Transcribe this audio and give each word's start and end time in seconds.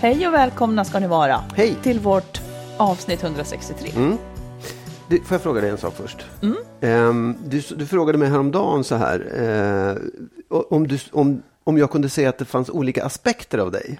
Hej 0.00 0.28
och 0.28 0.34
välkomna 0.34 0.84
ska 0.84 0.98
ni 0.98 1.06
vara 1.06 1.44
Hej. 1.54 1.76
till 1.82 2.00
vårt 2.00 2.40
avsnitt 2.76 3.22
163. 3.22 3.90
Du, 5.08 5.20
får 5.20 5.34
jag 5.34 5.42
fråga 5.42 5.60
dig 5.60 5.70
en 5.70 5.78
sak 5.78 5.94
först? 5.96 6.26
Ehm, 6.80 7.36
du, 7.44 7.62
du 7.76 7.86
frågade 7.86 8.18
mig 8.18 8.28
häromdagen 8.28 8.84
så 8.84 8.94
här, 8.94 9.20
eh, 10.50 10.56
om, 10.70 10.88
du, 10.88 10.98
om, 11.12 11.42
om 11.64 11.78
jag 11.78 11.90
kunde 11.90 12.08
se 12.08 12.26
att 12.26 12.38
det 12.38 12.44
fanns 12.44 12.70
olika 12.70 13.04
aspekter 13.04 13.58
av 13.58 13.70
dig. 13.70 13.98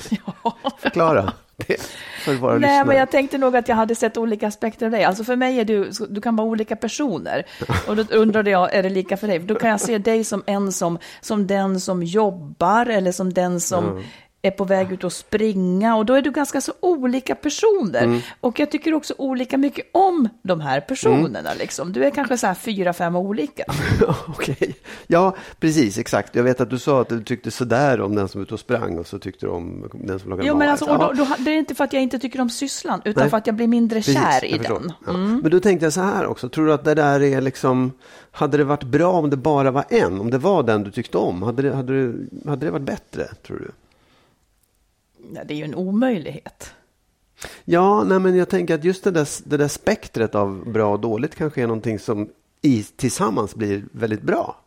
Förklara 0.78 1.32
det 1.56 1.80
för 2.24 2.34
våra 2.34 2.52
Nej, 2.52 2.60
lyssnare. 2.60 2.84
men 2.84 2.96
jag 2.96 3.10
tänkte 3.10 3.38
nog 3.38 3.56
att 3.56 3.68
jag 3.68 3.76
hade 3.76 3.94
sett 3.94 4.16
olika 4.16 4.48
aspekter 4.48 4.86
av 4.86 4.92
dig. 4.92 5.04
Alltså 5.04 5.24
för 5.24 5.36
mig 5.36 5.60
är 5.60 5.64
du, 5.64 5.90
du 6.08 6.20
kan 6.20 6.36
vara 6.36 6.48
olika 6.48 6.76
personer. 6.76 7.46
Och 7.88 7.96
då 7.96 8.04
undrade 8.10 8.50
jag, 8.50 8.74
är 8.74 8.82
det 8.82 8.90
lika 8.90 9.16
för 9.16 9.26
dig? 9.26 9.38
Då 9.38 9.54
kan 9.54 9.70
jag 9.70 9.80
se 9.80 9.98
dig 9.98 10.24
som 10.24 10.42
en 10.46 10.72
som, 10.72 10.98
som 11.20 11.46
den 11.46 11.80
som 11.80 12.02
jobbar 12.02 12.86
eller 12.86 13.12
som 13.12 13.32
den 13.32 13.60
som 13.60 14.04
är 14.42 14.50
på 14.50 14.64
väg 14.64 14.92
ut 14.92 15.04
och 15.04 15.12
springa. 15.12 15.96
Och 15.96 16.06
då 16.06 16.14
är 16.14 16.22
du 16.22 16.30
ganska 16.30 16.60
så 16.60 16.72
olika 16.80 17.34
personer. 17.34 18.02
Mm. 18.02 18.20
Och 18.40 18.60
jag 18.60 18.70
tycker 18.70 18.94
också 18.94 19.14
olika 19.18 19.58
mycket 19.58 19.86
om 19.92 20.28
de 20.42 20.60
här 20.60 20.80
personerna. 20.80 21.50
Liksom. 21.58 21.92
Du 21.92 22.04
är 22.04 22.10
kanske 22.10 22.36
så 22.38 22.46
här 22.46 22.54
fyra, 22.54 22.92
fem 22.92 23.16
olika. 23.16 23.64
Okej. 24.28 24.74
Ja, 25.06 25.36
precis, 25.60 25.98
exakt. 25.98 26.36
Jag 26.36 26.42
vet 26.42 26.60
att 26.60 26.70
du 26.70 26.78
sa 26.78 27.00
att 27.00 27.08
du 27.08 27.22
tyckte 27.22 27.50
sådär 27.50 28.00
om 28.00 28.14
den 28.14 28.28
som 28.28 28.38
var 28.40 28.42
ute 28.42 28.54
och 28.54 28.60
sprang 28.60 28.98
och 28.98 29.06
så 29.06 29.18
tyckte 29.18 29.46
du 29.46 29.50
om 29.50 29.88
den 29.94 30.18
som 30.18 30.30
lagade 30.30 30.48
Jo, 30.48 30.54
mat. 30.54 30.58
men 30.58 30.68
alltså, 30.68 30.90
och 30.90 30.98
då, 30.98 31.12
då, 31.12 31.34
det 31.38 31.50
är 31.50 31.58
inte 31.58 31.74
för 31.74 31.84
att 31.84 31.92
jag 31.92 32.02
inte 32.02 32.18
tycker 32.18 32.40
om 32.40 32.50
sysslan, 32.50 33.02
utan 33.04 33.20
Nej. 33.22 33.30
för 33.30 33.36
att 33.36 33.46
jag 33.46 33.56
blir 33.56 33.66
mindre 33.66 33.98
Precis, 33.98 34.14
kär 34.14 34.44
i 34.44 34.58
den. 34.58 34.92
Ja. 35.06 35.10
Mm. 35.10 35.40
Men 35.42 35.50
då 35.50 35.60
tänkte 35.60 35.86
jag 35.86 35.92
så 35.92 36.00
här 36.00 36.26
också, 36.26 36.48
tror 36.48 36.66
du 36.66 36.72
att 36.72 36.84
det 36.84 36.94
där 36.94 37.22
är 37.22 37.40
liksom, 37.40 37.92
hade 38.30 38.56
det 38.56 38.64
varit 38.64 38.84
bra 38.84 39.12
om 39.12 39.30
det 39.30 39.36
bara 39.36 39.70
var 39.70 39.84
en, 39.88 40.20
om 40.20 40.30
det 40.30 40.38
var 40.38 40.62
den 40.62 40.84
du 40.84 40.90
tyckte 40.90 41.18
om, 41.18 41.42
hade 41.42 41.62
det, 41.62 41.74
hade 41.74 42.06
det, 42.06 42.14
hade 42.50 42.66
det 42.66 42.72
varit 42.72 42.82
bättre, 42.82 43.24
tror 43.46 43.56
du? 43.58 43.70
Ja, 45.34 45.44
det 45.44 45.54
är 45.54 45.58
ju 45.58 45.64
en 45.64 45.74
omöjlighet. 45.74 46.74
Ja, 47.64 48.04
nej, 48.04 48.18
men 48.18 48.36
jag 48.36 48.48
tänker 48.48 48.74
att 48.74 48.84
just 48.84 49.04
det 49.04 49.10
där, 49.10 49.28
det 49.44 49.56
där 49.56 49.68
spektret 49.68 50.34
av 50.34 50.72
bra 50.72 50.92
och 50.92 51.00
dåligt 51.00 51.34
kanske 51.34 51.62
är 51.62 51.66
någonting 51.66 51.98
som 51.98 52.28
i, 52.62 52.82
tillsammans 52.82 53.54
blir 53.54 53.84
väldigt 53.92 54.22
bra. 54.22 54.61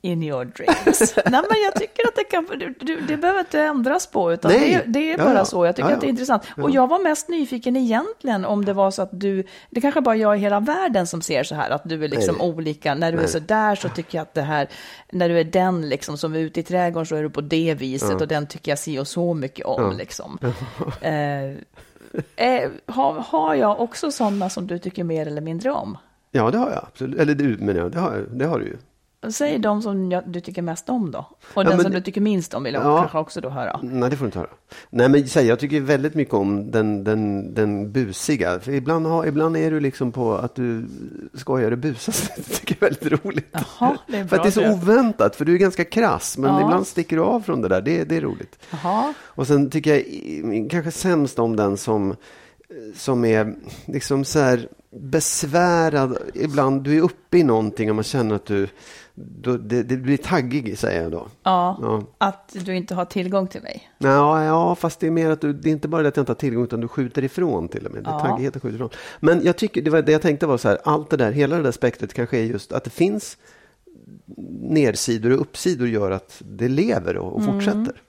In 0.00 0.22
your 0.22 0.44
dreams. 0.44 1.14
Nej, 1.16 1.42
men 1.50 1.62
jag 1.64 1.74
tycker 1.74 2.08
att 2.08 2.16
det 2.16 2.24
kan, 2.24 2.46
du, 2.58 2.74
du, 2.80 3.00
det 3.00 3.16
behöver 3.16 3.40
inte 3.40 3.60
ändras 3.60 4.06
på, 4.06 4.32
utan 4.32 4.50
det, 4.52 4.82
det 4.86 5.12
är 5.12 5.18
bara 5.18 5.34
ja. 5.34 5.44
så. 5.44 5.66
Jag 5.66 5.76
tycker 5.76 5.88
Ja, 5.88 5.94
att 5.94 6.00
det 6.00 6.04
är 6.06 6.08
ja. 6.08 6.10
intressant. 6.10 6.42
Och 6.56 6.70
jag 6.70 6.86
var 6.88 6.98
mest 6.98 7.28
nyfiken 7.28 7.76
egentligen 7.76 8.44
om 8.44 8.64
det 8.64 8.72
var 8.72 8.90
så 8.90 9.02
att 9.02 9.08
du, 9.12 9.44
det 9.70 9.80
kanske 9.80 10.00
bara 10.00 10.16
jag 10.16 10.36
i 10.36 10.40
hela 10.40 10.60
världen 10.60 11.06
som 11.06 11.22
ser 11.22 11.42
så 11.44 11.54
här, 11.54 11.70
att 11.70 11.82
du 11.84 12.04
är 12.04 12.08
liksom 12.08 12.36
Nej. 12.38 12.48
olika. 12.48 12.94
När 12.94 13.12
du 13.12 13.18
är 13.18 13.22
Nej. 13.22 13.30
så 13.30 13.38
där 13.38 13.74
så 13.74 13.88
tycker 13.88 14.18
jag 14.18 14.22
att 14.22 14.34
det 14.34 14.42
här, 14.42 14.68
när 15.12 15.28
du 15.28 15.38
är 15.40 15.44
den 15.44 15.88
liksom 15.88 16.18
som 16.18 16.34
är 16.34 16.38
ute 16.38 16.60
i 16.60 16.62
trädgården 16.62 17.06
så 17.06 17.16
är 17.16 17.22
du 17.22 17.30
på 17.30 17.40
det 17.40 17.74
viset 17.74 18.20
och 18.20 18.28
den 18.28 18.46
tycker 18.46 18.70
jag 18.72 18.78
si 18.78 18.98
och 18.98 19.08
så 19.08 19.34
mycket 19.34 19.66
om 19.66 19.96
liksom. 19.96 20.38
Eh, 21.00 21.44
eh, 22.36 22.70
har, 22.86 23.12
har 23.12 23.54
jag 23.54 23.80
också 23.80 24.10
sådana 24.10 24.50
som 24.50 24.66
du 24.66 24.78
tycker 24.78 25.04
mer 25.04 25.26
eller 25.26 25.40
mindre 25.40 25.70
om? 25.70 25.98
Ja, 26.30 26.50
det 26.50 26.58
har 26.58 26.70
jag 26.70 26.84
absolut. 26.92 27.20
Eller 27.20 27.34
du, 27.34 27.56
men 27.60 27.76
ja, 27.76 27.88
det 27.88 27.98
har, 27.98 28.14
jag- 28.16 28.38
det 28.38 28.46
har 28.46 28.58
du 28.58 28.64
ju. 28.66 28.76
Säg 29.32 29.58
de 29.58 29.82
som 29.82 30.10
jag, 30.12 30.22
du 30.26 30.40
tycker 30.40 30.62
mest 30.62 30.88
om 30.88 31.10
då. 31.10 31.18
Och 31.18 31.36
Ja, 31.54 31.62
den 31.62 31.76
men- 31.76 31.82
som 31.82 31.92
du 31.92 32.00
tycker 32.00 32.20
minst 32.20 32.54
om 32.54 32.62
vill 32.62 32.74
jag 32.74 32.82
Ja. 32.84 32.98
kanske 32.98 33.18
också 33.18 33.40
då 33.40 33.48
höra. 33.48 33.80
Nej, 33.82 34.10
det 34.10 34.16
får 34.16 34.24
du 34.24 34.26
inte 34.28 34.38
höra. 34.38 34.48
Nej, 34.90 35.08
men 35.08 35.28
säg, 35.28 35.46
jag 35.46 35.58
tycker 35.58 35.80
väldigt 35.80 36.14
mycket 36.14 36.34
om 36.34 36.70
den, 36.70 37.04
den, 37.04 37.54
den 37.54 37.92
busiga. 37.92 38.60
För 38.60 38.72
ibland, 38.72 39.06
har, 39.06 39.26
ibland 39.26 39.56
är 39.56 39.70
du 39.70 39.80
liksom 39.80 40.12
på 40.12 40.34
att 40.34 40.54
du 40.54 40.86
skojar 41.34 41.70
och 41.70 41.78
busas. 41.78 42.30
Det 42.36 42.42
tycker 42.42 42.76
jag 42.80 42.90
är 42.90 42.94
väldigt 43.00 43.24
roligt. 43.24 43.48
Jaha, 43.52 43.96
det 44.06 44.16
är 44.16 44.24
för 44.24 44.36
att 44.36 44.42
bra 44.42 44.42
det 44.42 44.48
är 44.48 44.72
så 44.72 44.72
oväntat, 44.72 45.36
för 45.36 45.44
du 45.44 45.54
är 45.54 45.58
ganska 45.58 45.84
krass. 45.84 46.38
Men 46.38 46.50
Ja. 46.54 46.60
ibland 46.62 46.86
sticker 46.86 47.16
du 47.16 47.22
av 47.22 47.40
från 47.40 47.60
det 47.62 47.68
där. 47.68 47.80
Det, 47.80 48.04
det 48.04 48.16
är 48.16 48.20
roligt. 48.20 48.58
Jaha. 48.70 49.14
Och 49.22 49.46
sen 49.46 49.70
tycker 49.70 49.94
jag 49.94 50.70
kanske 50.70 50.90
sämst 50.90 51.38
om 51.38 51.56
den 51.56 51.76
som, 51.76 52.16
som 52.94 53.24
är 53.24 53.54
liksom 53.86 54.24
så 54.24 54.38
här 54.38 54.68
besvärad. 55.00 56.16
Ibland, 56.34 56.82
du 56.84 56.96
är 56.96 57.00
uppe 57.00 57.38
i 57.38 57.42
någonting 57.42 57.88
och 57.90 57.94
man 57.94 58.04
känner 58.04 58.34
att 58.34 58.46
du, 58.46 58.68
då, 59.16 59.56
det, 59.56 59.82
det 59.82 59.96
blir 59.96 60.16
taggig, 60.16 60.78
säger 60.78 61.02
jag 61.02 61.12
då. 61.12 61.26
Ja, 61.42 61.78
Ja. 61.82 62.02
att 62.18 62.56
du 62.64 62.74
inte 62.76 62.94
har 62.94 63.04
tillgång 63.04 63.46
till 63.48 63.62
mig. 63.62 63.90
Ja, 63.98 64.44
ja, 64.44 64.74
fast 64.74 65.00
det 65.00 65.06
är 65.06 65.10
mer 65.10 65.30
att 65.30 65.40
du, 65.40 65.52
det 65.52 65.68
är 65.68 65.72
inte 65.72 65.88
bara 65.88 66.02
det 66.02 66.08
att 66.08 66.16
jag 66.16 66.22
inte 66.22 66.30
har 66.32 66.36
tillgång 66.36 66.64
utan 66.64 66.80
du 66.80 66.88
skjuter 66.88 67.24
ifrån 67.24 67.68
till 67.68 67.86
och 67.86 67.92
med. 67.92 68.04
Det 68.04 68.10
är 68.10 68.14
Ja. 68.14 68.20
taggigheten 68.20 68.60
skjuter 68.60 68.74
ifrån. 68.74 68.90
Men 69.20 69.44
jag 69.44 69.56
tycker, 69.56 69.82
det, 69.82 69.90
var, 69.90 70.02
det 70.02 70.12
jag 70.12 70.22
tänkte 70.22 70.46
var 70.46 70.58
så 70.58 70.68
här, 70.68 70.78
allt 70.84 71.10
det 71.10 71.16
där, 71.16 71.32
hela 71.32 71.56
det 71.56 71.62
där 71.62 71.72
spektret 71.72 72.14
kanske 72.14 72.38
är 72.38 72.42
just 72.44 72.72
att 72.72 72.84
det 72.84 72.90
finns 72.90 73.38
nersidor 74.60 75.32
och 75.32 75.40
uppsidor 75.40 75.88
gör 75.88 76.10
att 76.10 76.42
det 76.44 76.68
lever 76.68 77.16
och, 77.16 77.32
och 77.32 77.40
Mm. 77.40 77.52
fortsätter. 77.54 78.02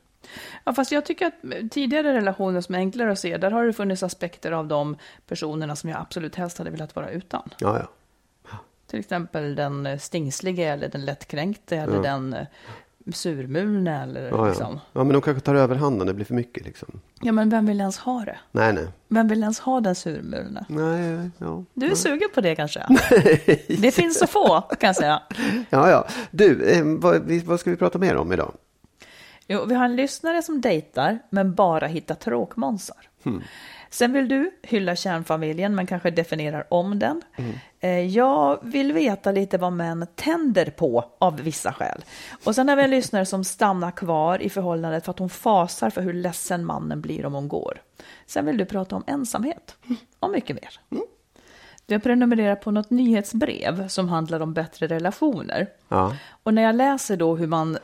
Ja, 0.63 0.73
fast 0.73 0.91
jag 0.91 1.05
tycker 1.05 1.25
att 1.27 1.71
tidigare 1.71 2.13
relationer 2.13 2.61
som 2.61 2.75
är 2.75 2.79
enklare 2.79 3.11
att 3.11 3.19
se, 3.19 3.37
där 3.37 3.51
har 3.51 3.65
det 3.65 3.73
funnits 3.73 4.03
aspekter 4.03 4.51
av 4.51 4.67
de 4.67 4.95
personerna 5.27 5.75
som 5.75 5.89
jag 5.89 5.99
absolut 5.99 6.35
helst 6.35 6.57
hade 6.57 6.69
velat 6.69 6.95
vara 6.95 7.09
utan. 7.09 7.49
Ja, 7.59 7.77
ja. 7.79 7.87
Till 8.87 8.99
exempel 8.99 9.55
den 9.55 9.85
eh, 9.85 9.97
stingslige 9.97 10.73
eller 10.73 10.87
den 10.89 11.05
lättkränkte 11.05 11.77
eller 11.77 11.95
Ja. 11.95 12.01
den 12.01 12.33
eh, 12.33 12.47
surmulne 13.13 14.03
eller 14.03 14.29
Ja, 14.29 14.47
liksom. 14.47 14.73
ja. 14.73 14.79
ja, 14.93 15.03
men 15.03 15.13
de 15.13 15.21
kanske 15.21 15.41
tar 15.41 15.55
överhanden, 15.55 16.07
det 16.07 16.13
blir 16.13 16.25
för 16.25 16.33
mycket 16.33 16.65
liksom. 16.65 17.01
Ja, 17.21 17.31
men 17.31 17.49
vem 17.49 17.65
vill 17.65 17.79
ens 17.79 17.97
ha 17.97 18.19
det? 18.25 18.37
Nej, 18.51 18.73
nej. 18.73 18.87
Vem 19.07 19.27
vill 19.27 19.41
ens 19.41 19.59
ha 19.59 19.81
den 19.81 19.95
surmulne? 19.95 20.65
Nej, 20.69 21.29
ja. 21.37 21.63
Du 21.73 21.91
är 21.91 21.95
sugen 21.95 22.29
på 22.35 22.41
det 22.41 22.55
kanske? 22.55 22.85
Det 23.67 23.91
finns 23.95 24.19
så 24.19 24.27
få, 24.27 24.61
kan 24.61 24.87
jag 24.87 24.95
säga. 24.95 25.21
Ja, 25.69 25.89
ja. 25.89 26.07
Du, 26.31 26.63
eh, 26.65 26.83
vad, 26.85 27.31
vad 27.45 27.59
ska 27.59 27.69
vi 27.69 27.75
prata 27.77 27.97
mer 27.97 28.15
om 28.15 28.31
idag? 28.33 28.53
Jo, 29.47 29.65
vi 29.65 29.75
har 29.75 29.85
en 29.85 29.95
lyssnare 29.95 30.41
som 30.41 30.61
dejtar, 30.61 31.19
men 31.29 31.55
bara 31.55 31.87
hittar 31.87 32.15
tråkmånsar. 32.15 32.97
Hmm. 33.23 33.43
Sen 33.89 34.13
vill 34.13 34.27
du 34.27 34.51
hylla 34.63 34.95
kärnfamiljen, 34.95 35.75
men 35.75 35.87
kanske 35.87 36.11
definierar 36.11 36.65
om 36.69 36.99
den. 36.99 37.21
Eh, 37.37 37.45
Jag 38.09 38.59
vill 38.61 38.93
veta 38.93 39.31
lite 39.31 39.57
vad 39.57 39.73
män 39.73 40.07
tänder 40.15 40.65
på 40.65 41.05
av 41.19 41.35
vissa 41.41 41.73
skäl. 41.73 42.05
Och 42.45 42.55
sen 42.55 42.69
har 42.69 42.75
vi 42.75 42.83
en 42.83 42.89
lyssnare 42.89 43.25
som 43.25 43.43
stannar 43.43 43.91
kvar 43.91 44.41
i 44.41 44.49
förhållandet 44.49 45.05
för 45.05 45.11
att 45.11 45.19
hon 45.19 45.29
fasar 45.29 45.89
för 45.89 46.01
hur 46.01 46.13
ledsen 46.13 46.65
mannen 46.65 47.01
blir 47.01 47.25
om 47.25 47.33
hon 47.33 47.47
går. 47.47 47.81
Sen 48.25 48.45
vill 48.45 48.57
du 48.57 48.65
prata 48.65 48.95
om 48.95 49.03
ensamhet 49.07 49.75
och 50.19 50.29
mycket 50.29 50.55
mer. 50.61 50.99
Jag 51.87 52.03
prenumererar 52.03 52.55
på 52.55 52.71
något 52.71 52.89
nyhetsbrev 52.89 53.87
som 53.87 54.09
handlar 54.09 54.39
om 54.39 54.53
bättre 54.53 54.87
relationer. 54.87 55.67
Ja. 55.87 56.15
Och 56.43 56.53
när 56.53 56.61
jag 56.61 56.75
läser 56.75 57.17
då 57.17 57.35
hur 57.35 57.47
man, 57.47 57.77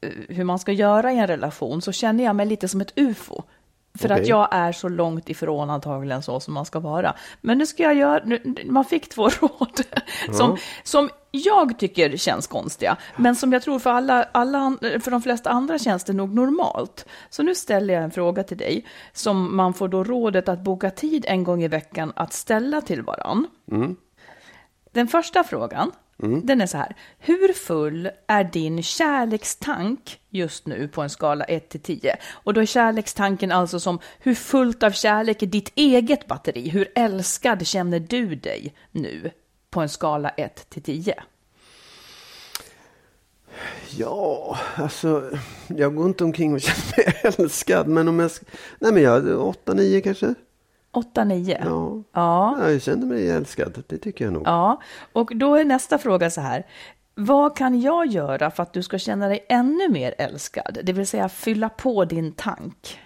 eh, 0.00 0.10
hur 0.28 0.44
man 0.44 0.58
ska 0.58 0.72
göra 0.72 1.12
i 1.12 1.18
en 1.18 1.26
relation 1.26 1.82
så 1.82 1.92
känner 1.92 2.24
jag 2.24 2.36
mig 2.36 2.46
lite 2.46 2.68
som 2.68 2.80
ett 2.80 2.92
ufo. 2.96 3.42
För 3.98 4.08
Okej. 4.08 4.22
att 4.22 4.28
jag 4.28 4.48
är 4.50 4.72
så 4.72 4.88
långt 4.88 5.28
ifrån 5.28 5.70
antagligen 5.70 6.22
så 6.22 6.40
som 6.40 6.54
man 6.54 6.64
ska 6.64 6.80
vara. 6.80 7.14
Men 7.40 7.58
nu 7.58 7.66
ska 7.66 7.82
jag 7.82 7.94
göra, 7.94 8.22
nu, 8.24 8.56
man 8.64 8.84
fick 8.84 9.08
två 9.08 9.28
råd 9.40 9.80
som, 10.32 10.56
som 10.82 11.10
jag 11.30 11.78
tycker 11.78 12.16
känns 12.16 12.46
konstiga. 12.46 12.96
Men 13.16 13.36
som 13.36 13.52
jag 13.52 13.62
tror 13.62 13.78
för, 13.78 13.90
alla, 13.90 14.28
alla, 14.32 14.76
för 14.80 15.10
de 15.10 15.22
flesta 15.22 15.50
andra 15.50 15.78
känns 15.78 16.04
det 16.04 16.12
nog 16.12 16.34
normalt. 16.34 17.06
Så 17.30 17.42
nu 17.42 17.54
ställer 17.54 17.94
jag 17.94 18.02
en 18.02 18.10
fråga 18.10 18.42
till 18.42 18.56
dig. 18.56 18.86
Som 19.12 19.56
man 19.56 19.74
får 19.74 19.88
då 19.88 20.04
rådet 20.04 20.48
att 20.48 20.60
boka 20.60 20.90
tid 20.90 21.24
en 21.28 21.44
gång 21.44 21.62
i 21.62 21.68
veckan 21.68 22.12
att 22.16 22.32
ställa 22.32 22.80
till 22.80 23.02
varann. 23.02 23.46
Den 24.92 25.08
första 25.08 25.44
frågan, 25.44 25.92
den 26.16 26.60
är 26.60 26.66
så 26.66 26.76
här. 26.76 26.96
Hur 27.18 27.52
full 27.52 28.10
är 28.26 28.44
din 28.44 28.82
kärlekstank 28.82 30.20
just 30.30 30.66
nu 30.66 30.88
på 30.88 31.02
en 31.02 31.10
skala 31.10 31.44
1 31.44 31.68
till 31.68 31.80
10? 31.80 32.16
Och 32.30 32.54
då 32.54 32.60
är 32.60 32.66
kärlekstanken 32.66 33.52
alltså 33.52 33.80
som 33.80 33.98
hur 34.18 34.34
fullt 34.34 34.82
av 34.82 34.90
kärlek 34.90 35.42
är 35.42 35.46
ditt 35.46 35.72
eget 35.74 36.26
batteri? 36.26 36.68
Hur 36.68 36.88
älskad 36.94 37.66
känner 37.66 38.00
du 38.00 38.34
dig 38.34 38.74
nu 38.90 39.30
på 39.70 39.80
en 39.80 39.88
skala 39.88 40.28
1 40.28 40.70
till 40.70 40.82
10? 40.82 41.14
Ja, 43.90 44.58
alltså, 44.74 45.30
jag 45.66 45.94
går 45.94 46.06
inte 46.06 46.24
omkring 46.24 46.54
och 46.54 46.60
känner 46.60 46.96
mig 46.96 47.20
älskad. 47.38 47.88
Men 47.88 48.08
om 48.08 48.18
jag... 48.18 48.30
Nej, 48.78 48.92
men 48.92 49.02
jag... 49.02 49.22
8-9 49.24 50.00
kanske? 50.00 50.34
8, 50.96 51.24
9? 51.24 51.58
Ja. 51.60 51.66
Ja. 52.12 52.56
ja. 52.60 52.70
Jag 52.70 52.82
känner 52.82 53.06
mig 53.06 53.30
älskad. 53.30 53.82
Det 53.86 53.98
tycker 53.98 54.24
jag 54.24 54.34
nog. 54.34 54.42
Ja, 54.46 54.80
och 55.12 55.32
då 55.36 55.54
är 55.54 55.64
nästa 55.64 55.98
fråga 55.98 56.30
så 56.30 56.40
här. 56.40 56.66
Vad 57.14 57.56
kan 57.56 57.80
jag 57.80 58.06
göra 58.06 58.50
för 58.50 58.62
att 58.62 58.72
du 58.72 58.82
ska 58.82 58.98
känna 58.98 59.28
dig 59.28 59.46
ännu 59.48 59.88
mer 59.88 60.14
älskad? 60.18 60.78
Det 60.82 60.92
vill 60.92 61.06
säga 61.06 61.28
fylla 61.28 61.68
på 61.68 62.04
din 62.04 62.32
tank. 62.32 63.00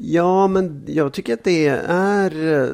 Ja, 0.00 0.46
men 0.48 0.82
jag 0.86 1.12
tycker 1.12 1.34
att 1.34 1.44
det 1.44 1.66
är... 1.88 2.62
eh, 2.62 2.68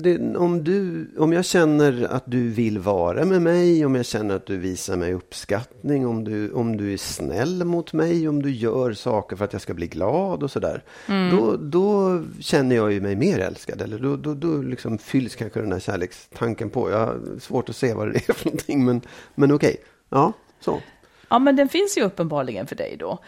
Det, 0.00 0.36
om, 0.36 0.64
du, 0.64 1.08
om 1.18 1.32
jag 1.32 1.44
känner 1.44 2.06
att 2.10 2.22
du 2.26 2.48
vill 2.48 2.78
vara 2.78 3.24
med 3.24 3.42
mig, 3.42 3.84
om 3.86 3.94
jag 3.94 4.06
känner 4.06 4.34
att 4.36 4.46
du 4.46 4.56
visar 4.56 4.96
mig 4.96 5.14
uppskattning, 5.14 6.06
om 6.06 6.24
du, 6.24 6.52
om 6.52 6.76
du 6.76 6.92
är 6.92 6.96
snäll 6.96 7.64
mot 7.64 7.92
mig, 7.92 8.28
om 8.28 8.42
du 8.42 8.50
gör 8.50 8.92
saker 8.92 9.36
för 9.36 9.44
att 9.44 9.52
jag 9.52 9.62
ska 9.62 9.74
bli 9.74 9.86
glad 9.86 10.42
och 10.42 10.50
sådär. 10.50 10.82
Då, 11.06 11.56
då 11.56 12.22
känner 12.40 12.76
jag 12.76 12.92
ju 12.92 13.00
mig 13.00 13.16
mer 13.16 13.38
älskad. 13.38 13.82
Eller 13.82 13.98
då, 13.98 14.16
då, 14.16 14.34
då 14.34 14.62
liksom 14.62 14.98
fylls 14.98 15.36
kanske 15.36 15.60
den 15.60 15.72
här 15.72 15.80
kärlekstanken 15.80 16.70
på. 16.70 16.90
Jag 16.90 16.98
har 16.98 17.18
svårt 17.40 17.68
att 17.68 17.76
se 17.76 17.94
vad 17.94 18.12
det 18.12 18.28
är 18.28 18.32
för 18.32 18.46
någonting, 18.46 18.84
men, 18.84 19.00
men 19.34 19.52
okej. 19.52 19.76
Ja, 20.10 20.32
så. 20.60 20.80
Ja, 21.30 21.38
men 21.38 21.56
den 21.56 21.68
finns 21.68 21.98
ju 21.98 22.02
uppenbarligen 22.02 22.66
för 22.66 22.76
dig 22.76 22.96
då. 23.00 23.18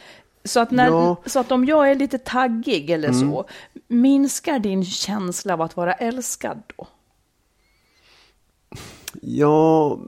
Så 0.44 0.60
att, 0.60 0.70
när, 0.70 0.86
Ja. 0.86 1.02
Mm. 1.04 1.16
så 1.26 1.40
att 1.40 1.52
om 1.52 1.64
jag 1.64 1.90
är 1.90 1.94
lite 1.94 2.18
taggig 2.18 2.90
eller 2.90 3.12
så, 3.12 3.44
minskar 3.88 4.58
din 4.58 4.84
känsla 4.84 5.54
av 5.54 5.62
att 5.62 5.76
vara 5.76 5.92
älskad 5.92 6.62
då? 6.76 6.86
Ja, 9.22 9.98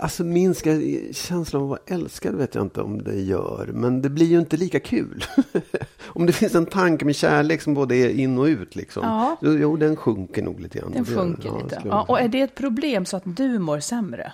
alltså 0.00 0.24
minska 0.24 0.70
känslan 1.12 1.62
av 1.62 1.72
att 1.72 1.78
vara 1.78 1.98
älskad 1.98 2.34
vet 2.34 2.54
jag 2.54 2.64
inte 2.64 2.80
om 2.80 3.02
det 3.02 3.20
gör. 3.20 3.70
Men 3.74 4.02
det 4.02 4.10
blir 4.10 4.26
ju 4.26 4.38
inte 4.38 4.56
lika 4.56 4.80
kul. 4.80 5.24
om 6.06 6.26
det 6.26 6.32
finns 6.32 6.54
en 6.54 6.66
tanke 6.66 7.04
med 7.04 7.16
kärlek 7.16 7.62
som 7.62 7.74
både 7.74 7.96
är 7.96 8.08
in 8.08 8.38
och 8.38 8.44
ut 8.44 8.76
liksom. 8.76 9.02
Ja. 9.04 9.36
Jo, 9.42 9.76
den 9.76 9.96
sjunker 9.96 10.42
nog 10.42 10.60
lite 10.60 10.78
grann. 10.78 10.92
Den 10.92 11.04
sjunker 11.04 11.48
Ja, 11.48 11.62
lite. 11.62 11.82
Ja, 11.84 12.04
och 12.08 12.20
är 12.20 12.28
det 12.28 12.40
ett 12.40 12.54
problem 12.54 13.04
så 13.04 13.16
att 13.16 13.22
du 13.24 13.58
mår 13.58 13.80
sämre? 13.80 14.32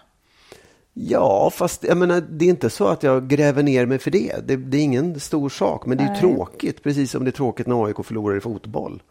Ja, 0.98 1.50
fast 1.50 1.84
jag 1.84 1.96
menar, 1.96 2.20
det 2.31 2.44
är 2.44 2.48
inte 2.48 2.70
så 2.70 2.88
att 2.88 3.02
jag 3.02 3.28
gräver 3.28 3.62
ner 3.62 3.87
mig 3.87 3.98
för 3.98 4.10
det. 4.10 4.34
Det, 4.46 4.56
det 4.56 4.76
är 4.76 4.82
ingen 4.82 5.20
stor 5.20 5.48
sak, 5.48 5.87
men 5.87 5.98
det 5.98 6.04
är 6.04 6.14
ju 6.14 6.20
tråkigt. 6.20 6.82
Precis 6.82 7.10
som 7.10 7.25
det 7.25 7.31
är 7.31 7.32
tråkigt 7.32 7.66
när 7.66 7.84
AIK 7.87 7.96
förlorar 8.04 8.37
i 8.37 8.40
fotboll. 8.40 9.02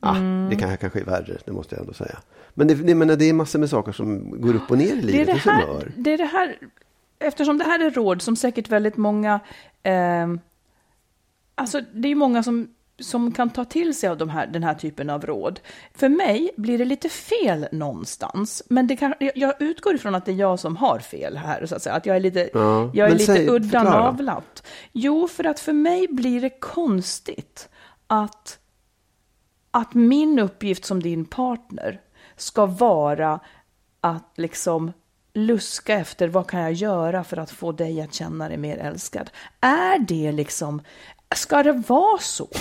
Ah, 0.00 0.16
Mm. 0.16 0.50
Det 0.50 0.56
kan, 0.56 0.76
kanske 0.76 1.00
är 1.00 1.04
värre, 1.04 1.38
det 1.44 1.52
måste 1.52 1.74
jag 1.74 1.80
ändå 1.80 1.92
säga. 1.92 2.18
Men 2.54 2.66
det, 2.68 2.74
det, 2.74 2.94
menar, 2.94 3.16
det 3.16 3.24
är 3.24 3.32
massor 3.32 3.58
med 3.58 3.70
saker 3.70 3.92
som 3.92 4.40
går 4.40 4.54
upp 4.54 4.70
och 4.70 4.78
ner 4.78 4.84
i 4.86 5.00
Det 5.00 5.00
är 5.00 5.02
livet. 5.02 5.26
det, 5.44 5.50
här, 5.50 5.92
det 5.96 6.12
är 6.12 6.18
det 6.18 6.24
här, 6.24 6.58
eftersom 7.18 7.58
det 7.58 7.64
här 7.64 7.80
är 7.86 7.90
råd 7.90 8.22
som 8.22 8.36
säkert 8.36 8.68
väldigt 8.68 8.96
många, 8.96 9.40
eh, 9.82 10.28
alltså 11.54 11.80
det 11.94 12.08
är 12.08 12.14
många 12.14 12.42
som, 12.42 12.68
som 13.02 13.32
kan 13.32 13.50
ta 13.50 13.64
till 13.64 13.94
sig 13.94 14.08
av 14.08 14.18
de 14.18 14.28
här, 14.28 14.46
den 14.46 14.62
här 14.62 14.74
typen 14.74 15.10
av 15.10 15.26
råd. 15.26 15.60
För 15.94 16.08
mig 16.08 16.50
blir 16.56 16.78
det 16.78 16.84
lite 16.84 17.08
fel 17.08 17.68
någonstans, 17.72 18.62
men 18.68 18.86
det 18.86 18.96
kan, 18.96 19.14
jag- 19.34 19.62
utgår 19.62 19.94
ifrån 19.94 20.14
att 20.14 20.24
det 20.26 20.32
är 20.32 20.36
jag 20.36 20.58
som 20.58 20.76
har 20.76 20.98
fel 20.98 21.36
här, 21.36 21.66
så 21.66 21.74
att 21.76 21.82
säga. 21.82 21.94
Att 21.94 22.06
jag 22.06 22.16
är 22.16 22.20
lite, 22.20 22.50
Ja, 22.54 22.90
jag 22.94 23.08
är 23.08 23.12
lite 23.12 23.24
säg- 23.34 23.48
udda 23.48 23.68
förklara. 23.80 24.04
navlat. 24.04 24.66
Jo, 24.92 25.28
för 25.28 25.44
att 25.46 25.60
för 25.60 25.72
mig 25.72 26.06
blir 26.10 26.40
det 26.40 26.60
konstigt 26.60 27.68
att 28.06 28.58
att 29.70 29.94
min 29.94 30.38
uppgift 30.38 30.84
som 30.84 31.02
din 31.02 31.24
partner 31.24 32.00
ska 32.36 32.66
vara 32.66 33.40
att 34.00 34.32
liksom 34.36 34.92
luska 35.34 35.94
efter 35.94 36.28
vad 36.28 36.46
kan 36.46 36.60
jag 36.60 36.72
göra 36.72 37.24
för 37.24 37.36
att 37.36 37.50
få 37.50 37.72
dig 37.72 38.00
att 38.00 38.14
känna 38.14 38.48
dig 38.48 38.56
mer 38.56 38.78
älskad. 38.78 39.30
Är 39.60 39.98
det 39.98 40.32
liksom, 40.32 40.82
ska 41.34 41.62
det 41.62 41.82
vara 41.88 42.18
så? 42.18 42.48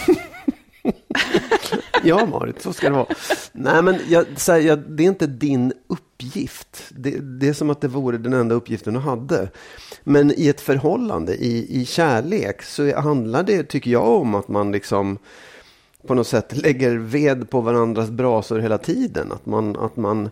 Ja, 2.03 2.25
Marit, 2.25 2.61
så 2.61 2.73
ska 2.73 2.89
det 2.89 2.95
vara. 2.95 3.07
Nej, 3.51 3.81
men 3.81 3.99
jag, 4.09 4.25
här, 4.47 4.59
jag, 4.59 4.79
det 4.79 5.03
är 5.03 5.07
inte 5.07 5.27
din 5.27 5.73
uppgift. 5.87 6.83
Det, 6.89 7.11
det 7.19 7.47
är 7.47 7.53
som 7.53 7.69
att 7.69 7.81
det 7.81 7.87
vore 7.87 8.17
den 8.17 8.33
enda 8.33 8.55
uppgiften 8.55 8.93
du 8.93 8.99
hade. 8.99 9.49
Men 10.03 10.33
i 10.39 10.47
ett 10.47 10.61
förhållande, 10.61 11.35
i, 11.35 11.81
i 11.81 11.85
kärlek, 11.85 12.63
så 12.63 12.99
handlar 12.99 13.43
det, 13.43 13.63
tycker 13.63 13.91
jag, 13.91 14.07
om 14.07 14.35
att 14.35 14.47
man 14.47 14.71
liksom 14.71 15.17
på 16.07 16.13
något 16.13 16.27
sätt 16.27 16.57
lägger 16.57 16.95
ved 16.97 17.49
på 17.49 17.61
varandras 17.61 18.09
brasor 18.09 18.59
hela 18.59 18.77
tiden. 18.77 19.31
Att 19.31 19.45
man, 19.45 19.75
att 19.75 19.97
man 19.97 20.29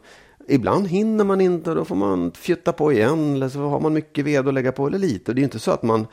Ibland 0.48 0.88
hinner 0.88 1.26
man 1.26 1.42
inte 1.42 1.70
och 1.70 1.76
då 1.76 1.86
får 1.86 1.96
man 1.96 2.32
fjutta 2.32 2.74
på 2.74 2.92
igen. 2.94 3.34
Eller 3.34 3.50
så 3.50 3.60
har 3.60 3.80
man 3.80 3.94
mycket 3.94 4.26
ved 4.26 4.48
att 4.48 4.54
lägga 4.54 4.72
på 4.72 4.88
eller 4.88 5.00
lite. 5.00 5.32
Och 5.32 5.36
det 5.36 5.42
är 5.42 5.44
inte 5.44 5.60
så 5.60 5.72
att 5.72 5.84
man 5.84 6.08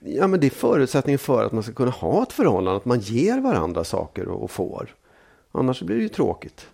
Ja, 0.00 0.26
men 0.26 0.40
det 0.40 0.46
är 0.46 0.50
förutsättningen 0.50 1.18
för 1.18 1.44
att 1.44 1.52
man 1.52 1.62
ska 1.62 1.72
kunna 1.72 1.90
ha 1.90 2.22
ett 2.22 2.32
förhållande, 2.32 2.76
att 2.76 2.84
man 2.84 3.00
ger 3.00 3.40
varandra 3.40 3.84
saker 3.84 4.28
och, 4.28 4.42
och 4.42 4.50
får. 4.50 4.94
Annars 5.52 5.82
blir 5.82 5.96
det 5.96 6.02
ju 6.02 6.08
tråkigt. 6.08 6.66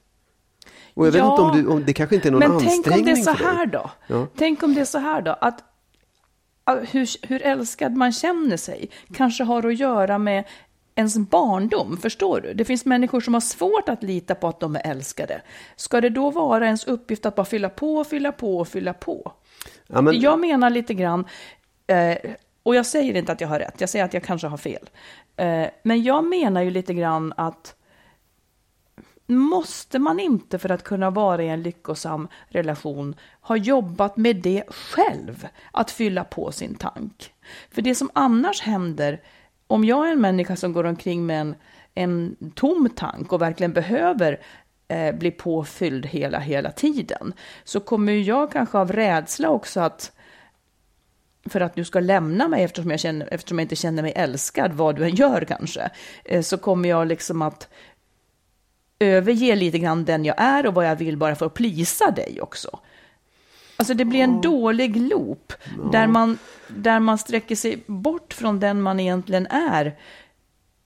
Och 0.94 1.06
jag 1.06 1.12
vet 1.12 1.18
Ja, 1.18 1.30
inte 1.30 1.42
om, 1.42 1.62
du, 1.62 1.68
om 1.68 1.84
det 1.84 1.92
kanske 1.92 2.14
inte 2.16 2.28
är 2.28 2.32
någon 2.32 2.38
Men 2.38 2.58
tänk 2.58 2.72
ansträngning 2.72 3.00
om 3.00 3.14
det 3.14 3.20
är 3.20 3.24
så 3.24 3.44
här 3.44 3.66
då? 3.66 3.90
Ja. 4.06 4.26
Tänk 4.36 4.62
om 4.62 4.74
det 4.74 4.80
är 4.80 4.84
så 4.84 4.98
här 4.98 5.22
då, 5.22 5.36
att 5.40 5.64
hur, 6.90 7.26
hur 7.28 7.42
älskad 7.42 7.96
man 7.96 8.12
känner 8.12 8.56
sig 8.56 8.90
kanske 9.14 9.44
har 9.44 9.66
att 9.66 9.78
göra 9.78 10.18
med 10.18 10.44
ens 10.94 11.18
barndom, 11.18 11.96
förstår 11.96 12.40
du? 12.40 12.54
Det 12.54 12.64
finns 12.64 12.84
människor 12.84 13.20
som 13.20 13.34
har 13.34 13.40
svårt 13.40 13.88
att 13.88 14.02
lita 14.02 14.34
på 14.34 14.48
att 14.48 14.60
de 14.60 14.76
är 14.76 14.90
älskade. 14.90 15.42
Ska 15.76 16.00
det 16.00 16.08
då 16.08 16.30
vara 16.30 16.66
ens 16.66 16.84
uppgift 16.84 17.26
att 17.26 17.34
bara 17.34 17.44
fylla 17.44 17.68
på, 17.68 18.04
fylla 18.04 18.32
på 18.32 18.64
fylla 18.64 18.92
på? 18.92 19.32
Ja, 19.86 20.00
men, 20.00 20.20
Jag 20.20 20.40
menar 20.40 20.70
lite 20.70 20.94
grann, 20.94 21.24
eh, 21.86 22.16
och 22.62 22.74
jag 22.74 22.86
säger 22.86 23.16
inte 23.16 23.32
att 23.32 23.40
jag 23.40 23.48
har 23.48 23.58
rätt, 23.58 23.80
jag 23.80 23.88
säger 23.88 24.04
att 24.04 24.14
jag 24.14 24.22
kanske 24.22 24.46
har 24.46 24.56
fel. 24.56 24.90
Eh, 25.36 25.66
men 25.82 26.02
jag 26.02 26.24
menar 26.24 26.62
ju 26.62 26.70
lite 26.70 26.94
grann 26.94 27.32
att 27.36 27.76
måste 29.26 29.98
man 29.98 30.20
inte 30.20 30.58
för 30.58 30.70
att 30.70 30.84
kunna 30.84 31.10
vara 31.10 31.42
i 31.42 31.48
en 31.48 31.62
lyckosam 31.62 32.28
relation 32.48 33.14
ha 33.40 33.56
jobbat 33.56 34.16
med 34.16 34.36
det 34.36 34.64
själv, 34.68 35.48
att 35.72 35.90
fylla 35.90 36.24
på 36.24 36.52
sin 36.52 36.74
tank? 36.74 37.32
För 37.70 37.82
det 37.82 37.94
som 37.94 38.10
annars 38.12 38.60
händer, 38.60 39.22
om 39.66 39.84
jag 39.84 40.08
är 40.08 40.12
en 40.12 40.20
människa 40.20 40.56
som 40.56 40.72
går 40.72 40.84
omkring 40.84 41.26
med 41.26 41.40
en, 41.40 41.54
en 41.94 42.36
tom 42.54 42.88
tank 42.96 43.32
och 43.32 43.42
verkligen 43.42 43.72
behöver 43.72 44.40
eh, 44.88 45.14
bli 45.14 45.30
påfylld 45.30 46.06
hela, 46.06 46.38
hela 46.38 46.70
tiden, 46.70 47.32
så 47.64 47.80
kommer 47.80 48.12
jag 48.12 48.52
kanske 48.52 48.78
av 48.78 48.92
rädsla 48.92 49.48
också 49.48 49.80
att 49.80 50.12
för 51.48 51.60
att 51.60 51.74
du 51.74 51.84
ska 51.84 52.00
lämna 52.00 52.48
mig 52.48 52.64
eftersom 52.64 52.90
jag, 52.90 53.00
känner, 53.00 53.28
eftersom 53.32 53.58
jag 53.58 53.64
inte 53.64 53.76
känner 53.76 54.02
mig 54.02 54.12
älskad, 54.16 54.72
vad 54.72 54.96
du 54.96 55.04
än 55.04 55.14
gör 55.14 55.44
kanske, 55.44 55.90
eh, 56.24 56.42
så 56.42 56.58
kommer 56.58 56.88
jag 56.88 57.06
liksom 57.06 57.42
att 57.42 57.68
överge 58.98 59.56
lite 59.56 59.78
grann 59.78 60.04
den 60.04 60.24
jag 60.24 60.34
är 60.38 60.66
och 60.66 60.74
vad 60.74 60.86
jag 60.86 60.96
vill 60.96 61.16
bara 61.16 61.34
för 61.34 61.46
att 61.46 61.54
plisa 61.54 62.10
dig 62.10 62.38
också. 62.40 62.80
Alltså 63.76 63.94
det 63.94 64.04
blir 64.04 64.20
en 64.20 64.40
dålig 64.40 64.96
loop 64.96 65.52
där, 65.92 66.06
man, 66.06 66.38
där 66.68 67.00
man 67.00 67.18
sträcker 67.18 67.56
sig 67.56 67.84
bort 67.86 68.34
från 68.34 68.60
den 68.60 68.82
man 68.82 69.00
egentligen 69.00 69.46
är 69.46 69.96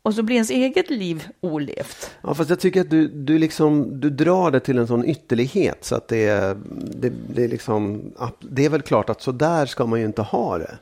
och 0.05 0.15
så 0.15 0.23
blir 0.23 0.37
ens 0.37 0.51
eget 0.51 0.91
liv 0.91 1.29
olevt. 1.41 2.11
ja, 2.23 2.35
fast 2.35 2.51
jag 2.51 2.61
tycker 2.61 2.81
att 2.81 2.91
du, 2.91 3.09
du, 3.09 3.39
liksom, 3.39 4.01
du 4.01 4.11
drar 4.11 4.51
det 4.51 4.61
till 4.61 4.79
en 4.79 4.87
sån 4.87 5.05
ytterlighet 5.05 5.85
så 5.85 5.95
att 5.95 6.09
det 6.09 6.25
är, 6.25 6.57
det, 7.01 7.13
det 7.35 7.45
är 7.45 7.49
liksom, 7.49 8.13
det 8.41 8.65
är 8.65 8.69
väl 8.69 8.83
klart 8.83 9.11
att 9.11 9.23
så 9.23 9.33
där 9.33 9.67
ska 9.67 9.87
man 9.87 10.01
ju 10.01 10.07
inte 10.07 10.23
ha 10.23 10.59
det. 10.59 10.79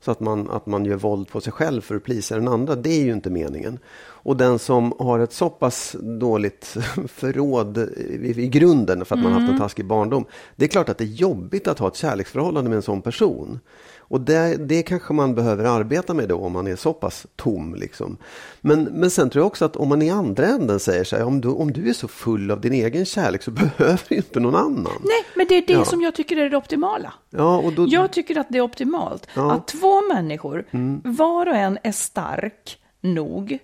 Så 0.00 0.10
att 0.10 0.20
man, 0.20 0.50
att 0.50 0.66
man 0.66 0.84
gör 0.84 0.96
våld 0.96 1.28
på 1.28 1.40
sig 1.40 1.52
själv 1.52 1.80
för 1.80 1.94
att 1.94 2.04
plisa 2.04 2.34
den 2.34 2.48
andra, 2.48 2.74
det 2.74 2.90
är 2.90 3.04
ju 3.04 3.12
inte 3.12 3.30
meningen. 3.30 3.78
Och 3.98 4.36
den 4.36 4.58
som 4.58 4.94
har 4.98 5.18
ett 5.18 5.32
så 5.32 5.50
pass 5.50 5.96
dåligt 6.00 6.64
förråd 7.08 7.78
i, 7.78 8.42
i 8.42 8.48
grunden 8.48 9.04
för 9.04 9.16
att 9.16 9.22
man 9.22 9.32
haft 9.32 9.52
en 9.52 9.58
taskig 9.58 9.86
barndom. 9.86 10.24
Det 10.56 10.64
är 10.64 10.68
klart 10.68 10.88
att 10.88 10.98
det 10.98 11.04
är 11.04 11.08
jobbigt 11.14 11.68
att 11.68 11.78
ha 11.78 11.88
ett 11.88 11.96
kärleksförhållande 11.96 12.70
med 12.70 12.76
en 12.76 12.82
sån 12.82 13.02
person. 13.02 13.60
Och 14.08 14.20
det, 14.20 14.56
det 14.56 14.82
kanske 14.82 15.12
man 15.12 15.34
behöver 15.34 15.64
arbeta 15.64 16.14
med 16.14 16.28
då 16.28 16.36
om 16.38 16.52
man 16.52 16.66
är 16.66 16.76
så 16.76 16.92
pass 16.92 17.26
tom. 17.36 17.74
Liksom. 17.74 18.16
Men, 18.60 18.82
men 18.84 19.10
sen 19.10 19.30
tror 19.30 19.40
jag 19.40 19.46
också 19.46 19.64
att 19.64 19.76
om 19.76 19.88
man 19.88 20.02
i 20.02 20.10
andra 20.10 20.46
änden 20.46 20.80
säger 20.80 21.04
så 21.04 21.16
här, 21.16 21.24
om 21.24 21.40
du, 21.40 21.48
om 21.48 21.72
du 21.72 21.88
är 21.88 21.92
så 21.92 22.08
full 22.08 22.50
av 22.50 22.60
din 22.60 22.72
egen 22.72 23.04
kärlek 23.06 23.42
så 23.42 23.50
behöver 23.78 24.00
du 24.08 24.14
inte 24.16 24.40
någon 24.40 24.54
annan. 24.54 24.92
Nej, 25.04 25.24
men 25.36 25.46
det 25.48 25.54
är 25.54 25.64
det 25.66 25.72
Ja. 25.72 25.84
som 25.84 26.02
jag 26.02 26.14
tycker 26.14 26.36
är 26.36 26.50
det 26.50 26.56
optimala. 26.56 27.12
Ja, 27.30 27.56
och 27.58 27.72
då, 27.72 27.86
Jag 27.88 28.12
tycker 28.12 28.38
att 28.38 28.46
det 28.50 28.58
är 28.58 28.62
optimalt 28.62 29.26
Ja. 29.34 29.42
Mm. 29.42 29.56
att 29.56 29.68
två 29.68 30.02
människor, 30.14 30.64
var 31.04 31.46
och 31.48 31.56
en 31.56 31.78
är 31.82 31.92
stark 31.92 32.78
nog 33.00 33.58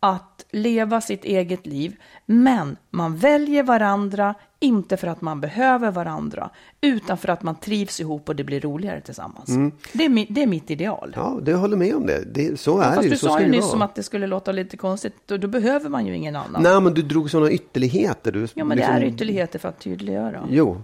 att 0.00 0.35
leva 0.50 1.00
sitt 1.00 1.24
eget 1.24 1.66
liv, 1.66 1.96
men 2.26 2.76
man 2.90 3.16
väljer 3.16 3.62
varandra, 3.62 4.34
inte 4.60 4.96
för 4.96 5.06
att 5.08 5.20
man 5.20 5.40
behöver 5.40 5.90
varandra, 5.90 6.50
utan 6.80 7.18
för 7.18 7.28
att 7.28 7.42
man 7.42 7.54
trivs 7.54 8.00
ihop 8.00 8.28
och 8.28 8.36
det 8.36 8.44
blir 8.44 8.60
roligare 8.60 9.00
tillsammans. 9.00 9.50
Det, 9.92 10.04
är 10.04 10.08
mi, 10.08 10.26
det 10.30 10.42
är 10.42 10.46
mitt 10.46 10.70
ideal. 10.70 11.14
Mm. 11.16 11.26
ja, 11.26 11.40
det 11.42 11.50
jag 11.50 11.58
håller 11.58 11.76
med 11.76 11.94
om 11.94 12.06
det. 12.06 12.24
det 12.34 12.60
så 12.60 12.78
är 12.78 12.82
Fast 12.82 12.98
det 12.98 13.04
ju. 13.04 13.10
du 13.10 13.16
Så 13.16 13.26
sa 13.26 13.40
ju 13.40 13.48
nyss 13.48 13.70
som 13.70 13.82
att 13.82 13.94
det 13.94 14.02
skulle 14.02 14.26
låta 14.26 14.52
lite 14.52 14.76
konstigt, 14.76 15.14
då, 15.26 15.36
då 15.36 15.48
behöver 15.48 15.88
man 15.90 16.06
ju 16.06 16.16
ingen 16.16 16.36
annan. 16.36 16.62
Nej, 16.62 16.80
men 16.80 16.94
du 16.94 17.02
drog 17.02 17.30
sådana 17.30 17.50
ytterligheter. 17.50 18.32
Du, 18.32 18.48
ja, 18.54 18.64
men 18.64 18.76
liksom- 18.76 18.94
det 18.94 19.00
är 19.00 19.04
ytterligheter 19.06 19.58
för 19.58 19.68
att 19.68 19.80
tydliggöra. 19.80 20.46
Jo, 20.50 20.82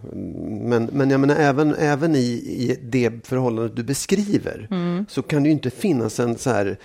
men, 0.62 0.88
men 0.92 1.10
jag 1.10 1.20
menar 1.20 1.36
även, 1.36 1.74
även 1.74 2.14
i, 2.14 2.18
i 2.58 2.78
det 2.82 3.26
förhållandet 3.26 3.76
du 3.76 3.82
beskriver 3.82 4.68
Mm. 4.70 5.06
så 5.08 5.22
kan 5.22 5.42
det 5.42 5.46
ju 5.48 5.52
inte 5.52 5.70
finnas 5.70 6.20
en 6.20 6.38
så 6.38 6.50
här 6.50 6.76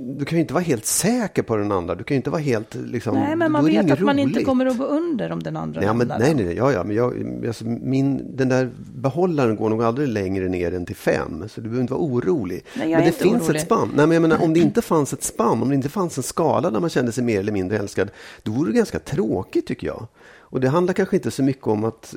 du 0.00 0.24
kan 0.24 0.38
ju 0.38 0.40
inte 0.40 0.54
vara 0.54 0.64
helt 0.64 0.84
säker 0.84 1.42
på 1.42 1.56
den 1.56 1.72
andra. 1.72 1.94
Du 1.94 2.04
kan 2.04 2.14
ju 2.14 2.16
inte 2.16 2.30
vara 2.30 2.40
helt 2.40 2.74
liksom. 2.74 3.14
Nej, 3.14 3.36
men 3.36 3.52
man 3.52 3.64
vet 3.64 3.90
att 3.90 4.00
man 4.00 4.18
inte 4.18 4.36
roligt. 4.36 4.46
kommer 4.46 4.66
att 4.66 4.78
gå 4.78 4.84
under 4.84 5.32
om 5.32 5.42
den 5.42 5.56
andra 5.56 5.82
Ja, 5.82 5.92
men, 5.92 6.08
nej, 6.08 6.34
nej, 6.34 6.44
nej, 6.44 6.56
ja, 6.56 6.72
ja, 6.72 6.84
men 6.84 6.96
jag, 6.96 7.14
alltså, 7.46 7.64
min, 7.64 8.36
den 8.36 8.48
där 8.48 8.70
behållaren 8.94 9.56
går 9.56 9.70
nog 9.70 9.82
aldrig 9.82 10.08
längre 10.08 10.48
ner 10.48 10.74
än 10.74 10.86
till 10.86 10.96
fem, 10.96 11.44
så 11.48 11.60
du 11.60 11.68
behöver 11.68 11.80
inte 11.80 11.92
vara 11.92 12.02
orolig. 12.02 12.64
Nej, 12.74 12.88
men 12.88 13.04
det 13.04 13.12
finns 13.12 13.42
orolig. 13.42 13.56
ett 13.60 13.66
spann. 13.66 13.92
Nej, 13.94 14.06
men 14.06 14.14
jag 14.14 14.22
menar, 14.22 14.42
om 14.42 14.54
det 14.54 14.60
inte 14.60 14.82
fanns 14.82 15.12
ett 15.12 15.22
spann, 15.22 15.62
om 15.62 15.68
det 15.68 15.74
inte 15.74 15.88
fanns 15.88 16.16
en 16.16 16.22
skala 16.22 16.70
där 16.70 16.80
man 16.80 16.90
kände 16.90 17.12
sig 17.12 17.24
mer 17.24 17.40
eller 17.40 17.52
mindre 17.52 17.78
älskad, 17.78 18.10
då 18.42 18.52
vore 18.52 18.70
det 18.70 18.76
ganska 18.76 18.98
tråkigt 18.98 19.66
tycker 19.66 19.86
jag. 19.86 20.06
Och 20.50 20.60
det 20.60 20.68
handlar 20.68 20.94
kanske 20.94 21.16
inte 21.16 21.30
så 21.30 21.42
mycket 21.42 21.66
om 21.66 21.84
att, 21.84 22.14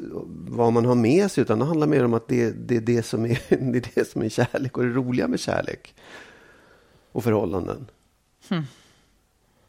vad 0.47 0.73
man 0.73 0.85
har 0.85 0.95
med 0.95 1.31
sig, 1.31 1.41
utan 1.41 1.59
det 1.59 1.65
handlar 1.65 1.87
mer 1.87 2.05
om 2.05 2.13
att 2.13 2.27
det, 2.27 2.51
det, 2.67 2.79
det, 2.79 3.03
som 3.03 3.25
är, 3.25 3.39
det 3.71 3.77
är 3.77 3.91
det 3.95 4.11
som 4.11 4.21
är 4.21 4.29
kärlek 4.29 4.77
och 4.77 4.83
det 4.83 4.89
roliga 4.89 5.27
med 5.27 5.39
kärlek. 5.39 5.95
Och 7.11 7.23
förhållanden. 7.23 7.87
Hmm. 8.49 8.63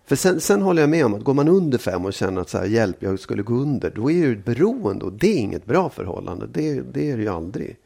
För 0.04 0.16
sen, 0.16 0.40
sen 0.40 0.62
håller 0.62 0.82
jag 0.82 0.90
med 0.90 1.06
om 1.06 1.14
att 1.14 1.22
går 1.22 1.34
man 1.34 1.48
under 1.48 1.78
fem 1.78 2.04
och 2.04 2.12
känner 2.12 2.40
att 2.40 2.48
så 2.48 2.58
här, 2.58 2.66
hjälp, 2.66 2.96
jag 3.02 3.20
skulle 3.20 3.42
gå 3.42 3.54
under, 3.54 3.90
då 3.90 4.10
är 4.10 4.26
det 4.26 4.32
ett 4.32 4.44
beroende 4.44 5.04
och 5.04 5.12
det 5.12 5.26
är 5.26 5.38
inget 5.38 5.64
bra 5.64 5.90
förhållande. 5.90 6.46
Det, 6.46 6.80
det 6.80 7.10
är 7.10 7.16
det 7.16 7.22
ju 7.22 7.28
aldrig. 7.28 7.76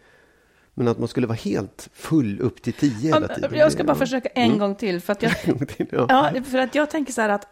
Men 0.75 0.89
att 0.89 0.99
man 0.99 1.09
skulle 1.09 1.27
vara 1.27 1.37
helt 1.37 1.89
full 1.93 2.41
upp 2.41 2.63
till 2.63 2.73
tio 2.73 3.15
hela 3.15 3.29
tiden. 3.29 3.55
Jag 3.55 3.73
ska 3.73 3.85
bara 3.85 3.93
ja. 3.93 3.99
försöka 3.99 4.29
en 4.29 4.59
gång 4.59 4.75
till. 4.75 5.01
För 5.01 5.13
att 5.13 5.23
jag, 5.23 5.33
ja, 6.09 6.33
för 6.51 6.59
att 6.59 6.75
jag 6.75 6.91
tänker 6.91 7.13
så 7.13 7.21
här 7.21 7.29
att, 7.29 7.47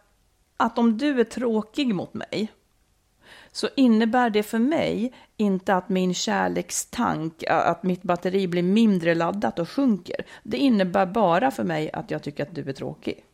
att 0.56 0.78
om 0.78 0.98
du 0.98 1.20
är 1.20 1.24
tråkig 1.24 1.94
mot 1.94 2.14
mig 2.14 2.52
så 3.54 3.68
innebär 3.76 4.30
det 4.30 4.42
för 4.42 4.58
mig 4.58 5.12
inte 5.36 5.74
att 5.74 5.88
min 5.88 6.14
kärlekstank, 6.14 7.44
att 7.48 7.82
mitt 7.82 8.02
batteri 8.02 8.48
blir 8.48 8.62
mindre 8.62 9.14
laddat 9.14 9.58
och 9.58 9.68
sjunker. 9.68 10.16
Det 10.42 10.56
innebär 10.56 11.06
bara 11.06 11.50
för 11.50 11.64
mig 11.64 11.90
att 11.92 12.10
jag 12.10 12.22
tycker 12.22 12.42
att 12.42 12.54
du 12.54 12.68
är 12.68 12.72
tråkig. 12.72 13.24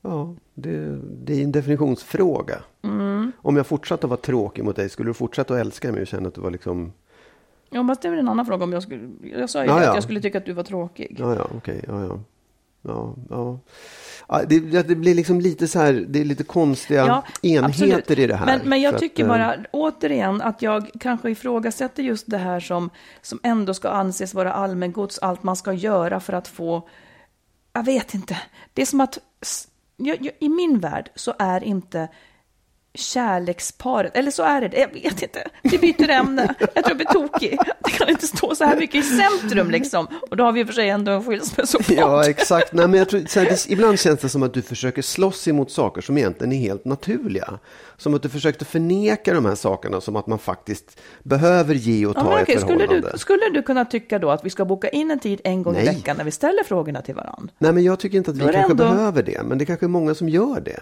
Ja, 0.00 0.34
det, 0.54 1.00
det 1.02 1.40
är 1.40 1.44
en 1.44 1.52
definitionsfråga. 1.52 2.58
Mm. 2.82 3.32
Om 3.38 3.56
jag 3.56 3.66
fortsatte 3.66 4.06
att 4.06 4.10
vara 4.10 4.20
tråkig 4.20 4.64
mot 4.64 4.76
dig, 4.76 4.88
skulle 4.88 5.10
du 5.10 5.14
fortsätta 5.14 5.54
att 5.54 5.60
älska 5.60 5.92
mig 5.92 6.00
och 6.00 6.06
känna 6.06 6.28
att 6.28 6.34
du 6.34 6.40
var 6.40 6.50
liksom... 6.50 6.92
Ja, 7.70 7.82
men 7.82 7.96
det 8.02 8.08
är 8.08 8.10
väl 8.10 8.20
en 8.20 8.28
annan 8.28 8.46
fråga 8.46 8.64
om 8.64 8.72
jag 8.72 8.82
skulle... 8.82 9.10
Jag 9.22 9.50
sa 9.50 9.62
ju 9.62 9.68
Ja, 9.68 9.74
det, 9.74 9.82
ja. 9.82 9.88
att 9.88 9.94
jag 9.94 10.04
skulle 10.04 10.20
tycka 10.20 10.38
att 10.38 10.46
du 10.46 10.52
var 10.52 10.62
tråkig. 10.62 11.16
Ja, 11.18 11.34
ja, 11.34 11.46
okej, 11.56 11.84
ja, 11.88 12.04
ja. 12.04 12.20
Ja, 12.82 13.16
ja. 13.30 13.58
ja 14.28 14.42
det, 14.48 14.82
det 14.82 14.96
blir 14.96 15.14
liksom 15.14 15.40
lite 15.40 15.68
så 15.68 15.78
här, 15.78 15.92
det 16.08 16.20
är 16.20 16.24
lite 16.24 16.44
konstiga 16.44 17.22
enheter 17.42 17.68
absolut. 17.68 18.10
i 18.10 18.26
det 18.26 18.36
här. 18.36 18.46
Men, 18.46 18.68
men 18.68 18.80
jag 18.80 18.90
För 18.90 18.96
att, 18.96 19.00
tycker 19.00 19.22
eh, 19.22 19.28
bara 19.28 19.56
återigen 19.70 20.42
att 20.42 20.62
jag 20.62 20.90
kanske 21.00 21.30
ifrågasätter 21.30 22.02
just 22.02 22.30
det 22.30 22.38
här 22.38 22.60
som, 22.60 22.90
som 23.22 23.40
ändå 23.42 23.74
ska 23.74 23.88
anses 23.88 24.34
vara 24.34 24.52
allmängods, 24.52 25.18
allt 25.18 25.42
man 25.42 25.56
ska 25.56 25.72
göra 25.72 26.20
för 26.20 26.32
att 26.32 26.48
få, 26.48 26.88
jag 27.72 27.84
vet 27.84 28.14
inte, 28.14 28.38
det 28.74 28.82
är 28.82 28.86
som 28.86 29.00
att 29.00 29.18
jag, 29.96 30.16
jag, 30.20 30.34
i 30.38 30.48
min 30.48 30.78
värld 30.78 31.10
så 31.14 31.34
är 31.38 31.64
inte 31.64 32.08
kärleksparet, 32.94 34.16
eller 34.16 34.30
så 34.30 34.42
är 34.42 34.60
det, 34.68 34.78
jag 34.78 34.92
vet 35.02 35.22
inte, 35.22 35.48
vi 35.62 35.78
byter 35.78 36.10
ämne, 36.10 36.54
jag 36.58 36.68
tror 36.74 36.84
jag 36.88 36.96
blir 36.96 37.06
tokig, 37.06 37.58
det 37.84 37.90
kan 37.90 38.08
inte 38.08 38.26
stå 38.26 38.54
så 38.54 38.64
här 38.64 38.76
mycket 38.76 38.94
i 38.94 39.02
centrum 39.02 39.70
liksom, 39.70 40.06
och 40.30 40.36
då 40.36 40.44
har 40.44 40.52
vi 40.52 40.60
i 40.60 40.62
och 40.62 40.66
för 40.66 40.74
sig 40.74 40.88
ändå 40.88 41.12
en 41.12 41.24
skilsmässopodd. 41.24 41.96
Ja, 41.98 42.28
exakt. 42.28 42.72
Nej, 42.72 42.88
men 42.88 42.98
jag 42.98 43.08
tror, 43.08 43.24
så 43.28 43.40
här, 43.40 43.46
det, 43.46 43.70
ibland 43.70 43.98
känns 44.00 44.20
det 44.20 44.28
som 44.28 44.42
att 44.42 44.54
du 44.54 44.62
försöker 44.62 45.02
slåss 45.02 45.48
emot 45.48 45.70
saker 45.70 46.02
som 46.02 46.18
egentligen 46.18 46.52
är 46.52 46.56
helt 46.58 46.84
naturliga. 46.84 47.58
Som 47.96 48.14
att 48.14 48.22
du 48.22 48.28
försökte 48.28 48.64
förneka 48.64 49.34
de 49.34 49.44
här 49.44 49.54
sakerna 49.54 50.00
som 50.00 50.16
att 50.16 50.26
man 50.26 50.38
faktiskt 50.38 51.00
behöver 51.22 51.74
ge 51.74 52.06
och 52.06 52.14
ta 52.14 52.20
Ja, 52.20 52.24
men 52.24 52.38
i 52.38 52.42
ett 52.42 52.48
okej, 52.48 52.58
skulle, 52.60 52.78
förhållande. 52.78 53.10
du, 53.12 53.18
skulle 53.18 53.48
du 53.54 53.62
kunna 53.62 53.84
tycka 53.84 54.18
då 54.18 54.30
att 54.30 54.44
vi 54.44 54.50
ska 54.50 54.64
boka 54.64 54.88
in 54.88 55.10
en 55.10 55.18
tid 55.20 55.40
en 55.44 55.62
gång 55.62 55.72
Nej. 55.74 55.82
i 55.82 55.86
veckan 55.86 56.16
när 56.16 56.24
vi 56.24 56.30
ställer 56.30 56.64
frågorna 56.64 57.02
till 57.02 57.14
varandra? 57.14 57.52
Nej, 57.58 57.72
men 57.72 57.84
jag 57.84 57.98
tycker 58.00 58.18
inte 58.18 58.30
att 58.30 58.36
vi 58.36 58.44
är 58.44 58.52
kanske 58.52 58.70
ändå- 58.72 58.84
behöver 58.84 59.22
det. 59.22 59.42
Men 59.44 59.58
det 59.58 59.66
kanske 59.66 59.86
är 59.86 59.88
många 59.88 60.14
som 60.14 60.28
gör 60.28 60.60
det. 60.60 60.80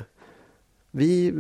Vi, 0.91 1.33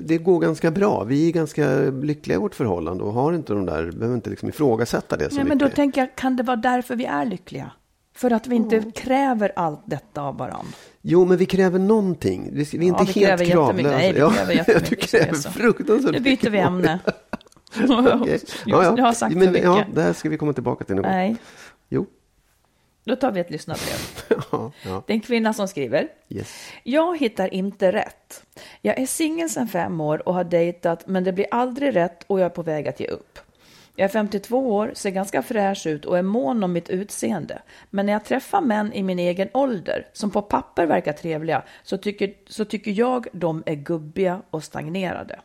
det 0.00 0.18
går 0.18 0.38
ganska 0.40 0.70
bra. 0.70 1.04
Vi 1.04 1.28
är 1.28 1.32
ganska 1.32 1.68
lyckliga 2.02 2.36
i 2.36 2.40
vårt 2.40 2.54
förhållande 2.54 3.04
och 3.04 3.12
har 3.12 3.32
inte 3.32 3.52
de 3.52 3.66
där, 3.66 3.90
behöver 3.92 4.14
inte 4.14 4.30
liksom 4.30 4.48
ifrågasätta 4.48 5.16
det 5.16 5.30
så 5.30 5.34
Nej, 5.36 5.44
mycket. 5.44 5.48
men 5.60 5.68
då 5.70 5.74
tänker 5.74 6.00
jag, 6.00 6.16
kan 6.16 6.36
det 6.36 6.42
vara 6.42 6.56
därför 6.56 6.96
vi 6.96 7.04
är 7.04 7.24
lyckliga? 7.24 7.70
För 8.16 8.30
att 8.30 8.46
vi 8.46 8.56
inte 8.56 8.82
kräver 8.94 9.52
allt 9.56 9.82
detta 9.84 10.22
av 10.22 10.36
varandra. 10.38 10.72
Jo, 11.02 11.24
men 11.24 11.36
vi 11.36 11.46
kräver 11.46 11.78
någonting. 11.78 12.50
Vi, 12.52 12.64
vi 12.72 12.78
är 12.78 12.82
inte 13.00 13.12
vi 13.14 13.26
helt 13.26 13.50
kravlösa. 13.52 13.96
Nej, 13.96 14.12
vi 14.12 14.18
Ja, 14.18 14.30
kräver 14.30 14.52
jättemycket, 14.54 14.90
Du 14.90 14.96
kräver 14.96 15.34
fruktansvärt 15.50 16.12
Nu 16.12 16.20
byter 16.20 16.50
vi 16.50 16.50
mycket. 16.50 16.66
ämne. 16.66 16.98
Okej. 18.20 18.40
Ja, 18.66 18.84
ja. 18.84 18.94
Jag 18.96 19.04
har 19.04 19.12
sagt 19.12 19.34
men, 19.34 19.44
för 19.44 19.50
mycket. 19.52 19.64
Ja, 19.64 19.84
det 19.94 20.02
här 20.02 20.12
ska 20.12 20.28
vi 20.28 20.36
komma 20.36 20.52
tillbaka 20.52 20.84
till 20.84 20.94
någon. 20.94 21.02
Nej. 21.10 21.36
Då 23.10 23.16
tar 23.16 23.32
vi 23.32 23.40
ett 23.40 23.50
lyssnarbrev. 23.50 23.98
Ja, 24.52 24.72
ja. 24.82 25.02
Det 25.06 25.12
är 25.12 25.14
en 25.14 25.20
kvinna 25.20 25.52
som 25.52 25.68
skriver. 25.68 26.08
Yes. 26.28 26.70
Jag 26.82 27.18
hittar 27.18 27.54
inte 27.54 27.92
rätt. 27.92 28.44
Jag 28.80 28.98
är 28.98 29.06
singel 29.06 29.50
sedan 29.50 29.68
fem 29.68 30.00
år 30.00 30.28
och 30.28 30.34
har 30.34 30.44
dejtat, 30.44 31.06
men 31.06 31.24
det 31.24 31.32
blir 31.32 31.46
aldrig 31.50 31.96
rätt 31.96 32.24
och 32.26 32.40
jag 32.40 32.46
är 32.46 32.50
på 32.50 32.62
väg 32.62 32.88
att 32.88 33.00
ge 33.00 33.06
upp. 33.06 33.38
Jag 33.96 34.04
är 34.04 34.08
52 34.08 34.74
år, 34.74 34.92
ser 34.94 35.10
ganska 35.10 35.42
fräsch 35.42 35.86
ut 35.86 36.04
och 36.04 36.18
är 36.18 36.22
mån 36.22 36.64
om 36.64 36.72
mitt 36.72 36.90
utseende. 36.90 37.62
Men 37.90 38.06
när 38.06 38.12
jag 38.12 38.24
träffar 38.24 38.60
män 38.60 38.92
i 38.92 39.02
min 39.02 39.18
egen 39.18 39.48
ålder, 39.52 40.06
som 40.12 40.30
på 40.30 40.42
papper 40.42 40.86
verkar 40.86 41.12
trevliga, 41.12 41.62
så 41.82 41.96
tycker, 41.96 42.34
så 42.46 42.64
tycker 42.64 42.90
jag 42.90 43.26
de 43.32 43.62
är 43.66 43.74
gubbiga 43.74 44.42
och 44.50 44.64
stagnerade. 44.64 45.40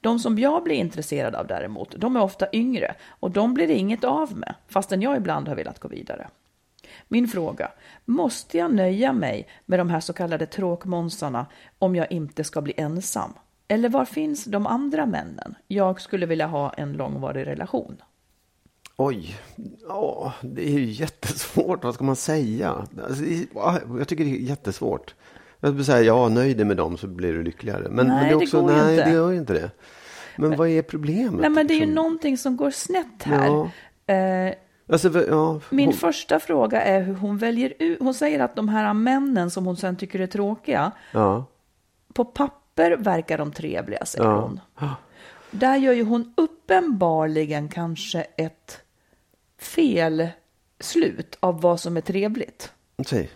De 0.00 0.18
som 0.18 0.38
jag 0.38 0.62
blir 0.64 0.74
intresserad 0.74 1.34
av 1.34 1.46
däremot, 1.46 1.94
de 1.96 2.16
är 2.16 2.22
ofta 2.22 2.46
yngre 2.52 2.94
och 3.06 3.30
de 3.30 3.54
blir 3.54 3.66
det 3.66 3.74
inget 3.74 4.04
av 4.04 4.36
med, 4.36 4.54
fastän 4.68 5.02
jag 5.02 5.16
ibland 5.16 5.48
har 5.48 5.54
velat 5.54 5.78
gå 5.78 5.88
vidare. 5.88 6.28
Min 7.08 7.28
fråga, 7.28 7.70
måste 8.04 8.58
jag 8.58 8.74
nöja 8.74 9.12
mig 9.12 9.48
med 9.66 9.78
de 9.78 9.90
här 9.90 10.00
så 10.00 10.12
kallade 10.12 10.46
tråkmånsarna 10.46 11.46
om 11.78 11.96
jag 11.96 12.12
inte 12.12 12.44
ska 12.44 12.60
bli 12.60 12.74
ensam? 12.76 13.32
Eller 13.68 13.88
var 13.88 14.04
finns 14.04 14.44
de 14.44 14.66
andra 14.66 15.06
männen? 15.06 15.54
Jag 15.68 16.00
skulle 16.00 16.26
vilja 16.26 16.46
ha 16.46 16.72
en 16.72 16.92
långvarig 16.92 17.46
relation. 17.46 17.96
Oj, 18.96 19.36
ja, 19.88 20.32
det 20.42 20.68
är 20.68 20.78
ju 20.78 20.84
jättesvårt. 20.84 21.84
Vad 21.84 21.94
ska 21.94 22.04
man 22.04 22.16
säga? 22.16 22.86
Alltså, 23.04 23.24
jag 23.98 24.08
tycker 24.08 24.24
det 24.24 24.30
är 24.30 24.34
jättesvårt. 24.34 25.14
Jag 25.60 25.70
skulle 25.70 25.84
säga 25.84 26.02
ja, 26.02 26.28
nöj 26.28 26.54
dig 26.54 26.64
med 26.64 26.76
dem 26.76 26.96
så 26.96 27.06
blir 27.06 27.32
du 27.32 27.42
lyckligare. 27.42 27.88
Men, 27.90 28.06
Nej, 28.06 28.16
men 28.16 28.18
det, 28.18 28.24
är 28.24 28.28
det 28.28 28.36
också, 28.36 28.60
går 28.60 28.68
nej, 28.68 28.94
inte. 28.94 29.04
det 29.04 29.14
gör 29.14 29.32
inte 29.32 29.52
det. 29.52 29.70
Men, 30.36 30.56
vad 30.56 30.68
är 30.68 30.82
problemet? 30.82 31.40
Nej, 31.40 31.50
men 31.50 31.66
det 31.66 31.72
är 31.72 31.74
ju 31.74 31.80
liksom? 31.80 31.94
någonting 31.94 32.38
som 32.38 32.56
går 32.56 32.70
snett 32.70 33.22
här. 33.22 33.46
Ja. 33.46 33.70
Eh, 34.14 34.54
Alltså, 34.92 35.10
för- 35.10 35.28
ja, 35.28 35.60
min 35.70 35.86
hon- 35.86 35.94
första 35.94 36.40
fråga 36.40 36.82
är 36.82 37.02
hur 37.02 37.14
hon 37.14 37.38
väljer 37.38 37.72
ut. 37.78 37.98
Hon 38.00 38.14
säger 38.14 38.40
att 38.40 38.56
de 38.56 38.68
här 38.68 38.94
männen 38.94 39.50
som 39.50 39.66
hon 39.66 39.76
sen 39.76 39.96
tycker 39.96 40.20
är 40.20 40.26
tråkiga, 40.26 40.92
ja, 41.12 41.44
på 42.12 42.24
papper 42.24 42.96
verkar 42.96 43.38
de 43.38 43.52
trevliga, 43.52 44.04
säger 44.04 44.24
Ja. 44.24 44.40
hon. 44.40 44.60
Där 45.50 45.76
gör 45.76 45.92
ju 45.92 46.04
hon 46.04 46.34
uppenbarligen 46.36 47.68
kanske 47.68 48.20
ett 48.36 48.80
fel 49.58 50.28
slut 50.80 51.36
av 51.40 51.60
vad 51.60 51.80
som 51.80 51.96
är 51.96 52.00
trevligt. 52.00 52.72
säg. 53.06 53.30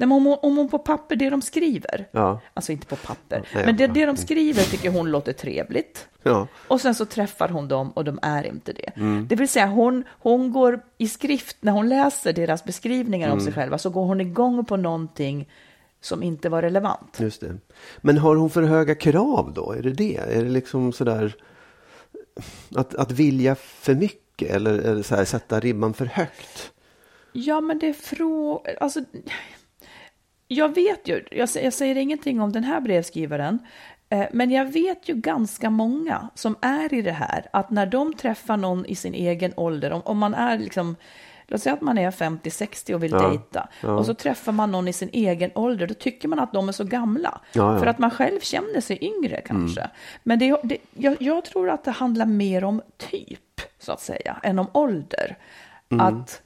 Nej, 0.00 0.08
men 0.08 0.16
om, 0.16 0.24
hon, 0.26 0.38
om 0.42 0.56
hon 0.56 0.68
på 0.68 0.78
papper, 0.78 1.16
det 1.16 1.30
de 1.30 1.42
skriver, 1.42 2.08
Ja. 2.12 2.40
alltså 2.54 2.72
inte 2.72 2.86
på 2.86 2.96
papper, 2.96 3.48
nej, 3.54 3.66
men 3.66 3.76
det, 3.76 3.86
det 3.86 4.06
de 4.06 4.16
skriver 4.16 4.62
tycker 4.62 4.90
hon 4.90 5.10
låter 5.10 5.32
trevligt. 5.32 6.08
Ja. 6.22 6.46
Och 6.68 6.80
sen 6.80 6.94
så 6.94 7.04
träffar 7.06 7.48
hon 7.48 7.68
dem 7.68 7.90
och 7.90 8.04
de 8.04 8.18
är 8.22 8.44
inte 8.46 8.72
det. 8.72 8.90
Mm. 8.96 9.26
Det 9.28 9.36
vill 9.36 9.48
säga 9.48 9.66
hon, 9.66 10.04
hon 10.10 10.52
går 10.52 10.80
i 10.98 11.08
skrift, 11.08 11.56
när 11.60 11.72
hon 11.72 11.88
läser 11.88 12.32
deras 12.32 12.64
beskrivningar 12.64 13.26
Mm. 13.28 13.38
om 13.38 13.44
sig 13.44 13.52
själva, 13.52 13.78
så 13.78 13.90
går 13.90 14.04
hon 14.04 14.20
igång 14.20 14.64
på 14.64 14.76
någonting 14.76 15.48
som 16.00 16.22
inte 16.22 16.48
var 16.48 16.62
relevant. 16.62 17.16
Just 17.20 17.40
det. 17.40 17.56
Men 18.00 18.18
har 18.18 18.36
hon 18.36 18.50
för 18.50 18.62
höga 18.62 18.94
krav 18.94 19.52
då? 19.54 19.72
Är 19.72 19.82
det 19.82 19.92
det? 19.92 20.16
Är 20.16 20.44
det 20.44 20.50
liksom 20.50 20.92
sådär 20.92 21.34
att, 22.76 22.94
att 22.94 23.10
vilja 23.12 23.54
för 23.54 23.94
mycket 23.94 24.50
eller, 24.50 24.78
eller 24.78 25.02
så 25.02 25.14
här, 25.16 25.24
sätta 25.24 25.60
ribban 25.60 25.94
för 25.94 26.06
högt? 26.06 26.72
Ja, 27.32 27.60
men 27.60 27.78
det 27.78 27.88
är 27.88 27.92
frå... 27.92 28.64
Alltså, 28.80 29.00
jag 30.52 30.74
vet 30.74 31.08
ju, 31.08 31.24
jag, 31.30 31.48
jag 31.62 31.72
säger 31.72 31.96
ingenting 31.96 32.40
om 32.40 32.52
den 32.52 32.64
här 32.64 32.80
brevskrivaren, 32.80 33.58
eh, 34.08 34.26
men 34.32 34.50
jag 34.50 34.64
vet 34.72 35.08
ju 35.08 35.14
ganska 35.14 35.70
många 35.70 36.28
som 36.34 36.56
är 36.60 36.94
i 36.94 37.02
det 37.02 37.12
här, 37.12 37.46
att 37.52 37.70
när 37.70 37.86
de 37.86 38.14
träffar 38.14 38.56
någon 38.56 38.86
i 38.86 38.94
sin 38.94 39.14
egen 39.14 39.52
ålder, 39.56 39.90
om, 39.92 40.02
om 40.04 40.18
man 40.18 40.34
är 40.34 40.58
liksom, 40.58 40.96
låt 41.46 41.62
säga 41.62 41.72
att 41.72 41.80
man 41.80 41.98
är 41.98 42.10
50-60 42.10 42.94
och 42.94 43.02
vill 43.02 43.12
Ja, 43.12 43.28
dejta, 43.28 43.68
ja. 43.82 43.90
och 43.90 44.06
så 44.06 44.14
träffar 44.14 44.52
man 44.52 44.70
någon 44.72 44.88
i 44.88 44.92
sin 44.92 45.10
egen 45.12 45.50
ålder, 45.54 45.86
då 45.86 45.94
tycker 45.94 46.28
man 46.28 46.38
att 46.38 46.52
de 46.52 46.68
är 46.68 46.72
så 46.72 46.84
gamla. 46.84 47.40
Ja, 47.52 47.68
Mm. 47.68 47.80
För 47.80 47.86
att 47.86 47.98
man 47.98 48.10
själv 48.10 48.40
känner 48.40 48.80
sig 48.80 48.98
yngre 49.04 49.40
kanske. 49.46 49.90
Men 50.22 50.38
det, 50.38 50.60
det, 50.62 50.78
jag, 50.94 51.16
jag 51.22 51.44
tror 51.44 51.70
att 51.70 51.84
det 51.84 51.90
handlar 51.90 52.26
mer 52.26 52.64
om 52.64 52.82
typ, 53.10 53.60
så 53.78 53.92
att 53.92 54.00
säga, 54.00 54.40
än 54.42 54.58
om 54.58 54.66
ålder. 54.72 55.36
Mm. 55.90 56.06
Att 56.06 56.42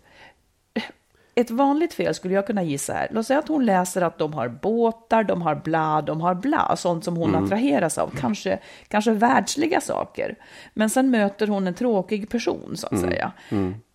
ett 1.36 1.50
vanligt 1.50 1.94
fel 1.94 2.14
skulle 2.14 2.34
jag 2.34 2.46
kunna 2.46 2.62
gissa 2.62 2.92
här. 2.92 3.08
Låt 3.10 3.26
säga 3.26 3.38
att 3.38 3.48
hon 3.48 3.64
läser 3.66 4.02
att 4.02 4.18
de 4.18 4.32
har 4.34 4.48
båtar, 4.48 5.24
de 5.24 5.42
har 5.42 5.54
bla, 5.54 6.02
de 6.02 6.20
har 6.20 6.34
bla, 6.34 6.76
sånt 6.76 7.04
som 7.04 7.16
hon 7.16 7.28
Mm. 7.30 7.44
attraheras 7.44 7.98
av, 7.98 8.10
kanske, 8.20 8.58
kanske 8.88 9.10
världsliga 9.10 9.80
saker. 9.80 10.34
Men 10.74 10.90
sen 10.90 11.10
möter 11.10 11.46
hon 11.46 11.66
en 11.66 11.74
tråkig 11.74 12.30
person, 12.30 12.76
så 12.76 12.86
att 12.86 12.92
Mm. 12.92 13.10
säga. 13.10 13.32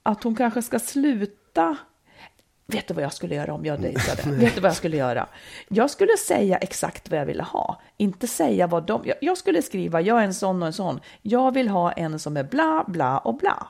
Att 0.04 0.24
hon 0.24 0.36
kanske 0.36 0.62
ska 0.62 0.80
sluta 0.80 1.78
Vet 2.72 2.88
du 2.88 2.94
vad 2.94 3.04
jag 3.04 3.14
skulle 3.14 3.36
göra 3.36 3.54
om 3.54 3.66
jag 3.66 3.82
dejtade? 3.82 4.22
Vet 4.26 4.56
du 4.56 4.62
vad 4.62 4.70
jag 4.70 4.76
skulle 4.78 4.98
göra? 4.98 5.28
Jag 5.68 5.90
skulle 5.90 6.18
säga 6.18 6.58
exakt 6.58 7.10
vad 7.12 7.20
jag 7.20 7.26
ville 7.26 7.44
ha. 7.44 7.82
Inte 7.98 8.28
säga 8.28 8.68
vad 8.68 8.86
de... 8.86 9.02
Jag, 9.06 9.16
jag 9.22 9.38
skulle 9.38 9.62
skriva, 9.62 10.02
jag 10.02 10.20
är 10.20 10.24
en 10.26 10.34
sån 10.34 10.62
och 10.62 10.68
en 10.68 10.74
sån. 10.74 11.00
Jag 11.22 11.54
vill 11.54 11.68
ha 11.70 11.92
en 11.92 12.20
som 12.20 12.38
är 12.38 12.44
bla, 12.44 12.84
bla 12.88 13.18
och 13.18 13.36
bla. 13.38 13.68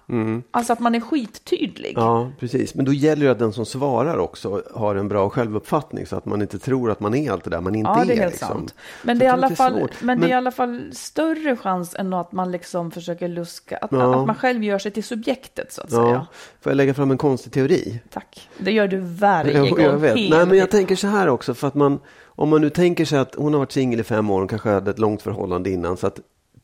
Alltså 0.51 0.73
att 0.73 0.79
man 0.79 0.95
är 0.95 0.99
skittydlig. 0.99 1.91
Mm. 1.97 2.03
Ja, 2.03 2.31
precis. 2.39 2.75
Men 2.75 2.85
då 2.85 2.93
gäller 2.93 3.25
det 3.25 3.31
att 3.31 3.39
den 3.39 3.53
som 3.53 3.65
svarar 3.65 4.17
också 4.17 4.63
har 4.75 4.95
en 4.95 5.07
bra 5.07 5.29
självuppfattning 5.29 6.05
så 6.05 6.15
att 6.15 6.25
man 6.25 6.41
inte 6.41 6.59
tror 6.59 6.91
att 6.91 6.99
man 6.99 7.15
är 7.15 7.31
allt 7.31 7.43
det 7.43 7.49
där 7.49 7.61
man 7.61 7.75
inte 7.75 7.91
Ja, 7.97 8.03
det 8.05 8.13
är 8.13 8.17
helt 8.17 8.31
liksom. 8.31 8.47
sant. 8.47 8.75
Men, 9.03 9.15
Så 9.17 9.19
det 9.19 9.25
är, 9.25 9.33
alla 9.33 9.49
fall, 9.49 9.73
är 9.75 9.79
svårt. 9.79 10.01
men, 10.01 10.19
det 10.19 10.25
är 10.27 10.29
i 10.29 10.33
alla 10.33 10.51
fall 10.51 10.89
större 10.93 11.55
chans 11.57 11.95
än 11.95 12.13
att 12.13 12.31
man 12.31 12.51
liksom 12.51 12.91
försöker 12.91 13.27
luska, 13.27 13.77
att, 13.77 13.91
Ja. 13.91 14.19
att 14.21 14.27
man 14.27 14.35
själv 14.35 14.63
gör 14.63 14.79
sig 14.79 14.91
till 14.91 15.03
subjektet 15.03 15.73
så 15.73 15.81
att 15.81 15.91
Ja, 15.91 16.03
säga. 16.05 16.27
får 16.61 16.69
jag 16.71 16.77
lägga 16.77 16.93
fram 16.93 17.11
en 17.11 17.17
konstig 17.17 17.53
teori? 17.53 17.99
Tack. 18.09 18.49
Det 18.57 18.71
gör 18.71 18.87
du 18.89 18.99
varje 18.99 19.59
gång. 19.59 19.67
Jag, 19.67 19.79
jag 19.79 19.97
vet. 19.97 20.17
Helt 20.17 20.29
Nej, 20.29 20.45
men 20.45 20.57
jag 20.57 20.71
tänker 20.71 20.95
så 20.95 21.07
här 21.07 21.27
också. 21.27 21.53
För 21.53 21.67
att 21.67 21.75
man, 21.75 21.99
om 22.25 22.49
man 22.49 22.61
nu 22.61 22.69
tänker 22.69 23.05
sig 23.05 23.19
att 23.19 23.35
hon 23.35 23.53
har 23.53 23.59
varit 23.59 23.71
singel 23.71 23.99
i 23.99 24.03
fem 24.03 24.29
år 24.29 24.41
och 24.41 24.49
kanske 24.49 24.69
hade 24.69 24.91
ett 24.91 24.99
långt 24.99 25.21
förhållande 25.21 25.69
innan. 25.69 25.97
Så 25.97 26.07
att 26.07 26.19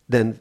den 0.05 0.35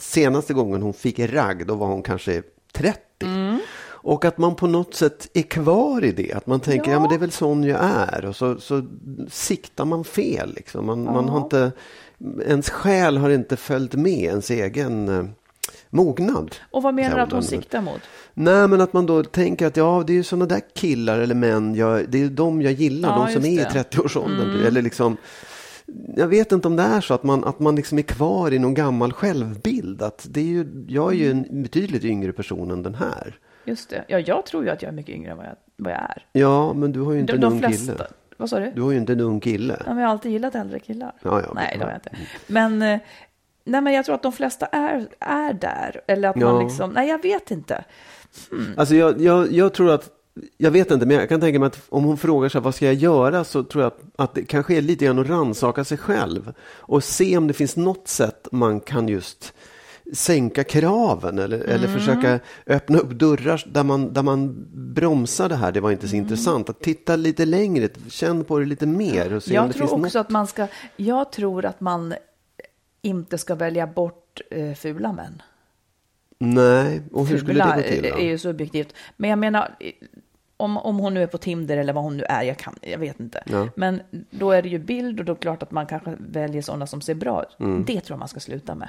senaste 0.00 0.54
gången 0.54 0.82
hon 0.82 0.94
fick 0.94 1.18
ragg, 1.18 1.66
då 1.66 1.74
var 1.74 1.86
hon 1.86 2.02
kanske 2.02 2.42
30. 2.72 3.00
Mm. 3.20 3.58
Och 4.00 4.24
att 4.24 4.38
man 4.38 4.54
på 4.54 4.66
något 4.66 4.94
sätt 4.94 5.28
är 5.34 5.42
kvar 5.42 6.04
i 6.04 6.12
det. 6.12 6.32
Att 6.32 6.46
man 6.46 6.60
tänker, 6.60 6.90
ja, 6.90 7.00
men 7.00 7.08
det 7.08 7.14
är 7.14 7.18
väl 7.18 7.30
sån 7.30 7.64
jag 7.64 7.80
är. 7.82 8.24
Och 8.24 8.36
så, 8.36 8.60
så 8.60 8.86
siktar 9.28 9.84
man 9.84 10.04
fel. 10.04 10.54
Liksom. 10.54 10.86
Man, 10.86 11.04
man 11.04 11.28
har 11.28 11.38
inte, 11.38 11.72
ens 12.46 12.70
själ 12.70 13.16
har 13.16 13.30
inte 13.30 13.56
följt 13.56 13.94
med 13.94 14.22
ens 14.22 14.50
egen 14.50 15.08
eh, 15.08 15.24
mognad. 15.90 16.54
Och 16.70 16.82
vad 16.82 16.94
menar 16.94 17.16
du 17.16 17.22
att 17.22 17.32
hon 17.32 17.42
siktar 17.42 17.80
mot? 17.80 18.00
Nej, 18.34 18.68
men 18.68 18.80
att 18.80 18.92
man 18.92 19.06
då 19.06 19.24
tänker 19.24 19.66
att 19.66 19.76
ja, 19.76 20.04
det 20.06 20.12
är 20.12 20.14
ju 20.14 20.22
sådana 20.22 20.46
där 20.46 20.60
killar 20.74 21.18
eller 21.18 21.34
män, 21.34 21.74
jag, 21.74 22.08
det 22.08 22.22
är 22.22 22.28
de 22.28 22.62
jag 22.62 22.72
gillar, 22.72 23.08
Ja, 23.08 23.26
de 23.26 23.32
som 23.32 23.44
är 23.44 23.48
just 23.48 23.74
i 23.76 23.78
det. 23.78 23.84
30-årsåldern. 23.84 24.66
Eller 24.66 24.82
liksom, 24.82 25.16
jag 26.16 26.28
vet 26.28 26.52
inte 26.52 26.68
om 26.68 26.76
det 26.76 26.82
är 26.82 27.00
så 27.00 27.14
att 27.14 27.22
man, 27.22 27.44
att 27.44 27.60
man 27.60 27.76
liksom 27.76 27.98
är 27.98 28.02
kvar 28.02 28.52
i 28.52 28.58
någon 28.58 28.74
gammal 28.74 29.12
självbild. 29.12 30.02
Att 30.02 30.26
det 30.30 30.40
är 30.40 30.44
ju, 30.44 30.84
jag 30.88 31.12
är 31.12 31.16
ju 31.16 31.30
en 31.30 31.62
betydligt 31.62 32.04
yngre 32.04 32.32
person 32.32 32.70
än 32.70 32.82
den 32.82 32.94
här. 32.94 33.38
Just 33.64 33.90
det. 33.90 34.04
Ja, 34.08 34.18
jag 34.18 34.46
tror 34.46 34.64
ju 34.64 34.70
att 34.70 34.82
jag 34.82 34.88
är 34.88 34.92
mycket 34.92 35.14
yngre 35.14 35.30
än 35.30 35.36
vad 35.36 35.46
jag, 35.46 35.56
vad 35.76 35.92
jag 35.92 36.00
är. 36.00 36.26
Ja, 36.32 36.72
men 36.72 36.92
du 36.92 37.00
har 37.00 37.12
ju 37.12 37.20
inte 37.20 37.32
De, 37.32 37.46
en 37.46 37.52
ung 37.52 37.58
flesta... 37.58 37.92
kille. 37.92 38.06
Vad 38.36 38.50
sa 38.50 38.60
du? 38.60 38.72
Du 38.74 38.82
har 38.82 38.90
ju 38.90 38.98
inte 38.98 39.12
en 39.12 39.20
ung 39.20 39.40
kille. 39.40 39.76
Ja, 39.86 39.94
men 39.94 39.98
jag 39.98 40.06
har 40.06 40.12
alltid 40.12 40.32
gillat 40.32 40.54
äldre 40.54 40.78
killar. 40.78 41.12
Ja, 41.22 41.42
ja, 41.46 41.52
nej, 41.54 41.76
det 41.78 41.84
har 41.84 41.90
ja. 41.90 41.98
jag 42.04 42.14
inte. 42.14 42.32
Men, 42.46 42.82
eh, 42.82 43.00
nej, 43.68 43.80
men 43.80 43.92
jag 43.92 44.04
tror 44.04 44.14
att 44.14 44.22
de 44.22 44.32
flesta 44.32 44.66
är, 44.66 45.08
är 45.20 45.52
där. 45.52 46.00
Eller 46.06 46.28
att 46.28 46.36
man 46.36 46.54
Ja. 46.54 46.62
liksom, 46.62 46.90
nej 46.90 47.08
jag 47.08 47.22
vet 47.22 47.50
inte. 47.50 47.84
Alltså 48.76 48.94
jag, 48.94 49.20
jag, 49.20 49.52
jag 49.52 49.74
tror 49.74 49.90
att, 49.90 50.10
jag 50.56 50.70
vet 50.70 50.90
inte, 50.90 51.06
men 51.06 51.16
jag 51.16 51.28
kan 51.28 51.40
tänka 51.40 51.58
mig 51.58 51.66
att 51.66 51.80
om 51.88 52.04
hon 52.04 52.18
frågar 52.18 52.48
sig 52.48 52.60
vad 52.60 52.74
ska 52.74 52.84
jag 52.86 52.94
göra 52.94 53.44
så 53.44 53.62
tror 53.64 53.82
jag 53.84 53.92
att, 53.92 54.00
att 54.16 54.34
det 54.34 54.42
kanske 54.44 54.76
är 54.76 54.80
lite 54.82 55.04
grann 55.04 55.18
att 55.18 55.28
rannsaka 55.28 55.84
sig 55.84 55.98
själv 55.98 56.52
och 56.76 57.04
se 57.04 57.36
om 57.36 57.46
det 57.46 57.52
finns 57.54 57.76
något 57.76 58.08
sätt 58.08 58.48
man 58.52 58.80
kan 58.80 59.08
just 59.08 59.52
sänka 60.12 60.64
kraven 60.64 61.38
eller, 61.38 61.58
eller 61.58 61.88
försöka 61.88 62.40
öppna 62.66 62.98
upp 62.98 63.10
dörrar 63.10 63.64
där 63.72 63.84
man, 63.84 64.12
där 64.12 64.22
man 64.22 64.66
bromsar 64.94 65.48
det 65.48 65.54
här, 65.56 65.72
det 65.72 65.80
var 65.80 65.90
inte 65.90 66.08
så 66.08 66.16
intressant. 66.16 66.70
Att 66.70 66.80
titta 66.80 67.16
lite 67.16 67.44
längre, 67.44 67.88
känn 68.08 68.44
på 68.44 68.58
det 68.58 68.64
lite 68.64 68.86
mer 68.86 69.34
och 69.34 69.42
se 69.42 69.50
om 69.50 69.54
Jag 69.54 69.68
det 69.68 69.72
tror 69.72 69.80
finns 69.80 69.92
också 69.92 70.18
något. 70.18 70.26
att 70.26 70.30
man 70.30 70.46
ska, 70.46 70.66
jag 70.96 71.32
tror 71.32 71.64
att 71.64 71.80
man 71.80 72.14
inte 73.02 73.38
ska 73.38 73.54
välja 73.54 73.86
bort 73.86 74.40
eh, 74.50 74.74
fula 74.74 75.12
män. 75.12 75.42
Nej, 76.38 77.02
och 77.12 77.26
hur 77.26 77.38
skulle 77.38 77.64
det 77.64 77.76
gå 77.76 77.82
till? 77.82 78.04
är 78.04 78.10
Då? 78.10 78.18
är 78.18 78.24
ju 78.24 78.38
subjektivt. 78.38 78.94
Men 79.16 79.30
jag 79.30 79.38
menar, 79.38 79.76
om, 80.58 80.76
om 80.76 80.98
hon 80.98 81.14
nu 81.14 81.22
är 81.22 81.26
på 81.26 81.38
Tinder 81.38 81.76
eller 81.76 81.92
vad 81.92 82.04
hon 82.04 82.16
nu 82.16 82.24
är, 82.24 82.42
jag, 82.42 82.58
kan, 82.58 82.74
jag 82.82 82.98
vet 82.98 83.20
inte. 83.20 83.42
Ja. 83.46 83.68
Men 83.76 84.02
då 84.30 84.50
är 84.50 84.62
det 84.62 84.68
ju 84.68 84.78
bild 84.78 85.20
och 85.20 85.24
då 85.24 85.32
är 85.32 85.34
det 85.34 85.42
klart 85.42 85.62
att 85.62 85.70
man 85.70 85.86
kanske 85.86 86.16
väljer 86.18 86.62
sådana 86.62 86.86
som 86.86 87.00
ser 87.00 87.14
bra 87.14 87.42
ut. 87.42 87.60
Mm. 87.60 87.84
Det 87.84 88.00
tror 88.00 88.14
jag 88.14 88.18
man 88.18 88.28
ska 88.28 88.40
sluta 88.40 88.74
med. 88.74 88.88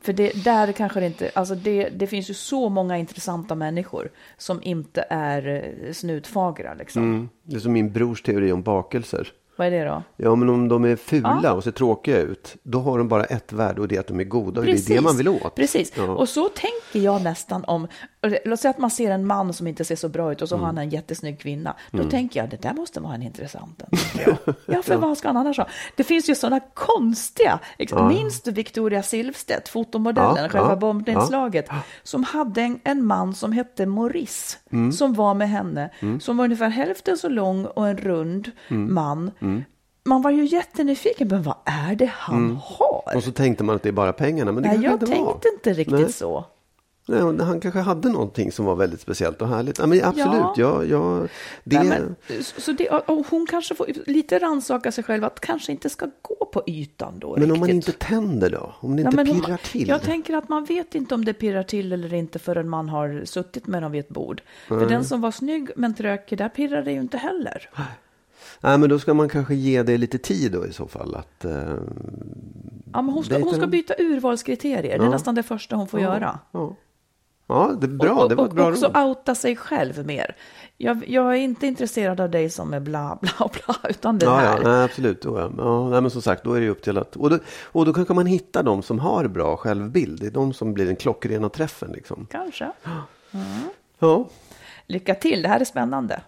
För 0.00 0.12
det, 0.12 0.44
där 0.44 0.72
kanske 0.72 1.00
det 1.00 1.06
inte, 1.06 1.30
alltså 1.34 1.54
det, 1.54 1.88
det 1.88 2.06
finns 2.06 2.30
ju 2.30 2.34
så 2.34 2.68
många 2.68 2.98
intressanta 2.98 3.54
människor 3.54 4.10
som 4.36 4.62
inte 4.62 5.04
är 5.10 5.46
eh, 5.46 5.92
snutfagra 5.92 6.74
liksom. 6.74 7.02
Mm. 7.02 7.28
Det 7.42 7.56
är 7.56 7.60
som 7.60 7.72
min 7.72 7.92
brors 7.92 8.22
teori 8.22 8.52
om 8.52 8.62
bakelser. 8.62 9.32
Vad 9.56 9.66
är 9.66 9.70
det 9.70 9.84
då? 9.84 10.02
Ja, 10.16 10.34
men 10.34 10.48
om 10.48 10.68
de 10.68 10.84
är 10.84 10.96
fula 10.96 11.40
Ja. 11.42 11.52
och 11.52 11.64
ser 11.64 11.70
tråkiga 11.70 12.18
ut, 12.20 12.56
då 12.62 12.80
har 12.80 12.98
de 12.98 13.08
bara 13.08 13.24
ett 13.24 13.52
värde 13.52 13.80
och 13.80 13.88
det 13.88 13.96
är 13.96 14.00
att 14.00 14.06
de 14.06 14.20
är 14.20 14.24
goda. 14.24 14.60
Och 14.60 14.66
det 14.66 14.72
är 14.72 14.94
det 14.94 15.00
man 15.00 15.16
vill 15.16 15.28
åt. 15.28 15.54
Precis. 15.54 15.92
Ja. 15.96 16.02
Och 16.04 16.28
så 16.28 16.48
tänker 16.48 17.00
jag 17.06 17.22
nästan 17.22 17.64
om, 17.64 17.88
låt 18.44 18.60
säga 18.60 18.70
att 18.70 18.78
man 18.78 18.90
ser 18.90 19.10
en 19.10 19.26
man 19.26 19.52
som 19.52 19.66
inte 19.66 19.84
ser 19.84 19.96
så 19.96 20.08
bra 20.08 20.32
ut 20.32 20.42
och 20.42 20.48
så 20.48 20.54
Mm. 20.54 20.60
har 20.60 20.66
han 20.66 20.78
en 20.78 20.88
jättesnygg 20.90 21.40
kvinna. 21.40 21.76
Då 21.90 22.04
tänker 22.10 22.40
jag, 22.40 22.50
det 22.50 22.62
där 22.62 22.72
måste 22.74 23.00
vara 23.00 23.14
en 23.14 23.22
intressant. 23.22 23.82
jag. 24.26 24.54
ja, 24.66 24.82
för 24.82 24.96
vad 24.96 25.18
ska 25.18 25.28
han 25.28 25.36
annars 25.36 25.56
ha? 25.58 25.66
Det 25.96 26.04
finns 26.04 26.30
ju 26.30 26.34
sådana 26.34 26.60
konstiga, 26.74 27.58
liksom, 27.78 28.08
minns 28.08 28.42
du 28.42 28.50
Victoria 28.50 29.02
Silvstedt, 29.02 29.68
fotomodellen, 29.68 30.36
Ja, 30.42 30.48
själva 30.48 30.68
ja, 30.70 30.76
bombnedslaget, 30.76 31.68
som 32.02 32.24
hade 32.24 32.60
en, 32.62 32.80
en 32.84 33.04
man 33.04 33.34
som 33.34 33.52
hette 33.52 33.86
Maurice, 33.86 34.58
Mm. 34.72 34.92
som 34.92 35.14
var 35.14 35.34
med 35.34 35.48
henne, 35.50 35.90
som 36.20 36.36
var 36.36 36.44
ungefär 36.44 36.68
hälften 36.68 37.16
så 37.16 37.28
lång 37.28 37.64
och 37.64 37.88
en 37.88 37.96
rund 37.96 38.50
Mm. 38.68 38.94
man. 38.94 39.30
Man 40.04 40.22
var 40.22 40.30
ju 40.30 40.44
jättenyfiken, 40.44 41.28
men 41.28 41.42
vad 41.42 41.56
är 41.64 41.94
det 41.94 42.10
han 42.14 42.56
har? 42.62 43.02
Mm. 43.06 43.16
Och 43.16 43.24
så 43.24 43.32
tänkte 43.32 43.64
man 43.64 43.76
att 43.76 43.82
det 43.82 43.88
är 43.88 43.92
bara 43.92 44.12
pengarna, 44.12 44.52
men 44.52 44.62
det 44.62 44.68
Nej, 44.68 44.78
jag 44.82 44.92
inte 44.92 45.06
var. 45.06 45.14
tänkte 45.14 45.48
inte 45.48 45.72
riktigt 45.72 45.98
Nej. 46.00 46.12
så. 46.12 46.44
Nej, 47.08 47.20
han 47.40 47.60
kanske 47.60 47.80
hade 47.80 48.08
någonting 48.08 48.52
som 48.52 48.64
var 48.64 48.74
väldigt 48.76 49.00
speciellt 49.00 49.42
och 49.42 49.48
härligt. 49.48 49.78
Ja, 49.78 49.86
men 49.86 50.04
absolut, 50.04 50.28
Ja. 50.56 50.56
ja. 50.56 50.84
Ja, 50.84 51.26
det, 51.64 51.78
Nej, 51.82 51.86
men, 51.88 52.16
så 52.42 52.72
det, 52.72 52.88
och 52.88 53.26
hon 53.30 53.46
kanske 53.50 53.74
får 53.74 53.86
lite 54.06 54.38
rannsaka 54.38 54.92
sig 54.92 55.04
själv 55.04 55.24
att 55.24 55.40
kanske 55.40 55.72
inte 55.72 55.90
ska 55.90 56.06
gå 56.22 56.44
på 56.52 56.62
ytan 56.66 57.18
då. 57.18 57.36
men 57.38 57.50
om 57.52 57.58
man 57.58 57.68
riktigt. 57.68 57.88
inte 57.88 58.06
tänder 58.06 58.50
då? 58.50 58.74
Om 58.80 58.96
det 58.96 59.02
inte 59.02 59.24
pirrar 59.24 59.56
till? 59.56 59.88
Jag 59.88 60.02
tänker 60.02 60.34
att 60.36 60.48
man 60.48 60.64
vet 60.64 60.94
inte 60.94 61.14
om 61.14 61.24
det 61.24 61.32
pirrar 61.32 61.62
till 61.62 61.92
eller 61.92 62.14
inte 62.14 62.38
förrän 62.38 62.68
man 62.68 62.88
har 62.88 63.22
suttit 63.24 63.66
med 63.66 63.82
dem 63.82 63.92
vid 63.92 64.00
ett 64.00 64.08
bord. 64.08 64.42
För 64.68 64.86
den 64.88 65.04
som 65.04 65.20
var 65.20 65.30
snygg 65.30 65.70
men 65.76 65.94
trökig, 65.94 66.38
där 66.38 66.48
pirrar 66.48 66.82
det 66.82 66.92
ju 66.92 67.00
inte 67.00 67.16
heller. 67.18 67.70
Nej, 68.60 68.78
men 68.78 68.88
då 68.90 68.98
ska 68.98 69.14
man 69.14 69.28
kanske 69.28 69.54
ge 69.54 69.82
det 69.82 69.96
lite 69.98 70.18
tid 70.18 70.52
då 70.52 70.66
i 70.66 70.72
så 70.72 70.86
fall. 70.88 71.14
Att, 71.14 71.44
eh, 71.44 71.52
Ja, 72.92 73.02
men 73.02 73.14
hon, 73.14 73.24
ska, 73.24 73.38
hon 73.38 73.54
ska 73.54 73.66
byta 73.66 73.94
urvalskriterier. 73.98 74.82
Det 74.98 75.04
är 75.04 75.04
Ja. 75.04 75.10
nästan 75.10 75.34
det 75.34 75.42
första 75.42 75.76
hon 75.76 75.88
får 75.88 76.00
göra. 76.00 76.38
ja. 76.52 76.76
ja, 77.46 77.72
det 77.80 77.86
är 77.86 77.88
bra. 77.88 78.12
och, 78.14 78.28
det 78.28 78.34
var 78.34 78.44
ett 78.44 78.50
och 78.50 78.56
bra 78.56 78.68
också 78.70 78.86
råd. 78.86 78.96
outa 78.96 79.34
sig 79.34 79.56
själv 79.56 80.06
mer. 80.06 80.36
Jag, 80.76 81.08
jag 81.08 81.30
är 81.30 81.38
inte 81.38 81.66
intresserad 81.66 82.20
av 82.20 82.30
dig 82.30 82.50
som 82.50 82.74
är 82.74 82.80
bla 82.80 83.18
bla 83.22 83.50
bla, 83.66 83.90
utan 83.90 84.18
det 84.18 84.26
Ja, 84.26 84.36
här. 84.36 84.58
ja, 84.62 84.68
nej, 84.70 84.84
absolut. 84.84 85.22
Då, 85.22 85.38
ja. 85.38 85.50
Ja, 85.58 85.88
nej, 85.88 86.00
men 86.00 86.10
som 86.10 86.22
sagt, 86.22 86.44
då 86.44 86.52
är 86.52 86.60
det 86.60 86.68
upp 86.68 86.82
till 86.82 86.98
att... 86.98 87.16
Och 87.16 87.30
då, 87.30 87.38
och 87.64 87.84
då 87.86 87.92
kanske 87.92 88.14
man 88.14 88.26
hittar 88.26 88.62
de 88.62 88.82
som 88.82 88.98
har 88.98 89.28
bra 89.28 89.56
självbild. 89.56 90.20
Det 90.20 90.26
är 90.26 90.30
de 90.30 90.52
som 90.52 90.74
blir 90.74 90.86
den 90.86 90.96
klockrena 90.96 91.48
träffen. 91.48 91.92
Liksom. 91.92 92.26
Kanske. 92.30 92.70
Ja, 93.98 94.28
Lycka 94.86 95.14
till, 95.14 95.42
det 95.42 95.48
här 95.48 95.60
är 95.60 95.64
spännande. 95.64 96.20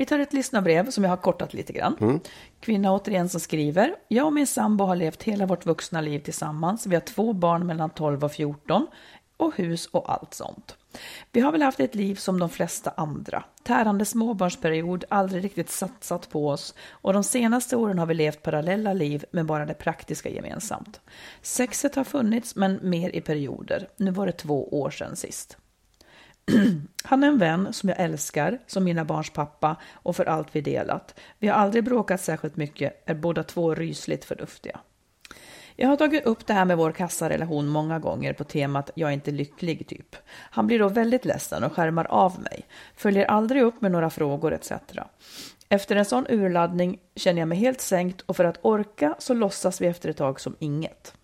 Vi 0.00 0.06
tar 0.06 0.18
ett 0.18 0.32
lyssnarbrev 0.32 0.90
som 0.90 1.04
jag 1.04 1.10
har 1.10 1.16
kortat 1.16 1.54
lite 1.54 1.72
grann. 1.72 2.20
Kvinna 2.60 2.92
återigen 2.92 3.28
som 3.28 3.40
skriver. 3.40 3.94
Jag 4.08 4.26
och 4.26 4.32
min 4.32 4.46
sambo 4.46 4.84
har 4.84 4.96
levt 4.96 5.22
hela 5.22 5.46
vårt 5.46 5.66
vuxna 5.66 6.00
liv 6.00 6.18
tillsammans. 6.18 6.86
Vi 6.86 6.94
har 6.94 7.00
två 7.00 7.32
barn 7.32 7.66
mellan 7.66 7.90
12 7.90 8.24
och 8.24 8.32
14. 8.32 8.86
och 9.36 9.56
hus 9.56 9.86
och 9.86 10.12
allt 10.12 10.34
sånt. 10.34 10.76
Vi 11.32 11.40
har 11.40 11.52
väl 11.52 11.62
haft 11.62 11.80
ett 11.80 11.94
liv 11.94 12.14
som 12.14 12.38
de 12.38 12.48
flesta 12.48 12.90
andra. 12.96 13.44
Tärande 13.62 14.04
småbarnsperiod, 14.04 15.04
aldrig 15.08 15.44
riktigt 15.44 15.70
satsat 15.70 16.30
på 16.30 16.48
oss 16.48 16.74
och 16.90 17.12
de 17.12 17.24
senaste 17.24 17.76
åren 17.76 17.98
har 17.98 18.06
vi 18.06 18.14
levt 18.14 18.42
parallella 18.42 18.92
liv 18.92 19.24
med 19.30 19.46
bara 19.46 19.66
det 19.66 19.74
praktiska 19.74 20.28
gemensamt. 20.28 21.00
Sexet 21.42 21.94
har 21.94 22.04
funnits 22.04 22.56
men 22.56 22.78
mer 22.82 23.16
i 23.16 23.20
perioder. 23.20 23.88
Nu 23.96 24.10
var 24.10 24.26
det 24.26 24.32
två 24.32 24.80
år 24.80 24.90
sedan 24.90 25.16
sist. 25.16 25.56
Han 27.04 27.24
är 27.24 27.28
en 27.28 27.38
vän 27.38 27.72
som 27.72 27.88
jag 27.88 28.00
älskar, 28.00 28.58
som 28.66 28.84
mina 28.84 29.04
barns 29.04 29.30
pappa 29.30 29.76
och 29.92 30.16
för 30.16 30.24
allt 30.24 30.48
vi 30.52 30.60
delat. 30.60 31.20
Vi 31.38 31.48
har 31.48 31.54
aldrig 31.54 31.84
bråkat 31.84 32.20
särskilt 32.20 32.56
mycket, 32.56 33.02
är 33.08 33.14
båda 33.14 33.42
två 33.42 33.74
rysligt 33.74 34.24
förnuftiga. 34.24 34.80
Jag 35.76 35.88
har 35.88 35.96
tagit 35.96 36.26
upp 36.26 36.46
det 36.46 36.52
här 36.52 36.64
med 36.64 36.76
vår 36.76 36.92
kassarelation 36.92 37.68
många 37.68 37.98
gånger 37.98 38.32
på 38.32 38.44
temat 38.44 38.90
jag 38.94 39.08
är 39.10 39.14
inte 39.14 39.30
lycklig 39.30 39.86
typ. 39.86 40.16
Han 40.32 40.66
blir 40.66 40.78
då 40.78 40.88
väldigt 40.88 41.24
ledsen 41.24 41.64
och 41.64 41.72
skärmar 41.72 42.04
av 42.04 42.40
mig, 42.40 42.66
följer 42.96 43.24
aldrig 43.24 43.62
upp 43.62 43.80
med 43.80 43.92
några 43.92 44.10
frågor 44.10 44.54
etc. 44.54 44.72
Efter 45.68 45.96
en 45.96 46.04
sån 46.04 46.26
urladdning 46.28 46.98
känner 47.16 47.38
jag 47.40 47.48
mig 47.48 47.58
helt 47.58 47.80
sänkt 47.80 48.20
och 48.20 48.36
för 48.36 48.44
att 48.44 48.58
orka 48.62 49.14
så 49.18 49.34
låtsas 49.34 49.80
vi 49.80 49.86
efter 49.86 50.08
ett 50.08 50.16
tag 50.16 50.40
som 50.40 50.56
inget. 50.58 51.14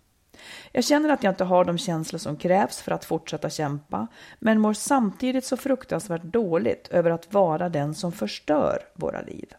Jag 0.71 0.83
känner 0.83 1.09
att 1.09 1.23
jag 1.23 1.31
inte 1.31 1.43
har 1.43 1.65
de 1.65 1.77
känslor 1.77 2.19
som 2.19 2.37
krävs 2.37 2.81
för 2.81 2.91
att 2.91 3.05
fortsätta 3.05 3.49
kämpa, 3.49 4.07
men 4.39 4.59
mår 4.59 4.73
samtidigt 4.73 5.45
så 5.45 5.57
fruktansvärt 5.57 6.23
dåligt 6.23 6.87
över 6.87 7.11
att 7.11 7.33
vara 7.33 7.69
den 7.69 7.95
som 7.95 8.11
förstör 8.11 8.79
våra 8.93 9.21
liv. 9.21 9.53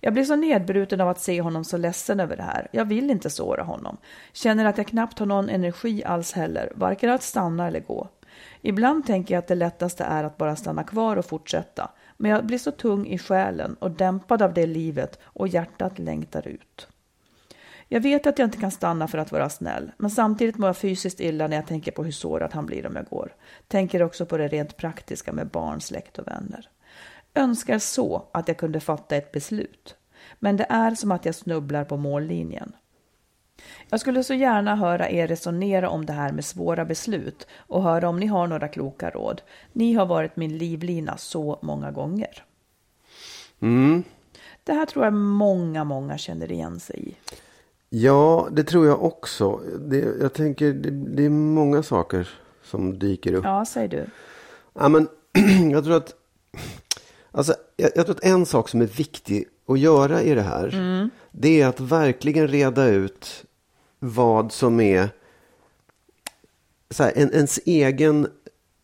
Jag 0.00 0.12
blir 0.12 0.24
så 0.24 0.36
nedbruten 0.36 1.00
av 1.00 1.08
att 1.08 1.20
se 1.20 1.40
honom 1.40 1.64
så 1.64 1.76
ledsen 1.76 2.20
över 2.20 2.36
det 2.36 2.42
här. 2.42 2.68
Jag 2.72 2.84
vill 2.84 3.10
inte 3.10 3.30
såra 3.30 3.62
honom. 3.62 3.96
Känner 4.32 4.64
att 4.64 4.78
jag 4.78 4.86
knappt 4.86 5.18
har 5.18 5.26
någon 5.26 5.48
energi 5.48 6.04
alls 6.04 6.32
heller, 6.32 6.72
varken 6.74 7.10
att 7.10 7.22
stanna 7.22 7.66
eller 7.66 7.80
gå. 7.80 8.08
Ibland 8.62 9.06
tänker 9.06 9.34
jag 9.34 9.38
att 9.38 9.48
det 9.48 9.54
lättaste 9.54 10.04
är 10.04 10.24
att 10.24 10.36
bara 10.36 10.56
stanna 10.56 10.84
kvar 10.84 11.16
och 11.16 11.26
fortsätta. 11.26 11.90
Men 12.16 12.30
jag 12.30 12.46
blir 12.46 12.58
så 12.58 12.70
tung 12.70 13.06
i 13.06 13.18
själen 13.18 13.74
och 13.74 13.90
dämpad 13.90 14.42
av 14.42 14.54
det 14.54 14.66
livet 14.66 15.18
och 15.22 15.48
hjärtat 15.48 15.98
längtar 15.98 16.48
ut. 16.48 16.88
Jag 17.88 18.00
vet 18.00 18.26
att 18.26 18.38
jag 18.38 18.46
inte 18.46 18.58
kan 18.58 18.70
stanna 18.70 19.08
för 19.08 19.18
att 19.18 19.32
vara 19.32 19.48
snäll, 19.48 19.92
men 19.98 20.10
samtidigt 20.10 20.58
mår 20.58 20.68
jag 20.68 20.76
fysiskt 20.76 21.20
illa 21.20 21.46
när 21.46 21.56
jag 21.56 21.66
tänker 21.66 21.92
på 21.92 22.04
hur 22.04 22.12
sårad 22.12 22.52
han 22.52 22.66
blir 22.66 22.86
om 22.86 22.96
jag 22.96 23.06
går. 23.06 23.34
Tänker 23.68 24.02
också 24.02 24.26
på 24.26 24.36
det 24.36 24.48
rent 24.48 24.76
praktiska 24.76 25.32
med 25.32 25.46
barn, 25.46 25.80
släkt 25.80 26.18
och 26.18 26.26
vänner. 26.26 26.68
Önskar 27.34 27.78
så 27.78 28.28
att 28.32 28.48
jag 28.48 28.56
kunde 28.56 28.80
fatta 28.80 29.16
ett 29.16 29.32
beslut. 29.32 29.96
Men 30.38 30.56
det 30.56 30.66
är 30.68 30.94
som 30.94 31.12
att 31.12 31.24
jag 31.24 31.34
snubblar 31.34 31.84
på 31.84 31.96
mållinjen. 31.96 32.72
Jag 33.88 34.00
skulle 34.00 34.24
så 34.24 34.34
gärna 34.34 34.76
höra 34.76 35.10
er 35.10 35.26
resonera 35.26 35.88
om 35.88 36.06
det 36.06 36.12
här 36.12 36.32
med 36.32 36.44
svåra 36.44 36.84
beslut 36.84 37.46
och 37.56 37.82
höra 37.82 38.08
om 38.08 38.20
ni 38.20 38.26
har 38.26 38.46
några 38.46 38.68
kloka 38.68 39.10
råd. 39.10 39.42
Ni 39.72 39.94
har 39.94 40.06
varit 40.06 40.36
min 40.36 40.58
livlina 40.58 41.16
så 41.16 41.58
många 41.62 41.90
gånger. 41.90 42.44
Mm. 43.60 44.04
Det 44.64 44.72
här 44.72 44.86
tror 44.86 45.04
jag 45.04 45.14
många, 45.14 45.84
många 45.84 46.18
känner 46.18 46.52
igen 46.52 46.80
sig 46.80 47.08
i. 47.08 47.16
Ja, 47.90 48.48
det 48.52 48.64
tror 48.64 48.86
jag 48.86 49.04
också. 49.04 49.60
Det, 49.78 49.98
jag 50.20 50.32
tänker, 50.32 50.72
det, 50.72 50.90
det 50.90 51.24
är 51.24 51.30
många 51.30 51.82
saker 51.82 52.28
som 52.62 52.98
dyker 52.98 53.32
upp. 53.32 53.44
Ja, 53.44 53.64
säg 53.64 53.88
du. 53.88 54.06
Ja, 54.74 54.88
men, 54.88 55.08
jag 55.72 55.84
tror 55.84 55.96
att 55.96 56.14
Alltså, 57.30 57.54
jag, 57.76 57.90
jag, 57.94 58.06
tror 58.06 58.16
att 58.16 58.24
en 58.24 58.46
sak 58.46 58.68
som 58.68 58.80
är 58.80 58.86
viktig 58.86 59.44
att 59.66 59.78
göra 59.78 60.22
i 60.22 60.34
det 60.34 60.42
här, 60.42 60.74
mm. 60.74 61.10
det 61.30 61.60
är 61.60 61.66
att 61.66 61.80
verkligen 61.80 62.48
reda 62.48 62.86
ut 62.86 63.44
vad 63.98 64.52
som 64.52 64.80
är 64.80 65.08
så 66.90 67.02
här, 67.02 67.12
en, 67.16 67.32
ens 67.32 67.60
egen 67.64 68.28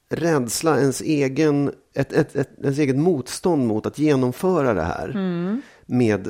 rädsla, 0.09 0.81
ens 0.81 1.01
egen, 1.01 1.73
ett, 1.95 2.13
ett, 2.13 2.37
ett, 2.37 2.51
ens 2.63 2.79
eget 2.79 2.97
motstånd 2.97 3.67
mot 3.67 3.87
att 3.87 3.99
genomföra 3.99 4.75
det 4.75 4.83
här. 4.83 5.09
Mm 5.09 5.63
med 5.87 6.29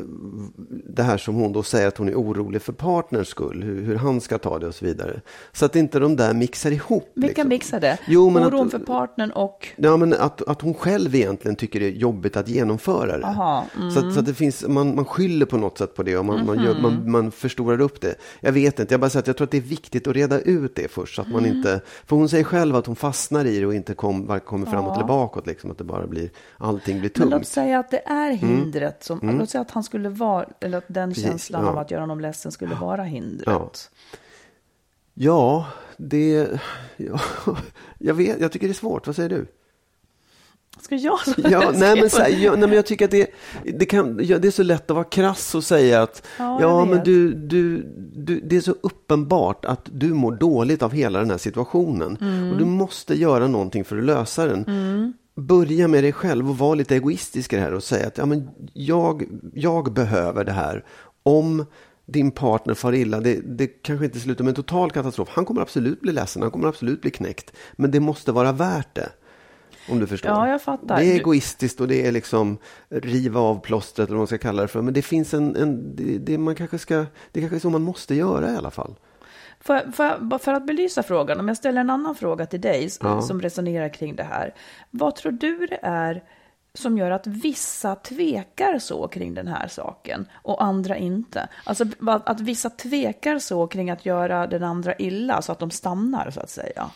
det 0.86 1.02
här 1.02 1.18
som 1.18 1.34
hon 1.34 1.52
då 1.52 1.62
säger 1.62 1.88
att 1.88 1.98
hon 1.98 2.08
är 2.08 2.14
orolig 2.14 2.62
för 2.62 2.72
partners 2.72 3.28
skull, 3.28 3.62
hur, 3.62 3.82
hur 3.82 3.96
han 3.96 4.20
ska 4.20 4.38
ta 4.38 4.58
det 4.58 4.66
och 4.66 4.74
så 4.74 4.84
vidare. 4.84 5.20
Så 5.52 5.64
att 5.64 5.76
inte 5.76 5.98
de 5.98 6.16
där 6.16 6.34
mixar 6.34 6.70
ihop. 6.70 7.12
Vilka 7.14 7.28
liksom. 7.28 7.48
mixar 7.48 7.80
det? 7.80 7.98
Jo, 8.06 8.30
men 8.30 8.44
Oron 8.44 8.66
att, 8.66 8.70
för 8.70 8.78
partnern 8.78 9.30
och? 9.30 9.68
Ja, 9.76 9.96
men 9.96 10.12
att, 10.12 10.42
att 10.42 10.60
hon 10.60 10.74
själv 10.74 11.14
egentligen 11.14 11.56
tycker 11.56 11.80
det 11.80 11.86
är 11.86 11.90
jobbigt 11.90 12.36
att 12.36 12.48
genomföra 12.48 13.18
det. 13.18 13.26
Aha, 13.26 13.66
mm. 13.76 13.90
så, 13.90 13.98
att, 13.98 14.14
så 14.14 14.20
att 14.20 14.26
det 14.26 14.34
finns, 14.34 14.68
man, 14.68 14.94
man 14.94 15.04
skyller 15.04 15.46
på 15.46 15.56
något 15.56 15.78
sätt 15.78 15.94
på 15.94 16.02
det 16.02 16.16
och 16.16 16.24
man, 16.24 16.38
mm 16.38 16.48
-hmm. 16.48 16.56
man, 16.56 16.64
gör, 16.64 16.80
man, 16.80 17.10
man 17.10 17.30
förstorar 17.30 17.80
upp 17.80 18.00
det. 18.00 18.14
Jag 18.40 18.52
vet 18.52 18.80
inte, 18.80 18.94
jag 18.94 19.00
bara 19.00 19.10
säger 19.10 19.22
att 19.22 19.26
jag 19.26 19.36
tror 19.36 19.44
att 19.44 19.50
det 19.50 19.56
är 19.56 19.60
viktigt 19.60 20.06
att 20.06 20.14
reda 20.14 20.40
ut 20.40 20.74
det 20.74 20.90
först. 20.90 21.16
Så 21.16 21.22
att 21.22 21.28
man 21.28 21.44
mm. 21.44 21.56
inte, 21.56 21.80
för 22.06 22.16
hon 22.16 22.28
säger 22.28 22.44
själv 22.44 22.76
att 22.76 22.86
hon 22.86 22.96
fastnar 22.96 23.44
i 23.44 23.60
det 23.60 23.66
och 23.66 23.74
inte 23.74 23.94
kom, 23.94 24.40
kommer 24.44 24.66
framåt 24.66 24.88
ja. 24.88 24.94
eller 24.94 25.08
bakåt. 25.08 25.46
Liksom, 25.46 25.70
att 25.70 25.78
det 25.78 25.84
bara 25.84 26.06
blir, 26.06 26.30
allting 26.58 27.00
blir 27.00 27.10
tungt. 27.10 27.30
Men 27.30 27.38
låt 27.38 27.48
säga 27.48 27.78
att 27.78 27.90
det 27.90 28.02
är 28.06 28.30
mm. 28.30 28.38
hindret. 28.38 29.04
Som, 29.04 29.20
mm. 29.22 29.43
Låt 29.44 29.50
säga 29.50 29.62
att 29.62 29.70
han 29.70 29.84
skulle 29.84 30.08
vara 30.08 30.30
var, 30.30 30.52
eller 30.60 30.78
att 30.78 30.84
den 30.88 31.10
Precis, 31.10 31.24
känslan 31.24 31.64
ja. 31.64 31.70
av 31.70 31.78
att 31.78 31.90
göra 31.90 32.00
honom 32.00 32.20
ledsen 32.20 32.52
skulle 32.52 32.74
vara 32.74 33.02
hindret. 33.02 33.46
Ja, 33.46 33.70
ja 35.14 35.66
det... 35.96 36.60
Ja, 36.96 37.20
jag, 37.98 38.14
vet, 38.14 38.40
jag 38.40 38.52
tycker 38.52 38.66
det 38.66 38.72
är 38.72 38.74
svårt. 38.74 39.06
Vad 39.06 39.16
säger 39.16 39.28
du? 39.28 39.46
Ska 40.80 40.94
jag 40.94 41.18
ja, 41.36 41.72
nej, 41.74 42.00
men, 42.00 42.10
så 42.10 42.22
här, 42.22 42.28
ja, 42.28 42.50
nej, 42.50 42.60
men 42.60 42.72
jag 42.72 42.86
tycker 42.86 43.04
att 43.04 43.10
det, 43.10 43.30
det, 43.64 43.86
kan, 43.86 44.20
ja, 44.22 44.38
det 44.38 44.48
är 44.48 44.52
så 44.52 44.62
lätt 44.62 44.90
att 44.90 44.94
vara 44.94 45.04
krass 45.04 45.54
och 45.54 45.64
säga 45.64 46.02
att 46.02 46.26
ja, 46.38 46.60
ja 46.60 46.84
men 46.84 47.04
du, 47.04 47.34
du, 47.34 47.82
du, 48.14 48.40
det 48.40 48.56
är 48.56 48.60
så 48.60 48.74
uppenbart 48.80 49.64
att 49.64 49.88
du 49.92 50.14
mår 50.14 50.32
dåligt 50.32 50.82
av 50.82 50.92
hela 50.92 51.18
den 51.18 51.30
här 51.30 51.38
situationen. 51.38 52.18
Mm. 52.20 52.52
Och 52.52 52.58
du 52.58 52.64
måste 52.64 53.14
göra 53.14 53.46
någonting 53.46 53.84
för 53.84 53.98
att 53.98 54.04
lösa 54.04 54.46
den. 54.46 54.64
Mm 54.64 55.12
börja 55.34 55.88
med 55.88 56.04
dig 56.04 56.12
själv 56.12 56.50
och 56.50 56.58
vara 56.58 56.74
lite 56.74 56.94
egoistisk 56.96 57.52
i 57.52 57.56
det 57.56 57.62
här 57.62 57.74
och 57.74 57.82
säga 57.82 58.06
att 58.06 58.18
ja, 58.18 58.26
men 58.26 58.50
jag, 58.72 59.24
jag 59.54 59.92
behöver 59.92 60.44
det 60.44 60.52
här. 60.52 60.84
Om 61.22 61.66
din 62.06 62.30
partner 62.30 62.74
far 62.74 62.92
illa, 62.92 63.20
det, 63.20 63.40
det 63.44 63.66
kanske 63.66 64.04
inte 64.04 64.20
slutar 64.20 64.44
med 64.44 64.50
en 64.50 64.54
total 64.54 64.90
katastrof. 64.90 65.28
Han 65.32 65.44
kommer 65.44 65.60
absolut 65.60 66.00
bli 66.00 66.12
ledsen, 66.12 66.42
han 66.42 66.50
kommer 66.50 66.68
absolut 66.68 67.00
bli 67.00 67.10
knäckt. 67.10 67.52
Men 67.72 67.90
det 67.90 68.00
måste 68.00 68.32
vara 68.32 68.52
värt 68.52 68.94
det. 68.94 69.08
Om 69.88 69.98
du 69.98 70.06
förstår. 70.06 70.30
Ja, 70.30 70.48
jag 70.48 70.62
fattar. 70.62 70.96
Det 70.96 71.06
är 71.06 71.14
egoistiskt 71.14 71.80
och 71.80 71.88
det 71.88 72.06
är 72.06 72.12
liksom 72.12 72.58
riva 72.88 73.40
av 73.40 73.60
plåstret 73.60 74.08
eller 74.08 74.16
vad 74.16 74.20
man 74.20 74.26
ska 74.26 74.38
kalla 74.38 74.62
det 74.62 74.68
för. 74.68 74.82
Men 74.82 74.94
det 74.94 75.02
finns 75.02 75.34
en, 75.34 75.56
en 75.56 75.96
det, 75.96 76.18
det, 76.18 76.38
man 76.38 76.54
kanske 76.54 76.78
ska, 76.78 77.06
det 77.32 77.40
kanske 77.40 77.56
är 77.56 77.60
så 77.60 77.70
man 77.70 77.82
måste 77.82 78.14
göra 78.14 78.52
i 78.52 78.56
alla 78.56 78.70
fall. 78.70 78.94
För, 79.66 79.90
för, 79.92 80.38
för, 80.38 80.52
att 80.52 80.66
belysa 80.66 81.02
frågan, 81.02 81.40
om 81.40 81.48
jag 81.48 81.56
ställer 81.56 81.80
en 81.80 81.90
annan 81.90 82.14
fråga 82.14 82.46
till 82.46 82.60
dig 82.60 82.88
ja. 83.00 83.22
som 83.22 83.40
resonerar 83.40 83.88
kring 83.88 84.16
det 84.16 84.22
här. 84.22 84.54
Vad 84.90 85.16
tror 85.16 85.32
du 85.32 85.66
det 85.66 85.78
är 85.82 86.22
som 86.78 86.98
gör 86.98 87.10
att 87.10 87.26
vissa 87.26 87.94
tvekar 87.94 88.78
så 88.78 89.08
kring 89.08 89.34
den 89.34 89.46
här 89.46 89.68
saken 89.68 90.26
och 90.32 90.64
andra 90.64 90.96
inte? 90.96 91.48
Alltså 91.64 91.84
att 92.24 92.40
vissa 92.40 92.70
tvekar 92.70 93.38
så 93.38 93.66
kring 93.66 93.90
att 93.90 94.06
göra 94.06 94.46
den 94.46 94.62
andra 94.62 94.94
illa 94.94 95.42
så 95.42 95.52
att 95.52 95.58
de 95.58 95.70
stannar 95.70 96.30
så 96.30 96.40
att 96.40 96.50
säga. 96.50 96.90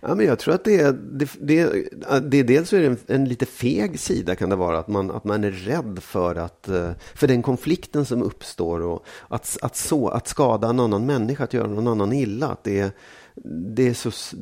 Ja, 0.00 0.14
men 0.14 0.26
jag 0.26 0.38
tror 0.38 0.54
att 0.54 0.64
det 0.64 0.80
är, 0.80 0.92
det, 0.92 1.30
det, 1.40 1.88
det, 2.22 2.42
dels 2.42 2.72
är 2.72 2.80
det 2.80 2.86
en, 2.86 2.98
en, 3.06 3.24
lite 3.24 3.46
feg 3.46 4.00
sida 4.00 4.36
kan 4.36 4.50
det 4.50 4.56
vara, 4.56 4.78
att 4.78 4.88
man, 4.88 5.10
att 5.10 5.24
man 5.24 5.44
är 5.44 5.50
rädd 5.50 5.98
för, 6.02 6.34
att, 6.34 6.68
eh, 6.68 6.90
för 7.14 7.26
den 7.26 7.42
konflikten 7.42 8.04
som 8.04 8.22
uppstår 8.22 8.82
och 8.82 9.06
att, 9.28 9.58
att, 9.62 9.76
så, 9.76 10.08
att 10.08 10.28
skada 10.28 10.68
en 10.68 10.80
annan 10.80 11.06
människa, 11.06 11.44
att 11.44 11.52
göra 11.52 11.66
någon 11.66 11.88
annan 11.88 12.12
illa. 12.12 12.46
Att 12.46 12.64
det 12.64 12.80
är, 12.80 12.90
det 13.42 13.88
är, 13.88 13.94
så, 13.94 14.36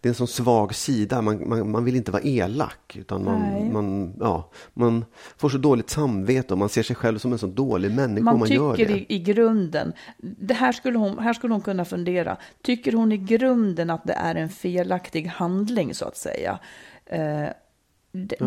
det 0.00 0.08
är 0.08 0.10
en 0.10 0.14
sån 0.14 0.28
svag 0.28 0.74
sida. 0.74 1.22
Man, 1.22 1.48
man, 1.48 1.70
man 1.70 1.84
vill 1.84 1.96
inte 1.96 2.10
vara 2.10 2.22
elak. 2.22 2.96
Utan 2.96 3.24
man, 3.24 3.72
man, 3.72 4.14
ja, 4.20 4.50
man 4.74 5.04
får 5.36 5.48
så 5.48 5.58
dåligt 5.58 5.90
samvete 5.90 6.54
och 6.54 6.58
man 6.58 6.68
ser 6.68 6.82
sig 6.82 6.96
själv 6.96 7.18
som 7.18 7.32
en 7.32 7.38
så 7.38 7.46
dålig 7.46 7.94
människa 7.94 8.24
man 8.24 8.38
man 8.38 8.48
tycker 8.48 8.90
i, 8.90 9.06
i 9.08 9.18
grunden, 9.18 9.92
det 10.18 10.54
här 10.54 10.72
skulle, 10.72 10.98
hon, 10.98 11.18
här 11.18 11.32
skulle 11.32 11.54
hon 11.54 11.60
kunna 11.60 11.84
fundera. 11.84 12.36
Tycker 12.62 12.92
hon 12.92 13.12
i 13.12 13.16
grunden 13.16 13.90
att 13.90 14.04
det 14.04 14.12
är 14.12 14.34
en 14.34 14.48
felaktig 14.48 15.26
handling 15.26 15.94
så 15.94 16.04
att 16.04 16.16
säga? 16.16 16.58
Eh, 17.06 17.48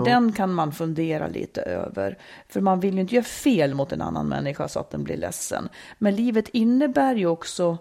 den 0.06 0.34
kan 0.34 0.54
man 0.54 0.72
fundera 0.72 1.28
lite 1.28 1.62
över. 1.62 2.18
För 2.50 2.62
man 2.62 2.80
vill 2.80 2.96
ju 2.96 3.02
inte 3.02 3.16
göra 3.16 3.24
fel 3.24 3.74
mot 3.74 3.92
en 3.92 4.02
annan 4.02 4.28
människa 4.28 4.68
så 4.68 4.80
att 4.80 4.92
den 4.92 5.04
blir 5.04 5.18
ledsen. 5.18 5.70
Men 5.98 6.16
livet 6.16 6.50
innebär 6.50 7.16
ju 7.16 7.28
också 7.28 7.78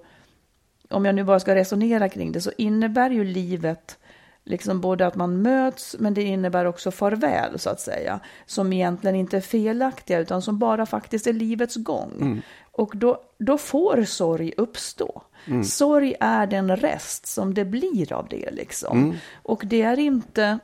om 0.91 1.05
jag 1.05 1.15
nu 1.15 1.25
bara 1.25 1.41
ska 1.41 1.55
resonera 1.55 2.09
kring 2.09 2.33
det, 2.33 2.41
så 2.41 2.51
innebär 2.59 3.11
ju 3.11 3.25
livet 3.25 3.99
liksom 4.45 4.81
både 4.81 5.07
att 5.07 5.15
man 5.15 5.43
möts, 5.43 5.97
men 5.99 6.15
det 6.15 6.23
innebär 6.23 6.65
också 6.65 6.91
farväl, 6.91 7.59
så 7.59 7.71
att 7.71 7.81
säga, 7.81 8.21
som 8.47 8.73
egentligen 8.73 9.17
inte 9.17 9.37
är 9.37 9.41
felaktiga, 9.41 10.19
utan 10.19 10.43
som 10.43 10.59
bara 10.59 10.87
faktiskt 10.87 11.27
är 11.27 11.33
livets 11.33 11.77
gång. 11.77 12.13
Mm. 12.21 12.43
Och 12.73 12.93
då, 12.97 13.21
då 13.39 13.59
får 13.59 14.05
sorg 14.05 14.53
uppstå. 14.57 15.23
Mm. 15.47 15.65
Sorg 15.65 16.15
är 16.21 16.47
den 16.47 16.77
rest 16.77 17.27
som 17.27 17.55
det 17.55 17.65
blir 17.65 18.13
av 18.13 18.27
det, 18.31 18.51
liksom. 18.51 18.99
Mm. 18.99 19.17
Och 19.43 19.63
det 19.67 19.83
är 19.83 19.99
inte, 19.99 20.59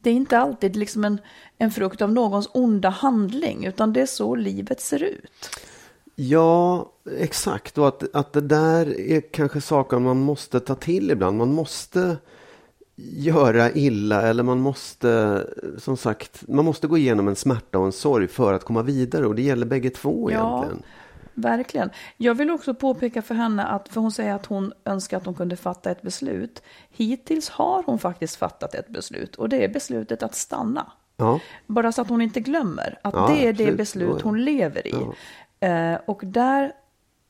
det 0.00 0.10
är 0.10 0.14
inte 0.14 0.38
alltid 0.38 0.76
liksom 0.76 1.04
en, 1.04 1.20
en 1.58 1.70
frukt 1.70 2.02
av 2.02 2.12
någons 2.12 2.48
onda 2.52 2.88
handling, 2.88 3.66
utan 3.66 3.92
det 3.92 4.00
är 4.00 4.06
så 4.06 4.34
livet 4.34 4.80
ser 4.80 5.02
ut. 5.02 5.50
Ja, 6.18 6.92
exakt. 7.18 7.78
Och 7.78 7.88
att, 7.88 8.14
att 8.16 8.32
det 8.32 8.40
där 8.40 9.00
är 9.00 9.20
kanske 9.20 9.60
saker 9.60 9.98
man 9.98 10.16
måste 10.20 10.60
ta 10.60 10.74
till 10.74 11.10
ibland. 11.10 11.38
Man 11.38 11.52
måste 11.54 12.16
göra 12.96 13.70
illa 13.72 14.22
eller 14.22 14.42
man 14.42 14.58
måste, 14.60 15.42
som 15.78 15.96
sagt, 15.96 16.48
man 16.48 16.64
måste 16.64 16.86
gå 16.86 16.98
igenom 16.98 17.28
en 17.28 17.36
smärta 17.36 17.78
och 17.78 17.86
en 17.86 17.92
sorg 17.92 18.28
för 18.28 18.52
att 18.52 18.64
komma 18.64 18.82
vidare. 18.82 19.26
Och 19.26 19.34
det 19.34 19.42
gäller 19.42 19.66
bägge 19.66 19.90
två 19.90 20.30
Ja. 20.30 20.56
egentligen. 20.58 20.82
Verkligen. 21.34 21.90
Jag 22.16 22.34
vill 22.34 22.50
också 22.50 22.74
påpeka 22.74 23.22
för 23.22 23.34
henne 23.34 23.64
att, 23.64 23.88
för 23.88 24.00
hon 24.00 24.12
säger 24.12 24.34
att 24.34 24.46
hon 24.46 24.72
önskar 24.84 25.16
att 25.16 25.24
hon 25.26 25.34
kunde 25.34 25.56
fatta 25.56 25.90
ett 25.90 26.02
beslut. 26.02 26.62
Hittills 26.90 27.48
har 27.48 27.82
hon 27.86 27.98
faktiskt 27.98 28.36
fattat 28.36 28.74
ett 28.74 28.88
beslut 28.88 29.36
och 29.36 29.48
det 29.48 29.64
är 29.64 29.68
beslutet 29.68 30.22
att 30.22 30.34
stanna. 30.34 30.92
Ja, 31.16 31.40
Bara 31.66 31.92
så 31.92 32.02
att 32.02 32.08
hon 32.08 32.20
inte 32.22 32.40
glömmer 32.40 32.98
att 33.02 33.14
Ja, 33.14 33.26
det 33.28 33.40
är 33.46 33.52
det 33.52 33.62
absolut. 33.64 33.76
beslut 33.76 34.08
Ja. 34.12 34.20
hon 34.22 34.44
lever 34.44 34.86
i. 34.86 34.94
Eh, 35.60 35.94
och 36.06 36.22
där, 36.24 36.72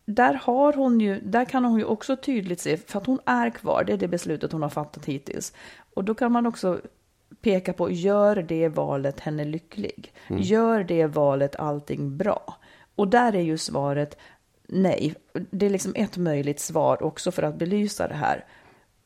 där 0.05 0.35
har 0.35 0.73
hon 0.73 1.01
ju, 1.01 1.21
där 1.21 1.45
kan 1.45 1.65
hon 1.65 1.79
ju 1.79 1.85
också 1.85 2.17
tydligt 2.17 2.61
se, 2.61 2.77
för 2.77 2.99
att 2.99 3.07
hon 3.07 3.21
är 3.25 3.51
kvar, 3.51 3.85
det 3.87 3.93
är 3.93 3.97
det 3.97 4.09
beslutet 4.09 4.53
hon 4.53 4.63
har 4.63 4.69
fattat 4.69 5.05
hittills. 5.05 5.53
Och 5.95 6.05
då 6.05 6.15
kan 6.15 6.33
man 6.33 6.47
också 6.47 6.81
peka 7.41 7.73
på, 7.73 7.91
gör 7.91 8.37
det 8.37 8.69
valet 8.69 9.21
henne 9.21 9.45
lycklig? 9.45 10.13
Mm. 10.29 10.43
Gör 10.43 10.85
det 10.85 11.07
valet 11.07 11.57
allting 11.57 12.17
bra? 12.17 12.57
Och 12.95 13.09
där 13.09 13.35
är 13.35 13.41
ju 13.41 13.59
svaret 13.59 14.19
nej. 14.69 15.15
Det 15.51 15.67
är 15.67 15.71
liksom 15.71 15.93
ett 15.97 16.17
möjligt 16.17 16.61
svar 16.61 17.03
också 17.03 17.31
för 17.31 17.43
att 17.43 17.55
belysa 17.55 18.09
det 18.09 18.15
här. 18.15 18.45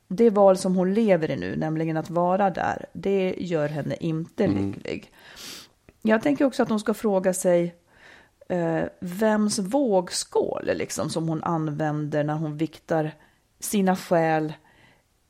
Det 0.09 0.31
val 0.31 0.57
som 0.57 0.77
hon 0.77 0.95
lever 0.95 1.31
i 1.31 1.37
nu, 1.37 1.57
nämligen 1.57 1.97
att 1.97 2.11
vara 2.11 2.51
där, 2.51 2.87
det 2.93 3.35
gör 3.39 3.69
henne 3.69 3.97
inte 4.01 4.47
lycklig. 4.47 5.13
Jag 6.03 6.23
tänker 6.23 6.45
också 6.45 6.63
att 6.63 6.69
hon 6.69 6.81
ska 6.81 6.95
fråga 6.95 7.35
sig 7.35 7.75
eh, 8.51 8.83
vems 9.01 9.59
vågskål 9.59 10.71
liksom, 10.75 11.11
som 11.11 11.29
hon 11.29 11.45
använder 11.45 12.25
när 12.25 12.35
hon 12.35 12.57
viktar 12.57 13.13
sina 13.61 13.97
skäl 13.97 14.53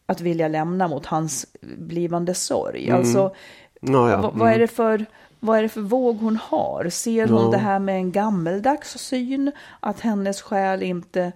att 0.06 0.20
vilja 0.20 0.48
lämna 0.48 0.88
mot 0.88 1.06
hans 1.06 1.46
blivande 1.62 2.34
sorg. 2.34 2.90
Alltså, 2.90 3.34
Ja, 3.82 4.10
ja. 4.10 4.20
vad, 4.22 4.34
vad, 4.34 4.52
är 4.52 4.58
det 4.58 4.66
för, 4.68 5.06
vad 5.40 5.58
är 5.58 5.62
det 5.62 5.68
för 5.68 5.80
våg 5.80 6.16
hon 6.16 6.36
har? 6.36 6.88
Ser 6.88 7.26
hon 7.28 7.44
Ja. 7.44 7.50
det 7.50 7.58
här 7.58 7.78
med 7.78 7.94
en 7.94 8.12
gammeldags 8.12 8.98
syn? 8.98 9.52
Att 9.80 10.00
hennes 10.00 10.42
skäl 10.42 10.82
inte 10.82 11.32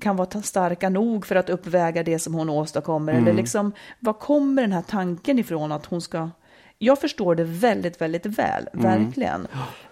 kan 0.00 0.16
vara 0.16 0.26
ta- 0.26 0.42
starka 0.42 0.88
nog 0.88 1.26
för 1.26 1.36
att 1.36 1.50
uppväga 1.50 2.02
det 2.02 2.18
som 2.18 2.34
hon 2.34 2.50
åstadkommer? 2.50 3.12
Eller 3.12 3.32
liksom, 3.32 3.72
var 3.98 4.12
kommer 4.12 4.62
den 4.62 4.72
här 4.72 4.82
tanken 4.82 5.38
ifrån 5.38 5.72
att 5.72 5.86
hon 5.86 6.00
ska... 6.00 6.30
Jag 6.78 6.98
förstår 7.00 7.34
det 7.34 7.44
väldigt, 7.44 8.00
väldigt 8.00 8.26
väl, 8.26 8.68
verkligen. 8.72 9.46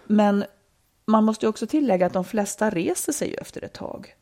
Men 0.06 0.44
man 1.08 1.24
måste 1.24 1.46
ju 1.46 1.50
också 1.50 1.66
tillägga 1.66 2.06
att 2.06 2.12
de 2.12 2.24
flesta 2.24 2.70
reser 2.70 3.12
sig 3.12 3.28
ju 3.28 3.34
efter 3.34 3.64
ett 3.64 3.72
tag. 3.72 4.14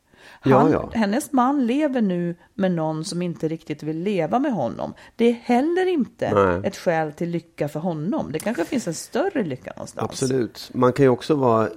Ja, 0.49 0.57
Han, 0.59 0.71
ja. 0.71 0.89
Hennes 0.93 1.31
man 1.31 1.67
lever 1.67 2.01
nu 2.01 2.35
med 2.53 2.71
någon 2.71 3.05
som 3.05 3.21
inte 3.21 3.47
riktigt 3.47 3.83
vill 3.83 3.99
leva 3.99 4.39
med 4.39 4.53
honom. 4.53 4.93
Det 5.15 5.25
är 5.25 5.33
heller 5.33 5.85
inte 5.85 6.33
Nej. 6.33 6.61
ett 6.63 6.77
skäl 6.77 7.11
till 7.11 7.29
lycka 7.29 7.67
för 7.67 7.79
honom. 7.79 8.31
Det 8.31 8.39
kanske 8.39 8.65
finns 8.65 8.87
en 8.87 8.93
större 8.93 9.43
lycka 9.43 9.73
någonstans. 9.75 10.11
Absolut. 10.11 10.69
Man 10.73 10.93
kan 10.93 11.05
ju 11.05 11.09
också 11.09 11.35
vara 11.35 11.69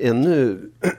ännu 0.00 0.58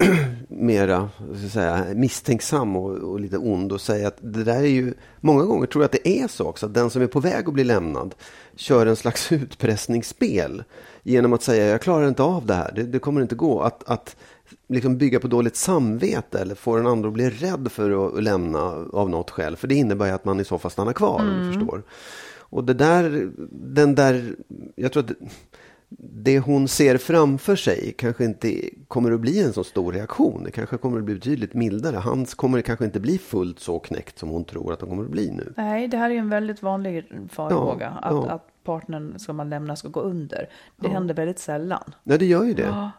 mera 0.47 1.09
säga, 1.51 1.85
misstänksam 1.95 2.75
och, 2.75 2.91
och 2.91 3.19
lite 3.19 3.37
ond 3.37 3.71
och 3.71 3.81
säga 3.81 4.07
att 4.07 4.17
det 4.21 4.43
där 4.43 4.59
är 4.59 4.67
ju, 4.67 4.93
många 5.19 5.43
gånger 5.43 5.67
tror 5.67 5.83
jag 5.83 5.85
att 5.85 6.03
det 6.03 6.21
är 6.21 6.27
så 6.27 6.45
också, 6.45 6.65
att 6.65 6.73
den 6.73 6.89
som 6.89 7.01
är 7.01 7.07
på 7.07 7.19
väg 7.19 7.47
att 7.47 7.53
bli 7.53 7.63
lämnad 7.63 8.15
kör 8.55 8.85
en 8.85 8.95
slags 8.95 9.31
utpressningsspel 9.31 10.63
genom 11.03 11.33
att 11.33 11.43
säga 11.43 11.65
jag 11.65 11.81
klarar 11.81 12.07
inte 12.07 12.23
av 12.23 12.45
det 12.45 12.53
här, 12.53 12.71
det, 12.75 12.83
det 12.83 12.99
kommer 12.99 13.21
inte 13.21 13.35
gå. 13.35 13.61
Att, 13.61 13.89
att 13.89 14.15
liksom 14.67 14.97
bygga 14.97 15.19
på 15.19 15.27
dåligt 15.27 15.55
samvete 15.55 16.39
eller 16.39 16.55
få 16.55 16.75
den 16.75 16.88
andra 16.88 17.07
att 17.07 17.13
bli 17.13 17.29
rädd 17.29 17.67
för 17.71 18.07
att 18.07 18.23
lämna 18.23 18.59
av 18.93 19.09
något 19.09 19.29
skäl. 19.29 19.55
För 19.55 19.67
det 19.67 19.75
innebär 19.75 20.05
ju 20.05 20.12
att 20.12 20.25
man 20.25 20.39
i 20.39 20.45
så 20.45 20.57
fall 20.57 20.71
stannar 20.71 20.93
kvar, 20.93 21.19
om 21.19 21.47
du 21.47 21.53
förstår. 21.53 21.83
Och 22.51 22.63
det 22.63 22.73
där, 22.73 23.31
den 23.51 23.95
där, 23.95 24.35
jag 24.75 24.93
tror 24.93 25.03
att 25.03 25.12
det 25.97 26.39
hon 26.39 26.67
ser 26.67 26.97
framför 26.97 27.55
sig 27.55 27.93
kanske 27.97 28.25
inte 28.25 28.62
kommer 28.88 29.12
att 29.12 29.19
bli 29.19 29.43
en 29.43 29.53
så 29.53 29.63
stor 29.63 29.93
reaktion. 29.93 30.43
Det 30.43 30.51
kanske 30.51 30.77
kommer 30.77 30.97
att 30.97 31.03
bli 31.03 31.13
betydligt 31.15 31.53
mildare. 31.53 31.95
Hans 31.95 32.33
kommer 32.33 32.62
kanske 32.62 32.85
inte 32.85 32.99
bli 32.99 33.17
fullt 33.17 33.59
så 33.59 33.79
knäckt 33.79 34.19
som 34.19 34.29
hon 34.29 34.43
tror 34.43 34.73
att 34.73 34.81
han 34.81 34.89
kommer 34.89 35.03
att 35.03 35.12
bli 35.12 35.31
nu. 35.31 35.53
Nej, 35.57 35.88
det 35.88 35.97
här 35.97 36.09
är 36.09 36.15
en 36.15 36.29
väldigt 36.29 36.62
vanlig 36.62 37.12
farhåga. 37.31 37.97
Ja, 38.01 38.07
att, 38.07 38.25
ja. 38.27 38.31
att 38.31 38.48
partnern 38.63 39.19
som 39.19 39.35
man 39.37 39.49
lämnar 39.49 39.75
ska 39.75 39.87
gå 39.87 39.99
under. 40.01 40.49
Det 40.75 40.87
händer 40.89 41.13
väldigt 41.13 41.39
sällan. 41.39 41.93
Nej, 42.03 42.17
det 42.17 42.25
gör 42.25 42.43
ju 42.43 42.53
det. 42.53 42.61
Ja. 42.61 42.91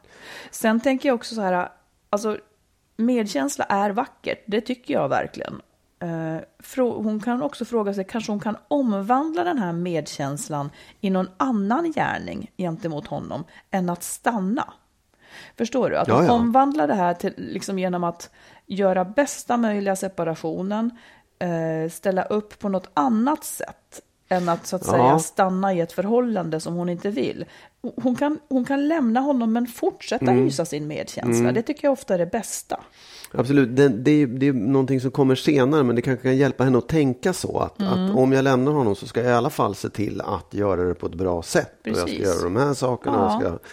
Sen 0.51 0.81
tänker 0.81 1.09
jag 1.09 1.15
också 1.15 1.35
så 1.35 1.41
här, 1.41 1.69
alltså 2.11 2.39
medkänsla 2.97 3.65
är 3.65 3.91
vackert, 3.91 4.43
det 4.47 4.61
tycker 4.61 4.95
jag 4.95 5.09
verkligen. 5.09 5.61
Eh, 5.99 6.37
Hon 6.77 7.21
kan 7.21 7.43
också 7.43 7.65
fråga 7.65 7.95
sig, 7.95 8.05
kanske 8.05 8.33
hon 8.33 8.41
kan 8.41 8.57
omvandla 8.69 9.45
den 9.45 9.59
här 9.59 9.73
medkänslan 9.73 10.71
i 11.01 11.11
någon 11.11 11.29
annan 11.37 11.93
gärning 11.93 12.51
gentemot 12.57 13.07
honom 13.07 13.45
än 13.71 13.91
att 13.91 14.03
stanna. 14.03 14.73
Förstår 15.57 15.91
du? 15.91 15.97
Att 15.97 16.09
Ja, 16.09 16.25
ja. 16.25 16.33
omvandlar 16.33 16.87
det 16.89 16.95
här 16.95 17.15
till, 17.15 17.35
liksom 17.37 17.79
genom 17.79 18.05
att 18.05 18.31
göra 18.67 19.05
bästa 19.05 19.57
möjliga 19.57 19.97
separationen, 19.97 20.91
eh, 21.39 21.91
ställa 21.91 22.23
upp 22.23 22.59
på 22.59 22.69
något 22.69 22.91
annat 22.95 23.45
sätt 23.45 24.01
än 24.31 24.49
att 24.49 24.67
så 24.67 24.77
att 24.77 24.87
Ja. 24.87 24.93
säga 24.93 25.19
stanna 25.19 25.75
i 25.75 25.81
ett 25.81 25.93
förhållande 25.93 26.61
som 26.61 26.75
hon 26.75 26.89
inte 26.89 27.11
vill. 27.11 27.45
Hon 28.03 28.17
kan, 28.17 28.39
hon 28.49 28.65
kan 28.65 28.89
lämna 28.89 29.21
honom 29.21 29.53
men 29.53 29.67
fortsätta 29.67 30.25
Mm. 30.25 30.45
hysa 30.45 30.65
sin 30.65 30.87
medkänsla. 30.87 31.53
Det 31.53 31.63
tycker 31.63 31.85
jag 31.87 31.93
ofta 31.93 32.15
är 32.15 32.19
det 32.19 32.27
bästa. 32.27 32.81
Absolut, 33.35 33.77
det, 33.77 33.89
det, 33.89 34.11
är, 34.11 34.27
det 34.27 34.47
är 34.49 34.53
någonting 34.53 35.01
som 35.01 35.11
kommer 35.11 35.35
senare 35.35 35.83
men 35.83 35.97
det 35.97 36.03
kanske 36.03 36.23
kan 36.23 36.37
hjälpa 36.37 36.65
henne 36.65 36.79
att 36.79 36.89
tänka 36.89 37.33
så. 37.33 37.59
Att, 37.59 37.81
Mm. 37.81 37.93
att 38.11 38.17
om 38.17 38.33
jag 38.33 38.43
lämnar 38.43 38.73
honom 38.73 38.97
så 38.97 39.07
ska 39.07 39.21
jag 39.21 39.31
i 39.31 39.35
alla 39.35 39.51
fall 39.51 39.75
se 39.75 39.89
till 39.89 40.21
att 40.21 40.55
göra 40.55 40.85
det 40.85 40.95
på 40.95 41.07
ett 41.07 41.15
bra 41.15 41.43
sätt. 41.43 41.73
Och 41.83 41.89
jag 41.89 41.97
ska 41.97 42.07
Precis. 42.07 42.21
göra 42.25 42.43
de 42.43 42.57
här 42.57 42.75
sakerna 42.75 43.17
och 43.19 43.23
Ja. 43.33 43.37
Mm. 43.37 43.43
jag 43.43 43.53
ska 43.59 43.69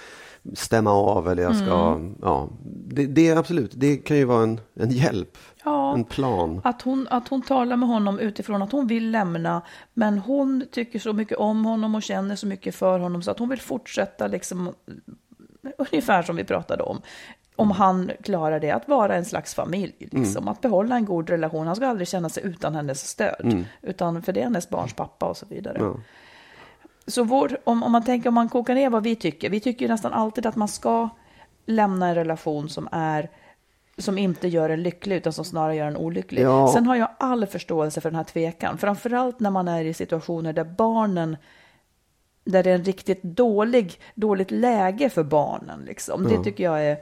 stämma 0.54 0.92
av 0.92 1.30
eller 1.30 1.44
jag 1.44 1.56
ska, 1.56 2.00
ja. 2.22 2.50
Det, 2.64 3.06
det 3.06 3.28
är 3.28 3.36
absolut, 3.36 3.72
det 3.76 3.98
kan 3.98 4.18
ju 4.18 4.26
vara 4.26 4.44
en, 4.44 4.60
en 4.74 4.92
hjälp. 4.92 5.38
Ja. 5.66 5.94
En 5.94 6.04
plan. 6.04 6.62
Att 6.64 6.82
hon, 6.82 7.08
att 7.10 7.28
hon 7.28 7.42
talar 7.42 7.78
med 7.78 7.90
honom 7.90 8.20
utifrån 8.20 8.62
att 8.62 8.72
hon 8.72 8.88
vill 8.88 9.12
lämna, 9.12 9.62
men 9.94 10.18
hon 10.18 10.66
tycker 10.72 11.00
så 11.00 11.14
mycket 11.14 11.38
om 11.38 11.66
honom 11.66 11.96
och 11.96 12.04
känner 12.04 12.36
så 12.36 12.48
mycket 12.48 12.76
för 12.76 13.00
honom 13.00 13.24
så 13.24 13.32
att 13.32 13.40
hon 13.40 13.50
vill 13.50 13.62
fortsätta 13.62 14.28
liksom, 14.28 14.74
ungefär 15.78 16.24
som 16.24 16.36
vi 16.36 16.44
pratade 16.44 16.84
om. 16.84 17.02
Om 17.56 17.72
han 17.72 18.12
klarar 18.24 18.60
det, 18.60 18.72
att 18.72 18.88
vara 18.88 19.16
en 19.16 19.26
slags 19.26 19.56
familj, 19.56 19.96
liksom, 20.00 20.48
att 20.48 20.62
behålla 20.62 20.96
en 20.96 21.06
god 21.06 21.30
relation. 21.30 21.68
Han 21.68 21.76
ska 21.76 21.88
aldrig 21.88 22.08
känna 22.08 22.30
sig 22.30 22.44
utan 22.46 22.76
hennes 22.76 23.08
stöd, 23.08 23.66
utan 23.82 24.22
för 24.22 24.34
det 24.34 24.40
är 24.40 24.44
hennes 24.44 24.70
barns 24.70 24.94
pappa 24.94 25.26
och 25.26 25.38
så 25.38 25.46
vidare. 25.46 25.78
Ja. 25.80 25.96
Så 27.08 27.24
vår, 27.24 27.58
om, 27.64 27.84
om 27.84 27.92
man 27.92 28.04
tänker, 28.04 28.30
om 28.30 28.36
man 28.36 28.50
kokar 28.50 28.76
ner 28.76 28.90
vad 28.90 29.04
vi 29.04 29.16
tycker, 29.16 29.50
vi 29.50 29.60
tycker 29.60 29.86
ju 29.86 29.92
nästan 29.92 30.14
alltid 30.14 30.46
att 30.46 30.56
man 30.56 30.68
ska 30.68 31.10
lämna 31.66 32.08
en 32.08 32.16
relation 32.16 32.70
som 32.70 32.90
är 32.92 33.30
som 33.98 34.18
inte 34.18 34.48
gör 34.48 34.70
en 34.70 34.84
lycklig 34.84 35.16
utan 35.16 35.34
som 35.34 35.46
snarare 35.46 35.76
gör 35.76 35.88
en 35.88 35.98
olycklig. 35.98 36.42
Ja. 36.42 36.72
Sen 36.74 36.88
har 36.88 36.96
jag 36.96 37.10
all 37.20 37.46
förståelse 37.46 38.02
för 38.02 38.10
den 38.10 38.18
här 38.18 38.24
tvekan, 38.24 38.78
framförallt 38.78 39.40
när 39.40 39.52
man 39.52 39.68
är 39.68 39.86
i 39.86 39.94
situationer 39.94 40.54
där 40.54 40.64
barnen 40.64 41.38
där 42.44 42.64
det 42.64 42.72
är 42.72 42.76
en 42.76 42.84
riktigt 42.84 43.24
dålig, 43.24 44.00
dåligt 44.16 44.52
läge 44.52 45.10
för 45.10 45.24
barnen. 45.24 45.86
Liksom. 45.86 46.24
Det 46.24 46.44
tycker 46.44 46.64
jag 46.64 46.86
är, 46.86 46.98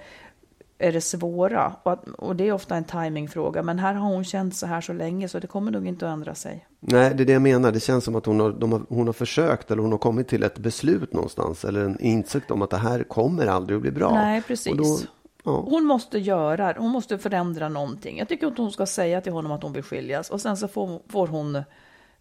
är 0.77 0.91
det 0.91 1.01
svåra. 1.01 1.75
Och, 1.83 1.91
att, 1.91 2.07
och 2.07 2.35
det 2.35 2.47
är 2.47 2.51
ofta 2.51 2.75
en 2.75 2.83
timingfråga. 2.83 3.63
Men 3.63 3.79
här 3.79 3.93
har 3.93 4.09
hon 4.09 4.23
känt 4.23 4.55
så 4.55 4.65
här 4.65 4.81
så 4.81 4.93
länge 4.93 5.27
så 5.29 5.39
det 5.39 5.47
kommer 5.47 5.71
nog 5.71 5.87
inte 5.87 6.07
att 6.07 6.13
ändra 6.13 6.35
sig. 6.35 6.67
Nej, 6.79 7.13
det 7.15 7.23
är 7.23 7.25
det 7.25 7.33
jag 7.33 7.41
menar. 7.41 7.71
Det 7.71 7.79
känns 7.79 8.03
som 8.03 8.15
att 8.15 8.25
hon 8.25 8.39
har, 8.39 8.51
har, 8.51 8.81
hon 8.89 9.07
har 9.07 9.13
försökt 9.13 9.71
eller 9.71 9.81
hon 9.81 9.91
har 9.91 9.99
kommit 9.99 10.27
till 10.27 10.43
ett 10.43 10.57
beslut 10.57 11.13
någonstans. 11.13 11.65
Eller 11.65 11.85
en 11.85 11.99
insikt 11.99 12.51
om 12.51 12.61
att 12.61 12.69
det 12.69 12.77
här 12.77 13.03
kommer 13.03 13.47
aldrig 13.47 13.75
att 13.75 13.81
bli 13.81 13.91
bra. 13.91 14.13
Nej, 14.13 14.41
precis. 14.41 14.77
Då, 14.77 14.97
ja. 15.43 15.65
Hon 15.69 15.85
måste 15.85 16.19
göra, 16.19 16.75
hon 16.77 16.91
måste 16.91 17.17
förändra 17.17 17.69
någonting. 17.69 18.17
Jag 18.17 18.27
tycker 18.27 18.47
att 18.47 18.57
hon 18.57 18.71
ska 18.71 18.85
säga 18.85 19.21
till 19.21 19.33
honom 19.33 19.51
att 19.51 19.63
hon 19.63 19.73
vill 19.73 19.83
skiljas 19.83 20.29
och 20.29 20.41
sen 20.41 20.57
så 20.57 20.67
får, 20.67 21.01
får 21.09 21.27
hon 21.27 21.63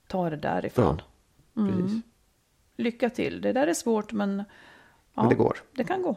ta 0.06 0.30
det 0.30 0.36
därifrån. 0.36 1.02
Precis. 1.54 2.02
Lycka 2.76 3.10
till. 3.10 3.40
Det 3.40 3.52
där 3.52 3.66
är 3.66 3.74
svårt 3.74 4.12
men, 4.12 4.44
ja, 5.14 5.22
Men 5.22 5.28
det 5.28 5.34
går. 5.34 5.58
Det 5.72 5.84
kan 5.84 6.02
gå. 6.02 6.16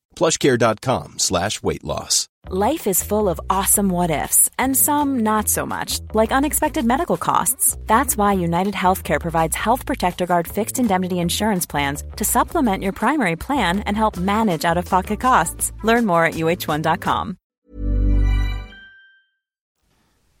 plushcare.com 0.21 1.07
slash 1.17 1.63
weight 1.63 1.83
loss. 1.83 2.27
Life 2.49 2.89
is 2.89 3.03
full 3.03 3.29
of 3.29 3.39
awesome 3.49 3.89
what 3.89 4.11
ifs, 4.23 4.49
and 4.57 4.77
some 4.77 5.19
not 5.23 5.49
so 5.49 5.65
much, 5.65 5.99
like 6.13 6.37
unexpected 6.37 6.85
medical 6.85 7.17
costs. 7.17 7.77
That's 7.87 8.17
why 8.17 8.33
United 8.45 8.73
Healthcare 8.73 9.19
provides 9.19 9.55
Health 9.55 9.85
Protector 9.85 10.25
Guard 10.25 10.47
fixed 10.47 10.79
indemnity 10.79 11.15
insurance 11.15 11.69
plans 11.69 12.03
to 12.17 12.23
supplement 12.23 12.83
your 12.83 12.93
primary 12.93 13.35
plan 13.35 13.79
and 13.79 13.97
help 13.97 14.17
manage 14.17 14.65
out 14.65 14.77
of 14.77 14.89
pocket 14.89 15.19
costs. 15.19 15.71
Learn 15.83 16.05
more 16.05 16.25
at 16.25 16.33
uh1.com. 16.33 17.35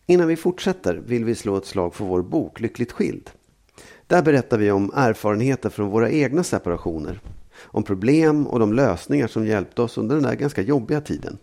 Innan 0.07 0.27
vi 0.27 0.35
fortsätter 0.35 0.95
vill 0.95 1.25
vi 1.25 1.35
slå 1.35 1.57
ett 1.57 1.65
slag 1.65 1.95
för 1.95 2.05
vår 2.05 2.21
bok 2.21 2.59
Lyckligt 2.59 2.91
skild. 2.91 3.29
Där 4.07 4.21
berättar 4.21 4.57
vi 4.57 4.71
om 4.71 4.91
erfarenheter 4.93 5.69
från 5.69 5.89
våra 5.89 6.09
egna 6.09 6.43
separationer. 6.43 7.19
Om 7.63 7.83
problem 7.83 8.47
och 8.47 8.59
de 8.59 8.73
lösningar 8.73 9.27
som 9.27 9.45
hjälpte 9.45 9.81
oss 9.81 9.97
under 9.97 10.15
den 10.15 10.23
där 10.23 10.35
ganska 10.35 10.61
jobbiga 10.61 11.01
tiden. 11.01 11.37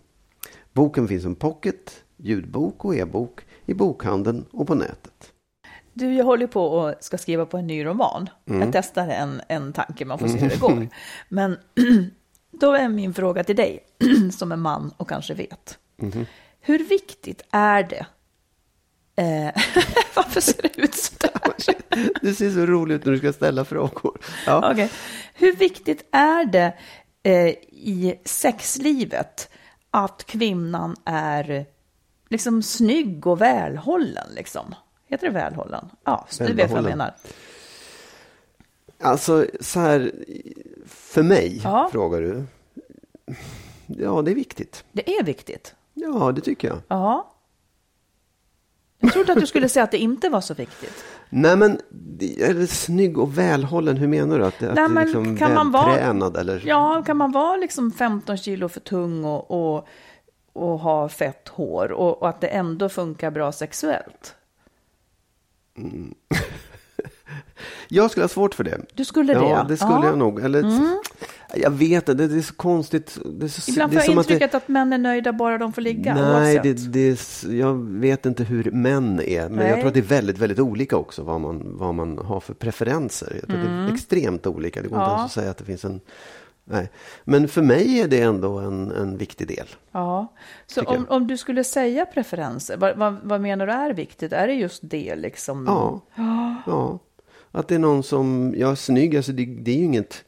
Boken 0.73 1.07
finns 1.07 1.23
som 1.23 1.35
pocket, 1.35 2.03
ljudbok 2.17 2.85
och 2.85 2.95
e-bok 2.95 3.41
i 3.65 3.73
bokhandeln 3.73 4.45
och 4.51 4.67
på 4.67 4.75
nätet. 4.75 5.33
Du, 5.93 6.13
jag 6.13 6.25
håller 6.25 6.47
på 6.47 6.63
och 6.63 6.95
ska 6.99 7.17
skriva 7.17 7.45
på 7.45 7.57
en 7.57 7.67
ny 7.67 7.85
roman. 7.85 8.29
Jag 8.45 8.73
testar 8.73 9.07
en, 9.07 9.41
en 9.47 9.73
tanke, 9.73 10.05
man 10.05 10.19
får 10.19 10.27
se 10.27 10.37
hur 10.37 10.49
det 10.49 10.59
går. 10.59 10.87
Men 11.29 11.57
då 12.51 12.73
är 12.73 12.89
min 12.89 13.13
fråga 13.13 13.43
till 13.43 13.55
dig, 13.55 13.79
som 14.31 14.51
är 14.51 14.55
man 14.55 14.93
och 14.97 15.09
kanske 15.09 15.33
vet. 15.33 15.77
Hur 16.61 16.79
viktigt 16.79 17.41
är 17.51 17.83
det? 17.83 18.05
Eh, 19.19 19.51
varför 20.15 20.41
ser 20.41 20.61
det 20.61 20.77
ut 20.81 20.95
så 20.95 21.13
där? 21.19 21.29
Det 22.21 22.33
ser 22.33 22.51
så 22.51 22.65
roligt 22.65 22.95
ut 22.95 23.05
när 23.05 23.11
du 23.11 23.17
ska 23.19 23.33
ställa 23.33 23.65
frågor. 23.65 24.19
Ja. 24.45 24.71
Okej. 24.71 24.91
Hur 25.33 25.55
viktigt 25.55 26.05
är 26.11 26.45
det 26.45 26.73
eh, 27.23 27.47
i 27.71 28.19
sexlivet 28.25 29.49
att 29.91 30.23
kvinnan 30.25 30.95
är 31.05 31.65
liksom 32.29 32.63
snygg 32.63 33.27
och 33.27 33.41
välhållen? 33.41 34.27
Liksom? 34.35 34.75
Heter 35.07 35.27
det 35.27 35.33
välhållen? 35.33 35.89
Ja, 36.03 36.27
du 36.37 36.53
vet 36.53 36.71
vad 36.71 36.77
jag 36.77 36.89
menar. 36.89 37.15
Alltså, 39.01 39.45
så 39.61 39.79
här, 39.79 40.11
för 40.87 41.23
mig, 41.23 41.61
Ja. 41.63 41.89
frågar 41.91 42.21
du. 42.21 42.43
Ja, 43.87 44.21
det 44.21 44.31
är 44.31 44.35
viktigt. 44.35 44.83
Det 44.91 45.09
är 45.17 45.23
viktigt. 45.23 45.75
Ja, 45.93 46.31
det 46.31 46.41
tycker 46.41 46.67
jag. 46.67 46.77
Ja. 46.87 47.35
Jag 48.99 49.13
trodde 49.13 49.33
att 49.33 49.39
du 49.39 49.47
skulle 49.47 49.69
säga 49.69 49.83
att 49.83 49.91
det 49.91 49.97
inte 49.97 50.29
var 50.29 50.41
så 50.41 50.53
viktigt. 50.53 51.03
Nej, 51.29 51.55
men 51.57 51.79
är 52.37 52.53
det 52.53 52.67
snygg 52.67 53.17
och 53.17 53.37
välhållen? 53.37 53.97
Hur 53.97 54.07
menar 54.07 54.39
du? 54.39 54.45
Att, 54.45 54.59
det- 54.59 54.69
att 54.69 54.75
Nej, 54.75 54.83
det 54.83 54.91
är 54.91 54.93
men 54.93 55.05
liksom 55.05 55.37
kan 55.37 55.53
man 55.53 55.71
vara-? 55.71 56.39
Eller? 56.39 56.63
Ja, 56.65 57.03
kan 57.05 57.17
man 57.17 57.31
vara 57.31 57.55
liksom 57.57 57.91
15 57.91 58.37
kilo 58.37 58.69
för 58.69 58.79
tung 58.79 59.25
och, 59.25 59.51
och, 59.75 59.87
och 60.53 60.79
ha 60.79 61.09
fett 61.09 61.47
hår 61.47 61.91
och, 61.91 62.21
och 62.21 62.29
att 62.29 62.41
det 62.41 62.47
ändå 62.47 62.89
funkar 62.89 63.31
bra 63.31 63.51
sexuellt? 63.51 64.35
Jag 67.87 68.11
skulle 68.11 68.23
ha 68.23 68.29
svårt 68.29 68.53
för 68.55 68.63
det. 68.63 68.81
Du 68.93 69.05
skulle 69.05 69.33
det, 69.33 69.39
Ja, 69.39 69.65
det 69.67 69.77
skulle 69.77 69.91
Ja. 69.91 69.97
Mm. 69.97 70.09
jag 70.09 70.17
nog. 70.17 70.39
Eller, 70.45 70.63
Jag 71.55 71.71
vet 71.71 72.09
inte, 72.09 72.13
det, 72.13 72.27
det 72.27 72.37
är 72.37 72.41
så 72.41 72.53
konstigt. 72.55 73.17
Det 73.25 73.45
är 73.45 73.49
så, 73.49 73.71
Ibland 73.71 73.91
får 73.91 73.97
jag 73.99 74.05
som 74.05 74.17
att 74.17 74.27
det- 74.27 74.33
intrycket 74.33 74.55
att, 74.55 74.67
män 74.67 74.93
är 74.93 74.97
nöjda 74.97 75.33
bara 75.33 75.57
de 75.57 75.73
får 75.73 75.81
ligga. 75.81 76.15
Nej, 76.15 76.59
det, 76.63 76.73
det 76.93 77.43
jag 77.49 77.73
vet 77.89 78.25
inte 78.25 78.43
hur 78.43 78.71
män 78.71 79.19
är. 79.21 79.49
Men 79.49 79.57
jag 79.65 79.71
Nej. 79.71 79.73
tror 79.79 79.87
att 79.87 79.93
det 79.93 79.99
är 79.99 80.01
väldigt, 80.01 80.37
väldigt 80.37 80.59
olika 80.59 80.97
också 80.97 81.23
vad 81.23 81.41
man, 81.41 81.61
vad 81.77 81.95
man 81.95 82.17
har 82.17 82.39
för 82.39 82.53
preferenser. 82.53 83.35
Jag 83.39 83.47
tror 83.49 83.57
att 83.59 83.65
det 83.65 83.91
är 83.91 83.93
extremt 83.93 84.47
olika. 84.47 84.81
Det 84.81 84.87
går 84.87 84.97
inte 84.97 85.05
Mm. 85.05 85.11
Ja. 85.11 85.17
ens 85.17 85.25
att 85.37 85.41
säga 85.41 85.51
att 85.51 85.57
det 85.57 85.65
finns 85.65 85.85
en... 85.85 86.01
Nej. 86.65 86.89
Men 87.23 87.47
för 87.47 87.61
mig 87.61 87.99
är 87.99 88.07
det 88.07 88.21
ändå 88.21 88.57
en, 88.57 88.91
en 88.91 89.17
viktig 89.17 89.47
del. 89.47 89.67
Ja, 89.91 90.27
så 90.67 90.81
om, 90.81 91.05
om 91.09 91.27
du 91.27 91.37
skulle 91.37 91.63
säga 91.63 92.05
preferenser, 92.05 92.77
vad, 92.77 92.97
vad, 92.97 93.15
vad 93.23 93.41
menar 93.41 93.67
du 93.67 93.73
är 93.73 93.93
viktigt? 93.93 94.33
Är 94.33 94.47
det 94.47 94.53
just 94.53 94.79
det 94.83 95.15
liksom? 95.15 95.65
Ja. 95.67 96.01
ja. 96.65 96.99
Att 97.51 97.67
det 97.67 97.75
är 97.75 97.79
någon 97.79 98.03
som, 98.03 98.53
ja 98.57 98.75
snygg, 98.75 99.17
alltså 99.17 99.31
det, 99.31 99.45
det 99.45 99.71
är 99.71 99.75
ju 99.77 99.83
inget, 99.83 100.23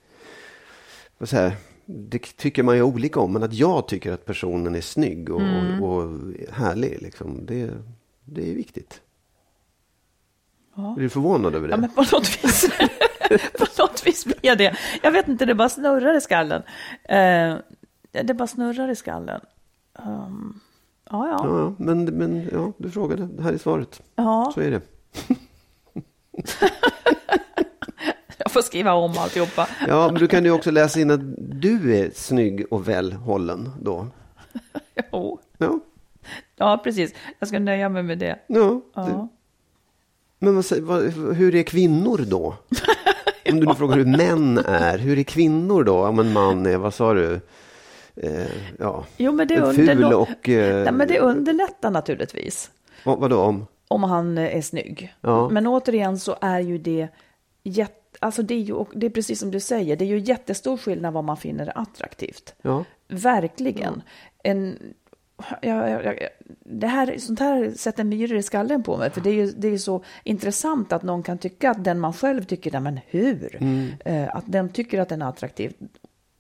säger 1.28 1.44
jag, 1.44 1.54
det 1.86 2.20
tycker 2.20 2.64
man 2.64 2.76
ju 2.76 2.82
olika 2.84 3.20
om. 3.20 3.34
Men 3.34 3.44
att 3.44 3.54
jag 3.54 3.88
tycker 3.88 4.12
att 4.12 4.26
personen 4.26 4.76
är 4.76 4.82
snygg 4.82 5.30
och, 5.30 5.42
och, 5.82 6.04
och 6.04 6.10
härlig, 6.52 7.02
liksom, 7.02 7.46
det, 7.46 7.70
det 8.26 8.52
är 8.52 8.56
viktigt. 8.56 9.02
Är 10.76 11.02
du 11.02 11.10
förvånad 11.10 11.56
över 11.56 11.68
det? 11.68 11.74
Ja, 11.74 11.78
men 11.78 11.92
på 11.92 12.02
något 12.02 12.44
vis, 12.44 12.70
på 13.60 13.66
något 13.80 14.08
vis 14.08 14.26
blir 14.26 14.38
jag 14.42 14.58
det. 14.58 14.76
Jag 15.04 15.12
vet 15.12 15.28
inte, 15.28 15.46
det 15.46 15.56
bara 15.56 15.70
snurrar 15.70 16.18
i 16.18 16.22
skallen. 16.22 16.64
Eh, 17.04 17.56
det 18.12 18.34
bara 18.34 18.48
snurrar 18.48 18.90
i 18.90 18.96
skallen. 18.96 19.42
Um, 19.94 20.60
ja, 21.10 21.28
ja. 21.28 21.48
Ja, 21.48 21.60
ja, 21.60 21.76
men, 21.78 22.06
men 22.06 22.50
ja, 22.52 22.74
du 22.78 22.92
frågade. 22.92 23.28
Det 23.28 23.44
här 23.44 23.54
är 23.54 23.58
svaret. 23.58 24.02
ja. 24.16 24.52
Så 24.54 24.62
är 24.62 24.72
det. 24.72 24.82
Jag 28.44 28.52
får 28.52 28.62
skriva 28.62 28.94
om 28.94 29.18
alltihopa. 29.18 29.68
Ja, 29.88 30.10
men 30.12 30.20
du 30.22 30.28
kan 30.28 30.46
ju 30.46 30.52
också 30.52 30.72
läsa 30.72 31.00
in 31.00 31.12
att 31.12 31.20
du 31.62 31.96
är 31.98 32.12
snygg 32.14 32.66
och 32.74 32.88
välhållen 32.88 33.70
då. 33.82 34.08
Jo. 35.12 35.40
Ja, 35.58 35.80
Ja, 36.58 36.82
precis. 36.84 37.14
Jag 37.40 37.48
ska 37.50 37.60
nöja 37.60 37.90
mig 37.90 38.04
med 38.04 38.18
det. 38.18 38.40
ja. 38.48 38.82
Ja. 38.94 39.28
men 40.40 40.56
vad, 40.56 40.66
vad, 40.82 41.04
hur 41.36 41.56
är 41.56 41.64
kvinnor 41.64 42.18
då? 42.28 42.56
Om 43.52 43.60
du 43.60 43.66
nu 43.66 43.74
frågar 43.76 43.96
hur 43.96 44.06
män 44.06 44.58
är, 44.58 44.98
hur 44.98 45.20
är 45.20 45.24
kvinnor 45.24 45.84
då? 45.84 46.06
Om 46.08 46.20
en 46.20 46.34
man 46.34 46.66
är, 46.66 46.78
vad 46.78 46.94
sa 46.94 47.14
du? 47.14 47.40
Eh, 48.16 48.46
ja, 48.80 49.06
Jo, 49.18 49.32
men 49.32 49.48
det, 49.48 49.74
ful 49.74 50.04
och... 50.14 50.50
Eh, 50.50 50.84
Nej, 50.84 50.94
men 50.94 51.08
det 51.08 51.20
underlättar 51.20 51.92
naturligtvis. 51.92 52.72
vad, 53.06 53.20
vadå 53.20 53.40
om? 53.42 53.68
om 53.88 54.04
han 54.04 54.38
är 54.38 54.62
snygg. 54.62 55.14
Ja. 55.22 55.50
Men 55.50 55.68
återigen 55.68 56.20
så 56.20 56.36
är 56.42 56.60
ju 56.60 56.78
det 56.78 57.08
jätte, 57.64 58.01
alltså 58.22 58.44
det 58.44 58.54
är 58.54 58.60
ju, 58.60 58.86
det 58.94 59.06
är 59.06 59.10
precis 59.10 59.40
som 59.40 59.52
du 59.52 59.60
säger, 59.60 59.96
det 59.96 60.06
är 60.06 60.10
ju 60.10 60.20
jättestor 60.20 60.78
skillnad 60.78 61.14
vad 61.14 61.24
man 61.24 61.38
finner 61.38 61.78
attraktivt. 61.78 62.56
Ja. 62.62 62.86
Verkligen. 63.08 64.02
En, 64.44 64.78
ja, 65.62 65.90
ja, 65.90 66.02
ja, 66.04 66.30
det 66.66 66.88
här, 66.88 67.18
sånt 67.18 67.40
här 67.40 67.72
sätter 67.72 68.04
myror 68.04 68.38
i 68.38 68.44
skallen 68.44 68.84
på 68.84 68.98
mig, 68.98 69.10
för 69.10 69.22
det 69.22 69.30
är 69.30 69.34
ju 69.34 69.52
det 69.52 69.68
är 69.68 69.78
så 69.78 70.04
intressant 70.24 70.94
att 70.94 71.04
någon 71.04 71.24
kan 71.24 71.38
tycka 71.38 71.72
att 71.72 71.84
den 71.84 72.00
man 72.00 72.14
själv 72.14 72.44
tycker, 72.44 72.80
men 72.80 73.00
hur? 73.08 73.58
Mm. 73.60 73.90
Eh, 74.06 74.36
att 74.36 74.44
den 74.48 74.70
tycker 74.70 75.00
att 75.00 75.10
den 75.10 75.22
är 75.22 75.30
attraktiv. 75.30 75.74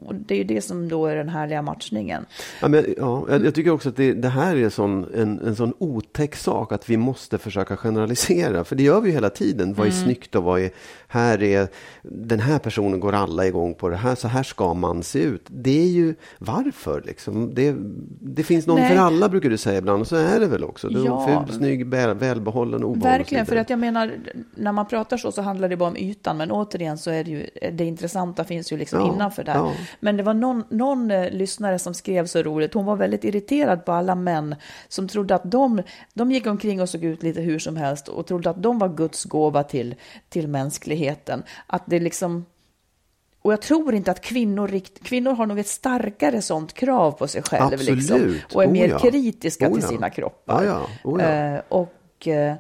Och 0.06 0.16
det 0.16 0.34
är 0.34 0.38
ju 0.38 0.44
det 0.44 0.62
som 0.62 0.90
då 0.90 1.06
är 1.06 1.16
den 1.16 1.30
härliga 1.30 1.62
matchningen. 1.62 2.26
Ja, 2.62 2.68
men, 2.68 2.86
ja, 2.98 3.26
jag, 3.30 3.56
tycker 3.56 3.72
också 3.72 3.90
att 3.90 3.96
det, 3.96 4.14
det 4.14 4.30
här 4.30 4.56
är 4.56 4.70
sån, 4.70 5.06
en, 5.16 5.40
en 5.40 5.56
sån 5.56 5.74
otäck 5.78 6.36
sak 6.36 6.72
att 6.72 6.90
vi 6.90 6.98
måste 6.98 7.38
försöka 7.38 7.78
generalisera. 7.78 8.64
För 8.64 8.76
det 8.76 8.84
gör 8.84 9.02
vi 9.02 9.12
hela 9.12 9.30
tiden. 9.30 9.74
Vad 9.74 9.88
är 9.88 9.92
Mm. 9.92 10.04
snyggt 10.04 10.36
och 10.36 10.44
vad 10.44 10.62
är... 10.62 10.70
Här 11.08 11.44
är... 11.44 11.68
Den 12.02 12.40
här 12.40 12.60
personen 12.60 13.00
går 13.00 13.14
alla 13.14 13.48
igång 13.48 13.74
på 13.74 13.90
det 13.90 13.96
här. 13.96 14.16
Så 14.16 14.28
här 14.28 14.44
ska 14.44 14.74
man 14.74 15.04
se 15.04 15.20
ut. 15.20 15.42
Det 15.48 15.82
är 15.82 15.88
ju... 15.88 16.16
Varför 16.40 17.02
liksom? 17.06 17.54
Det, 17.54 17.76
det 18.22 18.44
finns 18.44 18.68
någon 18.68 18.80
Nej. 18.80 18.90
för 18.90 18.96
alla 18.98 19.30
brukar 19.30 19.50
du 19.50 19.58
säga 19.58 19.78
ibland. 19.78 20.02
Och 20.02 20.08
så 20.08 20.16
är 20.16 20.40
det 20.40 20.48
väl 20.48 20.64
också. 20.64 20.88
Du 20.90 21.06
Ja. 21.06 21.44
ful, 21.48 21.56
snygg, 21.58 21.86
väl, 21.88 22.18
välbehållen, 22.18 22.84
obehållen. 22.84 23.02
Verkligen, 23.18 23.46
för 23.46 23.56
att 23.56 23.70
jag 23.70 23.80
menar, 23.80 24.12
när 24.56 24.72
man 24.72 24.88
pratar 24.88 25.18
så, 25.18 25.32
så 25.32 25.42
handlar 25.42 25.70
det 25.70 25.78
bara 25.78 25.90
om 25.90 25.98
ytan, 25.98 26.38
men 26.38 26.52
återigen 26.52 26.98
så 26.98 27.12
är 27.12 27.24
det 27.24 27.32
ju, 27.32 27.50
det 27.72 27.86
intressanta 27.86 28.44
finns 28.44 28.72
ju 28.74 28.78
liksom 28.78 29.00
Ja, 29.00 29.14
innanför 29.16 29.44
där. 29.44 29.56
ja. 29.56 29.72
Men 30.00 30.18
det 30.18 30.24
var 30.24 30.34
någon, 30.34 30.64
någon 30.70 31.12
eh, 31.12 31.32
lyssnare 31.32 31.80
som 31.80 31.94
skrev 31.94 32.26
så 32.26 32.44
roligt, 32.44 32.74
hon 32.74 32.86
var 32.86 32.96
väldigt 32.96 33.24
irriterad 33.24 33.86
på 33.86 33.92
alla 33.92 34.16
män 34.16 34.56
som 34.88 35.08
trodde 35.08 35.36
att 35.36 35.52
de, 35.52 35.82
de 36.14 36.32
gick 36.32 36.48
omkring 36.48 36.82
och 36.82 36.90
såg 36.90 37.04
ut 37.04 37.24
lite 37.24 37.42
hur 37.42 37.60
som 37.60 37.78
helst 37.78 38.08
och 38.08 38.28
trodde 38.28 38.50
att 38.50 38.64
de 38.64 38.80
var 38.80 38.90
Guds 38.90 39.24
gåva 39.24 39.64
till, 39.64 39.96
till 40.30 40.48
mänskligheten. 40.48 41.44
Att 41.68 41.84
det 41.86 42.00
liksom, 42.00 42.46
och 43.42 43.54
jag 43.54 43.62
tror 43.62 43.94
inte 43.94 44.12
att 44.12 44.22
kvinnor, 44.22 44.80
kvinnor 45.04 45.32
har 45.32 45.46
nog 45.46 45.60
ett 45.60 45.68
starkare 45.68 46.42
sånt 46.42 46.74
krav 46.74 47.12
på 47.12 47.28
sig 47.28 47.44
själv. 47.44 47.74
Absolut. 47.74 47.98
Liksom, 47.98 48.40
och 48.54 48.64
är 48.64 48.68
Oh 48.68 48.74
mer 48.74 48.88
ja. 48.88 49.00
kritiska 49.00 49.68
Oh 49.68 49.74
till 49.74 49.84
ja. 49.84 49.90
sina 49.90 50.10
kroppar. 50.10 50.64
Ja, 50.64 50.88
ja. 51.04 51.12
Oh 51.12 51.22
ja. 51.22 51.30
Eh, 51.30 51.62
och 51.70 52.28
eh, 52.28 52.56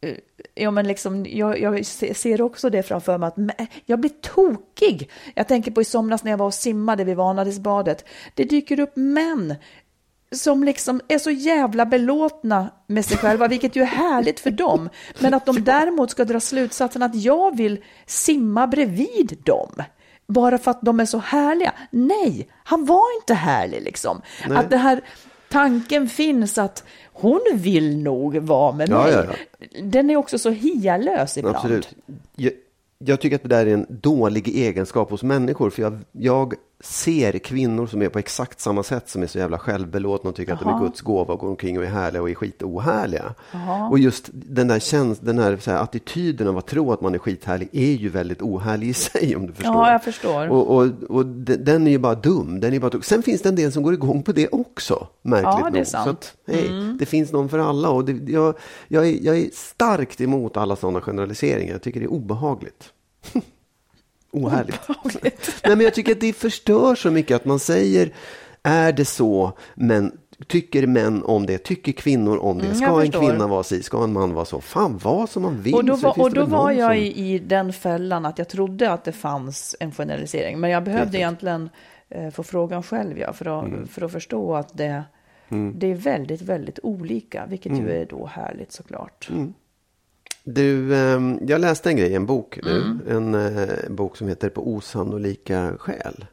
eh, 0.00 0.14
Ja, 0.58 0.70
men 0.70 0.86
liksom, 0.88 1.26
jag, 1.28 1.60
jag 1.60 1.86
se- 1.86 2.14
ser 2.14 2.42
också 2.42 2.70
det 2.70 2.82
framför 2.82 3.18
mig 3.18 3.26
att 3.26 3.68
jag 3.86 4.00
blir 4.00 4.10
tokig. 4.10 5.10
Jag 5.34 5.48
tänker 5.48 5.70
på 5.70 5.80
i 5.80 5.84
somras 5.84 6.24
när 6.24 6.30
jag 6.30 6.38
var 6.38 6.46
och 6.46 6.54
simmade 6.54 7.04
vid 7.04 7.16
Vanadisbadet. 7.16 8.04
Det 8.34 8.44
dyker 8.44 8.80
upp 8.80 8.96
män 8.96 9.54
som 10.32 10.64
liksom 10.64 11.00
är 11.08 11.18
så 11.18 11.30
jävla 11.30 11.86
belåtna 11.86 12.70
med 12.86 13.04
sig 13.04 13.16
själva, 13.16 13.48
vilket 13.48 13.76
ju 13.76 13.82
är 13.82 13.86
härligt 13.86 14.40
för 14.40 14.50
dem. 14.50 14.88
Men 15.18 15.34
att 15.34 15.46
de 15.46 15.64
däremot 15.64 16.10
ska 16.10 16.24
dra 16.24 16.40
slutsatsen 16.40 17.02
att 17.02 17.14
jag 17.14 17.56
vill 17.56 17.84
simma 18.06 18.66
bredvid 18.66 19.38
dem. 19.44 19.72
Bara 20.26 20.58
för 20.58 20.70
att 20.70 20.82
de 20.82 21.00
är 21.00 21.04
så 21.06 21.18
härliga. 21.18 21.72
Nej, 21.90 22.48
han 22.64 22.84
var 22.86 23.16
inte 23.20 23.34
härlig 23.34 23.82
liksom. 23.82 24.22
Att 24.50 24.70
det 24.70 24.76
här 24.76 25.00
tanken 25.50 26.08
finns 26.08 26.58
att 26.58 26.84
hon 27.12 27.40
vill 27.54 27.98
nog 27.98 28.36
vara 28.36 28.72
med 28.72 28.88
Ja, 28.88 29.02
mig. 29.02 29.12
ja, 29.12 29.24
Den 29.82 30.10
är 30.10 30.16
också 30.16 30.38
så 30.38 30.50
hialös 30.50 31.38
ibland. 31.38 31.56
Absolut. 31.56 31.88
Jag, 32.36 32.52
jag 32.98 33.20
tycker 33.20 33.36
att 33.36 33.42
det 33.42 33.48
där 33.48 33.66
är 33.66 33.74
en 33.74 33.86
dålig 33.88 34.48
egenskap 34.48 35.10
hos 35.10 35.22
människor. 35.22 35.70
För 35.70 35.82
jag, 35.82 35.98
jag 36.12 36.54
ser 36.80 37.38
kvinnor 37.38 37.86
som 37.86 38.02
är 38.02 38.08
på 38.08 38.18
exakt 38.18 38.60
samma 38.60 38.82
sätt 38.82 39.08
som 39.08 39.22
är 39.22 39.26
så 39.26 39.38
jävla 39.38 39.58
självbelåtna 39.58 40.30
och 40.30 40.36
tycker 40.36 40.52
att 40.52 40.60
de 40.60 40.68
är 40.74 40.78
Guds 40.78 41.00
gåva 41.00 41.34
och 41.34 41.40
går 41.40 41.48
omkring 41.48 41.78
och 41.78 41.84
är 41.84 41.88
härliga 41.88 42.22
och 42.22 42.30
är 42.30 42.34
skitohärliga. 42.34 43.34
Och 43.90 43.98
just 43.98 44.28
den 44.32 44.68
där, 44.68 44.78
käns- 44.78 45.18
den 45.20 45.36
där 45.36 45.56
så 45.56 45.70
här, 45.70 45.78
attityden 45.82 46.48
av 46.48 46.58
att 46.58 46.66
tro 46.66 46.92
att 46.92 47.00
man 47.00 47.14
är 47.14 47.18
skithärlig 47.18 47.68
är 47.72 47.92
ju 47.92 48.08
väldigt 48.08 48.42
ohärlig 48.42 48.88
i 48.88 48.94
sig 48.94 49.36
om 49.36 49.46
du 49.46 49.52
förstår. 49.52 49.74
Ja, 49.74 49.92
jag 49.92 50.04
förstår. 50.04 50.48
Och, 50.48 50.76
och, 50.76 50.86
och 51.08 51.26
de- 51.26 51.56
den 51.56 51.86
är 51.86 51.90
ju 51.90 51.98
bara 51.98 52.14
dum. 52.14 52.60
Den 52.60 52.74
är 52.74 52.80
bara, 52.80 53.00
Sen 53.02 53.22
finns 53.22 53.42
det 53.42 53.48
en 53.48 53.56
del 53.56 53.72
som 53.72 53.82
går 53.82 53.94
igång 53.94 54.22
på 54.22 54.32
det 54.32 54.48
också, 54.48 55.06
märkligt 55.22 55.44
Ja, 55.64 55.70
det 55.72 55.78
nog. 55.78 55.86
sant. 55.86 56.04
Så 56.04 56.10
att, 56.10 56.34
hej, 56.56 56.70
det 56.98 57.06
finns 57.06 57.32
någon 57.32 57.48
för 57.48 57.58
alla. 57.58 57.90
Och 57.90 58.04
det, 58.04 58.32
jag, 58.32 58.54
jag, 58.88 59.06
är, 59.08 59.18
jag 59.22 59.38
är 59.38 59.50
starkt 59.52 60.20
emot 60.20 60.56
alla 60.56 60.76
sådana 60.76 61.00
generaliseringar. 61.00 61.72
Jag 61.72 61.82
tycker 61.82 62.00
det 62.00 62.06
är 62.06 62.12
obehagligt. 62.12 62.84
Ohärligt. 64.32 64.80
Nej, 65.64 65.76
men 65.76 65.80
jag 65.80 65.94
tycker 65.94 66.12
att 66.12 66.20
det 66.20 66.32
förstör 66.32 66.94
så 66.94 67.10
mycket 67.10 67.36
att 67.36 67.44
man 67.44 67.58
säger, 67.58 68.12
är 68.62 68.92
det 68.92 69.04
så, 69.04 69.52
men 69.74 70.12
tycker 70.46 70.86
män 70.86 71.22
om 71.24 71.46
det, 71.46 71.58
tycker 71.58 71.92
kvinnor 71.92 72.36
om 72.38 72.58
det, 72.58 72.64
Mm, 72.64 72.76
ska 72.76 72.86
jag 72.86 73.04
en 73.04 73.10
kvinna 73.12 73.46
vara 73.46 73.62
si, 73.62 73.82
ska 73.82 74.04
en 74.04 74.12
man 74.12 74.34
vara 74.34 74.44
så, 74.44 74.60
fan 74.60 74.98
vad 75.02 75.30
som 75.30 75.42
man 75.42 75.62
vill. 75.62 75.74
Och 75.74 75.84
då 75.84 75.96
var, 75.96 76.20
och 76.20 76.32
då 76.32 76.44
var 76.44 76.70
jag 76.70 76.90
som- 76.90 76.96
i, 77.02 77.34
i 77.34 77.38
den 77.38 77.72
fällan 77.72 78.26
att 78.26 78.38
jag 78.38 78.48
trodde 78.48 78.92
att 78.92 79.04
det 79.04 79.12
fanns 79.12 79.76
en 79.80 79.92
generalisering. 79.92 80.60
Men 80.60 80.70
jag 80.70 80.84
behövde 80.84 81.04
Riktigt. 81.06 81.18
egentligen 81.20 81.70
eh, 82.08 82.30
få 82.30 82.42
frågan 82.42 82.82
själv 82.82 83.18
ja, 83.18 83.32
för, 83.32 83.58
att, 83.60 83.64
Mm. 83.66 83.86
för 83.88 84.02
att 84.04 84.12
förstå 84.12 84.54
att 84.54 84.76
det, 84.78 85.02
det 85.74 85.86
är 85.90 85.94
väldigt, 85.94 86.42
väldigt 86.42 86.78
olika. 86.82 87.46
Vilket 87.48 87.72
Mm. 87.72 87.84
ju 87.84 87.92
är 87.92 88.06
då 88.06 88.26
härligt 88.26 88.72
såklart. 88.72 89.30
Du, 90.50 90.94
ehm, 90.94 91.38
jag 91.46 91.60
läste 91.60 91.90
en 91.90 91.96
grej 91.96 92.14
en 92.14 92.26
bok 92.26 92.58
nu. 92.62 92.80
Mm. 92.80 93.00
En 93.08 93.34
eh, 93.34 93.90
bok 93.90 94.16
som 94.16 94.28
heter 94.28 94.48
På 94.48 94.68
osannolika 94.74 95.72
skäl. 95.78 96.24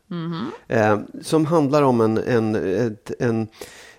Eh, 0.68 1.00
som 1.22 1.46
handlar 1.46 1.84
om 1.84 2.02
en, 2.02 2.18
en, 2.18 2.56
ett, 2.56 3.12
en, 3.20 3.48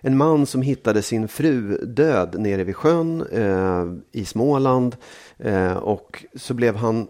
en 0.01 0.17
man 0.17 0.47
som 0.47 0.63
hittade 0.63 1.03
sin 1.03 1.29
fru 1.29 1.79
död 1.87 2.37
nere 2.39 2.65
vid 2.65 2.77
sjön 2.77 3.27
eh, 3.33 3.85
i 4.21 4.25
Småland. 4.25 4.97
Eh, 5.39 5.77
och 5.77 6.25
så 6.35 6.55
blev 6.55 6.77
han 6.77 7.07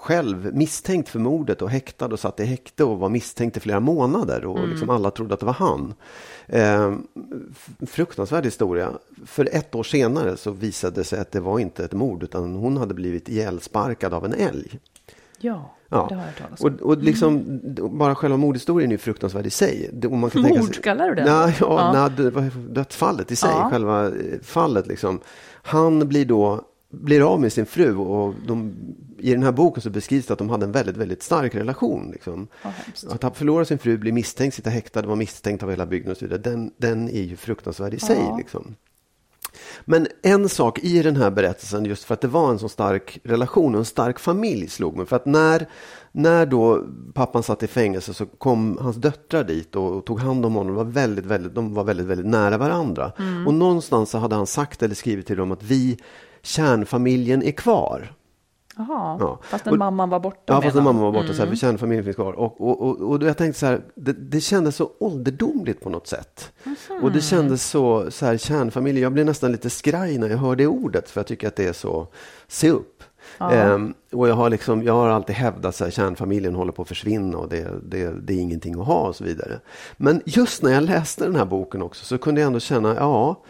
själv 0.00 0.50
misstänkt 0.54 1.08
för 1.08 1.18
mordet 1.18 1.62
och 1.62 1.70
häktad 1.70 2.06
och 2.06 2.20
satt 2.20 2.40
i 2.40 2.44
häkte 2.44 2.84
och 2.84 2.98
var 2.98 3.08
misstänkt 3.08 3.56
i 3.56 3.60
flera 3.60 3.80
månader 3.80 4.44
och 4.46 4.68
liksom 4.68 4.90
alla 4.90 5.10
trodde 5.10 5.34
att 5.34 5.40
det 5.40 5.46
var 5.46 5.52
han. 5.52 5.94
Eh, 6.46 6.92
fruktansvärd 7.86 8.44
historia. 8.44 8.90
För 9.26 9.48
ett 9.52 9.74
år 9.74 9.82
senare 9.82 10.36
så 10.36 10.50
visade 10.50 10.94
det 11.00 11.04
sig 11.04 11.18
att 11.20 11.32
det 11.32 11.40
var 11.40 11.58
inte 11.58 11.84
ett 11.84 11.92
mord 11.92 12.22
utan 12.22 12.54
hon 12.54 12.76
hade 12.76 12.94
blivit 12.94 13.28
ihjälsparkad 13.28 14.14
av 14.14 14.24
en 14.24 14.34
älg. 14.34 14.78
Ja, 15.38 15.74
Ja. 15.92 16.06
det 16.08 16.14
har 16.14 16.22
jag 16.24 16.36
talas 16.36 16.60
om. 16.64 16.74
Och, 16.74 16.80
och 16.82 16.98
liksom, 16.98 17.60
bara 17.98 18.14
själva 18.14 18.36
mordhistorien 18.36 18.90
är 18.90 18.94
ju 18.94 18.98
fruktansvärd 18.98 19.46
i 19.46 19.50
sig. 19.50 19.90
Det- 19.92 20.08
man 20.08 20.30
kan 20.30 20.42
tänka 20.42 20.54
sig- 20.62 20.64
Mord, 20.66 20.82
kallar 20.82 21.08
du 21.08 21.14
det? 21.14 21.24
Nej, 21.24 21.56
ja, 21.60 21.92
Ja. 21.94 22.08
Nej, 22.08 22.50
dödsfallet 22.68 23.32
i 23.32 23.36
sig, 23.36 23.50
Ja. 23.52 23.68
själva 23.70 24.06
eh, 24.06 24.12
fallet 24.42 24.86
liksom. 24.86 25.20
Han 25.62 26.08
blir 26.08 26.24
då, 26.24 26.60
blir 26.90 27.32
av 27.32 27.40
med 27.40 27.52
sin 27.52 27.66
fru 27.66 27.96
och 27.96 28.34
de, 28.46 28.74
i 29.18 29.30
den 29.30 29.42
här 29.42 29.52
boken 29.52 29.82
så 29.82 29.90
beskrivs 29.90 30.26
det 30.26 30.32
att 30.32 30.38
de 30.38 30.50
hade 30.50 30.66
en 30.66 30.72
väldigt, 30.72 30.96
väldigt 30.96 31.22
stark 31.22 31.54
relation. 31.54 32.10
Liksom. 32.10 32.48
Hemskt. 32.62 33.06
Att 33.06 33.22
han 33.22 33.34
förlorar 33.34 33.64
sin 33.64 33.78
fru, 33.78 33.98
blir 33.98 34.12
misstänkt, 34.12 34.54
sitta 34.54 34.70
häktad, 34.70 35.02
var 35.02 35.16
misstänkt 35.16 35.62
av 35.62 35.70
hela 35.70 35.86
bygden 35.86 36.10
och 36.10 36.16
så 36.16 36.24
vidare. 36.24 36.40
Den, 36.40 36.70
den 36.76 37.08
är 37.08 37.22
ju 37.22 37.36
fruktansvärd 37.36 37.94
i 37.94 37.98
sig. 37.98 38.18
Ja. 38.20 38.36
Liksom. 38.36 38.74
Men 39.84 40.06
en 40.22 40.48
sak 40.48 40.78
i 40.78 41.02
den 41.02 41.16
här 41.16 41.30
berättelsen, 41.30 41.84
just 41.84 42.04
för 42.04 42.14
att 42.14 42.20
det 42.20 42.28
var 42.28 42.50
en 42.50 42.58
så 42.58 42.68
stark 42.68 43.18
relation 43.24 43.74
och 43.74 43.78
en 43.78 43.84
stark 43.84 44.18
familj 44.18 44.68
slog 44.68 44.96
mig. 44.96 45.06
För 45.06 45.16
att 45.16 45.26
när, 45.26 45.66
när 46.12 46.46
då 46.46 46.86
pappan 47.14 47.42
satt 47.42 47.62
i 47.62 47.66
fängelse 47.66 48.14
så 48.14 48.26
kom 48.26 48.78
hans 48.80 48.96
döttrar 48.96 49.44
dit 49.44 49.76
och, 49.76 49.96
och 49.96 50.04
tog 50.04 50.20
hand 50.20 50.46
om 50.46 50.54
honom. 50.54 50.74
Var 50.74 50.84
väldigt, 50.84 51.26
väldigt, 51.26 51.54
de 51.54 51.74
var 51.74 51.84
väldigt, 51.84 52.06
väldigt 52.06 52.26
nära 52.26 52.58
varandra. 52.58 53.12
Och 53.46 53.54
någonstans 53.54 54.10
så 54.10 54.18
hade 54.18 54.34
han 54.34 54.46
sagt 54.46 54.82
eller 54.82 54.94
skrivit 54.94 55.26
till 55.26 55.36
dem 55.36 55.52
att 55.52 55.62
vi, 55.62 55.98
kärnfamiljen, 56.42 57.42
är 57.42 57.50
kvar. 57.52 58.12
Jaha, 58.76 59.16
Ja. 59.20 59.38
fastän 59.42 59.72
Och- 59.72 59.78
mamman 59.78 60.10
var 60.10 60.20
borta 60.20 60.38
Ja, 60.46 60.62
fast 60.62 60.74
när 60.74 60.82
menar 60.82 60.92
mamma 60.92 61.04
var 61.04 61.12
borta, 61.12 61.26
han. 61.26 61.34
så 61.36 61.42
här, 61.42 61.48
för 61.48 61.56
kärnfamiljen 61.56 62.04
finns 62.04 62.16
kvar. 62.16 62.32
Och, 62.32 62.60
och, 62.60 62.80
och, 62.82 63.00
och 63.10 63.22
jag 63.22 63.36
tänkte 63.36 63.60
så 63.60 63.66
här, 63.66 63.80
det, 63.94 64.12
det 64.12 64.40
kändes 64.40 64.76
så 64.76 64.90
ålderdomligt 64.98 65.80
på 65.82 65.90
något 65.90 66.06
sätt. 66.06 66.52
Och 67.02 67.12
det 67.12 67.20
kändes 67.20 67.64
så, 67.70 68.10
så 68.10 68.26
här, 68.26 68.36
kärnfamilj, 68.36 69.00
jag 69.00 69.12
blir 69.12 69.24
nästan 69.24 69.52
lite 69.52 69.70
skraj 69.70 70.18
när 70.18 70.28
jag 70.30 70.38
hör 70.38 70.56
det 70.56 70.66
ordet, 70.66 71.10
för 71.10 71.18
jag 71.20 71.26
tycker 71.26 71.48
att 71.48 71.56
det 71.56 71.66
är 71.66 71.72
så, 71.72 72.06
se 72.48 72.70
upp. 72.70 73.02
Ehm, 73.38 73.94
och 74.12 74.28
jag 74.28 74.34
har, 74.34 74.50
liksom, 74.50 74.82
jag 74.82 74.92
har 74.92 75.08
alltid 75.08 75.36
hävdat 75.36 75.80
att 75.80 75.92
kärnfamiljen 75.94 76.54
håller 76.54 76.72
på 76.72 76.82
att 76.82 76.88
försvinna 76.88 77.38
och 77.38 77.48
det, 77.48 77.68
det, 77.84 78.12
det 78.22 78.32
är 78.34 78.38
ingenting 78.40 78.80
att 78.80 78.86
ha 78.86 79.08
och 79.08 79.16
så 79.16 79.24
vidare. 79.24 79.60
Men 79.96 80.22
just 80.24 80.62
när 80.62 80.72
jag 80.72 80.82
läste 80.82 81.24
den 81.24 81.36
här 81.36 81.44
boken 81.44 81.82
också 81.82 82.04
så 82.04 82.18
kunde 82.18 82.40
jag 82.40 82.46
ändå 82.46 82.60
känna, 82.60 82.94
ja, 82.94 83.42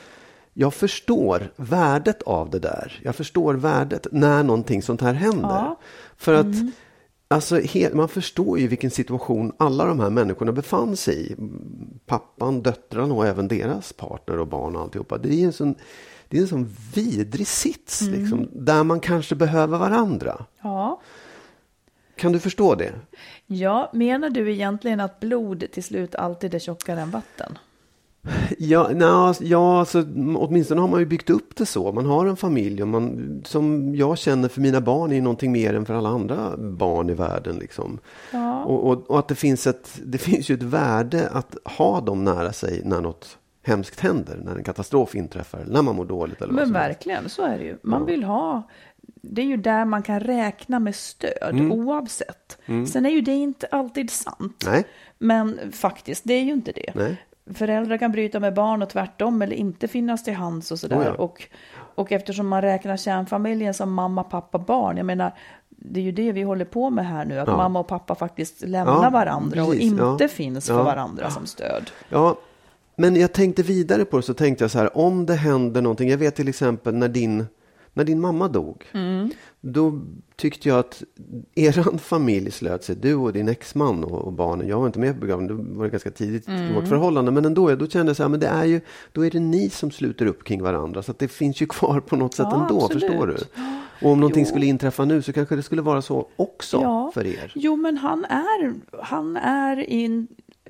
jag 0.61 0.75
förstår 0.75 1.53
värdet 1.57 2.23
av 2.23 2.51
det 2.51 2.59
där. 2.59 3.01
Jag 3.05 3.15
förstår 3.17 3.55
värdet 3.55 4.07
när 4.13 4.43
någonting 4.43 4.83
sånt 4.83 5.01
här 5.01 5.13
händer. 5.15 5.49
Ja. 5.49 5.81
För 6.17 6.35
att 6.35 6.47
alltså, 7.29 7.57
he- 7.59 7.95
man 7.95 8.09
förstår 8.09 8.59
ju 8.59 8.69
vilken 8.69 8.91
situation 8.91 9.53
alla 9.57 9.85
de 9.85 10.01
här 10.01 10.11
människorna 10.11 10.53
befann 10.53 10.97
sig 10.97 11.33
i. 11.33 11.37
Pappan, 12.07 12.63
döttrarna 12.63 13.15
och 13.15 13.27
även 13.27 13.49
deras 13.49 13.93
partner 13.93 14.39
och 14.39 14.47
barn 14.47 14.77
och 14.77 14.83
alltihopa. 14.83 15.19
Det 15.19 15.35
är 15.43 15.45
en 15.47 15.53
sån, 15.53 15.75
det 16.29 16.37
är 16.39 16.43
en 16.43 16.49
sån 16.49 16.77
vidrig 16.95 17.47
sits 17.47 18.01
liksom, 18.03 18.49
där 18.53 18.85
man 18.85 19.01
kanske 19.01 19.35
behöver 19.35 19.79
varandra. 19.79 20.45
Ja. 20.63 21.01
Kan 22.17 22.33
du 22.33 22.39
förstå 22.39 22.75
det? 22.75 22.93
ja, 23.47 23.91
menar 23.95 24.31
du 24.31 24.53
egentligen 24.53 25.01
att 25.01 25.21
blod 25.21 25.65
till 25.73 25.85
slut 25.85 26.15
alltid 26.15 26.55
är 26.55 26.59
tjockare 26.59 27.01
än 27.01 27.11
vatten? 27.11 27.59
Ja, 28.59 28.91
na, 28.95 29.35
ja 29.41 29.79
alltså, 29.81 30.05
åtminstone 30.37 30.81
har 30.81 30.89
man 30.89 31.01
ju 31.01 31.07
byggt 31.07 31.31
upp 31.31 31.57
det 31.57 31.67
så. 31.67 31.93
Man 31.93 32.07
har 32.07 32.27
en 32.27 32.37
familj 32.37 32.83
och 32.83 32.89
man, 32.89 33.41
som 33.45 33.95
jag 33.95 34.19
känner 34.19 34.49
för 34.49 34.61
mina 34.61 34.81
barn 34.81 35.11
är 35.11 35.15
ju 35.15 35.21
någonting 35.23 35.53
mer 35.53 35.75
än 35.75 35.87
för 35.87 35.95
alla 35.95 36.09
andra 36.09 36.57
barn 36.57 37.11
i 37.11 37.15
världen. 37.15 37.57
Liksom. 37.59 37.99
Ja. 38.33 38.65
Och, 38.65 38.87
och, 38.91 39.11
och 39.11 39.19
att 39.19 39.29
det 39.29 39.35
finns, 39.35 39.67
ett, 39.67 40.01
det 40.05 40.19
finns 40.19 40.49
ju 40.51 40.55
ett 40.55 40.63
värde 40.63 41.29
att 41.33 41.57
ha 41.65 42.01
dem 42.01 42.25
nära 42.25 42.53
sig 42.53 42.81
när 42.85 43.01
något 43.01 43.39
hemskt 43.63 44.01
händer, 44.01 44.41
när 44.45 44.57
en 44.57 44.65
katastrof 44.65 45.15
inträffar, 45.15 45.65
när 45.69 45.83
man 45.83 45.97
mår 45.97 46.05
dåligt. 46.05 46.43
Eller 46.43 46.53
Men 46.53 46.73
verkligen, 46.73 47.29
så 47.29 47.43
är 47.43 47.59
det 47.59 47.65
ju. 47.65 47.77
Man 47.83 48.07
vill 48.07 48.25
ha, 48.25 48.63
det 49.23 49.43
är 49.43 49.47
ju 49.47 49.57
där 49.57 49.85
man 49.85 50.03
kan 50.03 50.21
räkna 50.21 50.79
med 50.79 50.95
stöd 50.95 51.51
Mm. 51.51 51.73
oavsett. 51.73 52.59
Sen 52.93 53.07
är 53.07 53.11
ju 53.11 53.21
det 53.21 53.33
inte 53.35 53.67
alltid 53.67 54.11
sant. 54.11 54.65
Nej, 54.67 54.85
Men 55.19 55.59
faktiskt, 55.73 56.25
det 56.27 56.35
är 56.35 56.43
ju 56.43 56.53
inte 56.53 56.73
det. 56.73 56.93
nej. 56.95 57.17
Föräldrar 57.55 57.97
kan 57.99 58.13
bryta 58.13 58.41
med 58.41 58.55
barn 58.55 58.83
och 58.83 58.89
tvärtom 58.89 59.43
eller 59.43 59.57
inte 59.57 59.89
finnas 59.89 60.25
till 60.25 60.35
hands 60.35 60.73
och 60.73 60.79
sådär. 60.79 60.97
Oh 60.99 61.05
ja. 61.05 61.13
och, 61.13 61.43
och 61.95 62.13
eftersom 62.13 62.49
man 62.49 62.63
räknar 62.63 62.97
kärnfamiljen 62.97 63.75
som 63.75 63.93
mamma, 63.93 64.23
pappa, 64.25 64.59
barn. 64.59 64.97
Jag 64.97 65.07
menar, 65.07 65.33
det 65.69 66.01
är 66.01 66.05
ju 66.05 66.13
det 66.13 66.33
vi 66.33 66.43
håller 66.43 66.65
på 66.65 66.91
med 66.91 67.07
här 67.07 67.25
nu. 67.25 67.39
Att 67.41 67.49
Ja. 67.49 67.57
mamma 67.57 67.79
och 67.81 67.87
pappa 67.87 68.15
faktiskt 68.15 68.63
lämnar 68.63 69.05
Ja, 69.05 69.11
varandra 69.11 69.63
och 69.65 69.71
precis, 69.71 69.93
inte 69.93 70.29
finns 70.29 70.67
för 70.67 70.83
varandra 70.83 71.31
som 71.31 71.47
stöd. 71.47 71.91
Ja, 72.09 72.37
men 72.97 73.17
jag 73.17 73.33
tänkte 73.33 73.63
vidare 73.63 74.05
på 74.05 74.17
det 74.17 74.23
så 74.23 74.35
tänkte 74.35 74.65
jag 74.65 74.71
så 74.71 74.79
här, 74.79 74.99
om 74.99 75.27
det 75.27 75.35
händer 75.35 75.83
någonting. 75.83 76.09
Jag 76.11 76.19
vet 76.19 76.37
till 76.37 76.49
exempel 76.49 76.95
när 76.95 77.09
din, 77.09 77.47
när 77.93 78.05
din 78.05 78.21
mamma 78.21 78.49
dog. 78.49 78.85
Då 79.61 80.01
tyckte 80.37 80.69
jag 80.69 80.79
att 80.79 81.03
eran 81.55 81.99
familj 82.03 82.51
slöt 82.51 82.85
sig, 82.85 82.97
du 82.97 83.15
och 83.15 83.33
din 83.33 83.49
exman 83.49 84.05
och, 84.05 84.25
och 84.25 84.33
barnen. 84.33 84.69
Jag 84.69 84.79
var 84.81 84.87
inte 84.87 84.99
med 84.99 85.15
på 85.15 85.21
begravningen, 85.21 85.57
då 85.73 85.79
var 85.79 85.85
det 85.85 85.91
ganska 85.91 86.11
tidigt 86.11 86.49
i 86.49 86.73
vårt 86.75 86.89
förhållande. 86.89 87.31
Men 87.31 87.45
ändå, 87.45 87.75
då 87.75 87.87
kände 87.87 88.11
jag 88.11 88.17
så 88.17 88.23
här, 88.23 88.31
men 88.31 88.41
det 88.41 88.47
är 88.47 88.65
ju, 88.65 88.81
då 89.13 89.27
är 89.27 89.31
det 89.31 89.41
ni 89.41 89.71
som 89.71 89.91
sluter 89.91 90.27
upp 90.27 90.45
kring 90.45 90.63
varandra. 90.63 91.03
Så 91.03 91.11
att 91.11 91.19
det 91.19 91.29
finns 91.29 91.63
ju 91.63 91.67
kvar 91.67 92.01
på 92.01 92.17
något 92.17 92.35
sätt 92.35 92.47
Ja, 92.51 92.63
ändå, 92.63 92.85
absolut. 92.85 93.03
förstår 93.05 93.27
du? 93.27 93.37
Och 94.03 94.11
om 94.13 94.21
någonting 94.21 94.45
Jo. 94.45 94.49
skulle 94.51 94.67
inträffa 94.67 95.05
nu 95.05 95.23
så 95.23 95.33
kanske 95.33 95.57
det 95.57 95.63
skulle 95.63 95.83
vara 95.83 96.03
så 96.03 96.29
också 96.37 97.11
för 97.15 97.27
er. 97.27 97.53
Jo, 97.55 97.77
men 97.77 97.97
han 97.97 98.25
är, 98.25 98.75
han 99.03 99.37
är 99.37 99.81
in, 99.91 100.27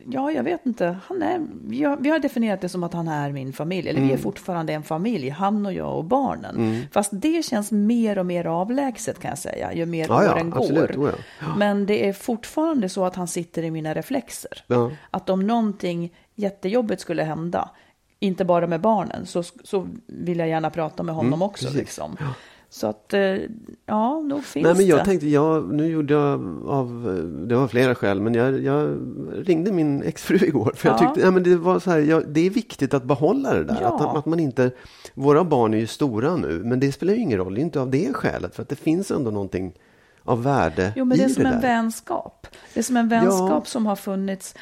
ja, 0.06 0.32
jag 0.32 0.42
vet 0.42 0.66
inte. 0.66 0.96
Han 1.06 1.22
är, 1.22 1.40
vi, 1.66 1.82
har, 1.84 1.96
vi 1.96 2.10
har 2.10 2.18
definierat 2.18 2.60
det 2.60 2.68
som 2.68 2.82
att 2.84 2.92
han 2.92 3.08
är 3.08 3.32
min 3.32 3.52
familj. 3.52 3.88
Eller 3.88 3.98
Mm. 3.98 4.08
vi 4.08 4.14
är 4.14 4.18
fortfarande 4.18 4.72
en 4.72 4.82
familj, 4.82 5.28
han 5.28 5.66
och 5.66 5.72
jag 5.72 5.96
och 5.98 6.04
barnen. 6.04 6.82
Fast 6.92 7.10
det 7.14 7.44
känns 7.44 7.72
mer 7.72 8.18
och 8.18 8.26
mer 8.26 8.44
avlägset 8.44 9.18
kan 9.18 9.28
jag 9.28 9.38
säga, 9.38 9.72
ju 9.74 9.86
mer 9.86 10.06
Ja, 10.08 10.24
ja, 10.24 10.32
åren 10.34 10.52
absolut. 10.56 10.96
går. 10.96 11.14
Ja. 11.40 11.46
Men 11.56 11.86
det 11.86 12.08
är 12.08 12.12
fortfarande 12.12 12.88
så 12.88 13.04
att 13.04 13.16
han 13.16 13.28
sitter 13.28 13.62
i 13.62 13.70
mina 13.70 13.94
reflexer. 13.94 14.64
Ja. 14.66 14.90
Att 15.10 15.30
om 15.30 15.46
någonting 15.46 16.12
jättejobbigt 16.34 17.00
skulle 17.00 17.22
hända, 17.22 17.70
inte 18.22 18.44
bara 18.44 18.66
med 18.66 18.80
barnen, 18.80 19.26
så, 19.26 19.42
så 19.42 19.88
vill 20.06 20.38
jag 20.38 20.48
gärna 20.48 20.70
prata 20.70 21.02
med 21.02 21.14
honom 21.14 21.42
också. 21.42 21.64
Mm, 21.66 21.72
precis. 21.72 21.80
Liksom. 21.80 22.16
Så 22.72 22.86
att, 22.86 23.14
eh, 23.14 23.36
ja, 23.86 24.20
nog 24.20 24.44
finns 24.44 24.64
Nej, 24.64 24.74
men 24.74 24.86
jag 24.86 24.98
det. 24.98 25.04
tänkte, 25.04 25.28
jag, 25.28 25.74
nu 25.74 25.86
gjorde 25.86 26.14
jag 26.14 26.40
av, 26.68 26.88
det 27.48 27.54
var 27.56 27.68
flera 27.68 27.94
skäl, 27.94 28.20
men 28.20 28.34
jag, 28.34 28.62
jag 28.62 28.96
ringde 29.34 29.72
min 29.72 30.02
exfru 30.02 30.36
igår. 30.46 30.72
För 30.76 30.88
jag 30.88 30.94
Ja. 30.94 30.98
tyckte, 30.98 31.20
ja, 31.20 31.30
men 31.30 31.42
det 31.42 31.56
var 31.56 31.78
så 31.80 31.90
här, 31.90 31.98
ja, 31.98 32.20
det 32.28 32.40
är 32.46 32.50
viktigt 32.50 32.94
att 32.94 33.04
behålla 33.04 33.54
det 33.54 33.64
där. 33.64 33.78
Ja. 33.82 33.94
Att, 34.10 34.16
att 34.16 34.26
man 34.26 34.40
inte, 34.40 34.70
våra 35.14 35.44
barn 35.44 35.74
är 35.74 35.78
ju 35.78 35.86
stora 35.86 36.36
nu, 36.36 36.62
men 36.64 36.80
det 36.80 36.92
spelar 36.92 37.14
ju 37.14 37.20
ingen 37.20 37.38
roll, 37.38 37.54
det 37.54 37.60
är 37.60 37.62
inte 37.62 37.80
av 37.80 37.90
det 37.90 38.12
skälet. 38.14 38.54
För 38.54 38.62
att 38.62 38.68
det 38.68 38.76
finns 38.76 39.10
ändå 39.10 39.30
någonting 39.30 39.72
av 40.24 40.42
värde 40.42 40.92
Jo, 40.96 41.04
men 41.04 41.18
det 41.18 41.24
är 41.24 41.28
som 41.28 41.42
det 41.44 41.50
en 41.50 41.60
vänskap. 41.60 42.46
Det 42.74 42.80
är 42.80 42.84
som 42.84 42.96
en 42.96 43.08
vänskap 43.08 43.50
Ja. 43.50 43.62
som 43.64 43.86
har 43.86 43.96
funnits. 43.96 44.54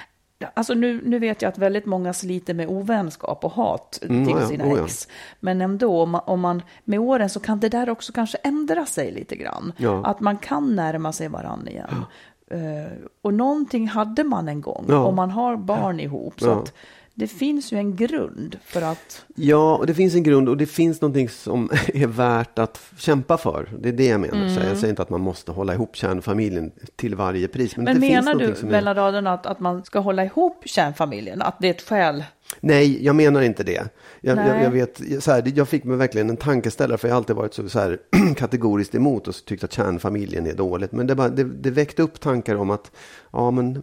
Alltså 0.55 0.75
nu, 0.75 1.01
nu 1.05 1.19
vet 1.19 1.43
jag 1.43 1.49
att 1.49 1.59
väldigt 1.59 1.87
många 1.87 2.13
sliter 2.13 2.55
med 2.55 2.69
ovänskap 2.69 3.45
och 3.45 3.53
hat 3.53 3.99
Mm, 4.03 4.25
till 4.27 4.35
ja, 4.35 4.41
ja. 4.43 4.49
sina 4.49 4.65
Oh, 4.65 4.79
ja. 4.79 4.85
ex. 4.85 5.09
Men 5.41 5.61
ändå, 5.61 6.03
om 6.03 6.11
man, 6.11 6.21
om 6.27 6.41
man 6.41 6.63
med 6.85 7.01
åren 7.01 7.29
så 7.31 7.41
kan 7.41 7.61
det 7.61 7.69
där 7.69 7.89
också 7.91 8.13
kanske 8.13 8.39
ändra 8.39 8.87
sig 8.87 9.13
lite 9.13 9.37
grann. 9.37 9.73
Ja. 9.77 10.05
Att 10.07 10.21
man 10.21 10.37
kan 10.39 10.77
närma 10.77 11.13
sig 11.13 11.29
varandra 11.29 11.71
igen. 11.71 12.05
Eh, 12.51 12.93
och 13.23 13.35
någonting 13.35 13.89
hade 13.89 14.25
man 14.25 14.49
en 14.49 14.61
gång, 14.61 14.85
Ja. 14.89 14.99
och 15.07 15.15
man 15.15 15.31
har 15.31 15.57
barn 15.57 16.01
ihop. 16.01 16.41
Så 16.41 16.47
Ja. 16.47 16.53
att 16.59 16.73
det 17.19 17.27
finns 17.27 17.73
ju 17.73 17.77
en 17.77 17.97
grund 17.97 18.59
för 18.65 18.83
att... 18.83 19.25
Ja, 19.35 19.77
och 19.77 19.87
det 19.87 19.95
finns 19.95 20.15
en 20.15 20.23
grund 20.23 20.49
och 20.49 20.57
det 20.57 20.67
finns 20.67 21.01
någonting 21.01 21.29
som 21.29 21.71
är 21.95 22.07
värt 22.07 22.59
att 22.59 22.81
kämpa 22.99 23.37
för. 23.37 23.69
Det 23.79 23.89
är 23.89 23.93
det 23.93 24.07
jag 24.07 24.21
menar. 24.21 24.49
Så 24.49 24.61
Jag 24.61 24.77
säger 24.77 24.91
inte 24.91 25.03
att 25.03 25.11
man 25.11 25.21
måste 25.21 25.53
hålla 25.53 25.75
ihop 25.75 25.97
kärnfamiljen 25.97 26.73
till 26.97 27.15
varje 27.15 27.49
pris. 27.49 27.77
Men, 27.77 27.89
Mm. 27.89 28.01
Men 28.01 28.11
menar 28.11 28.35
du 28.35 28.55
som 28.55 28.69
är... 28.69 28.73
mellan 28.73 28.95
raderna 28.95 29.33
att, 29.33 29.47
att 29.47 29.61
man 29.61 29.85
ska 29.85 29.99
hålla 29.99 30.25
ihop 30.25 30.63
kärnfamiljen? 30.65 31.43
Att 31.43 31.57
det 31.61 31.67
är 31.67 31.71
ett 31.71 31.83
skäl? 31.83 32.25
Nej, 32.61 33.05
jag 33.05 33.17
menar 33.17 33.43
inte 33.43 33.65
det. 33.65 33.89
Jag, 34.21 34.39
jag, 34.39 34.63
jag, 34.63 34.71
vet, 34.71 35.01
så 35.21 35.33
här, 35.33 35.53
jag 35.55 35.69
fick 35.69 35.85
mig 35.85 35.97
verkligen 35.97 36.31
en 36.31 36.37
tankeställare 36.37 36.99
för 36.99 37.09
jag 37.09 37.15
har 37.15 37.17
alltid 37.17 37.37
varit 37.37 37.55
så, 37.55 37.69
så 37.69 37.79
här, 37.79 37.99
kategoriskt 38.37 38.95
emot 38.95 39.29
och 39.29 39.35
tyckt 39.45 39.65
att 39.65 39.73
kärnfamiljen 39.73 40.47
är 40.47 40.55
dåligt. 40.55 40.93
Men 40.93 41.07
det, 41.07 41.15
bara, 41.15 41.29
det, 41.29 41.45
det 41.45 41.71
väckte 41.71 42.03
upp 42.03 42.21
tankar 42.21 42.55
om 42.55 42.71
att 42.71 42.91
ja, 43.33 43.51
men, 43.51 43.83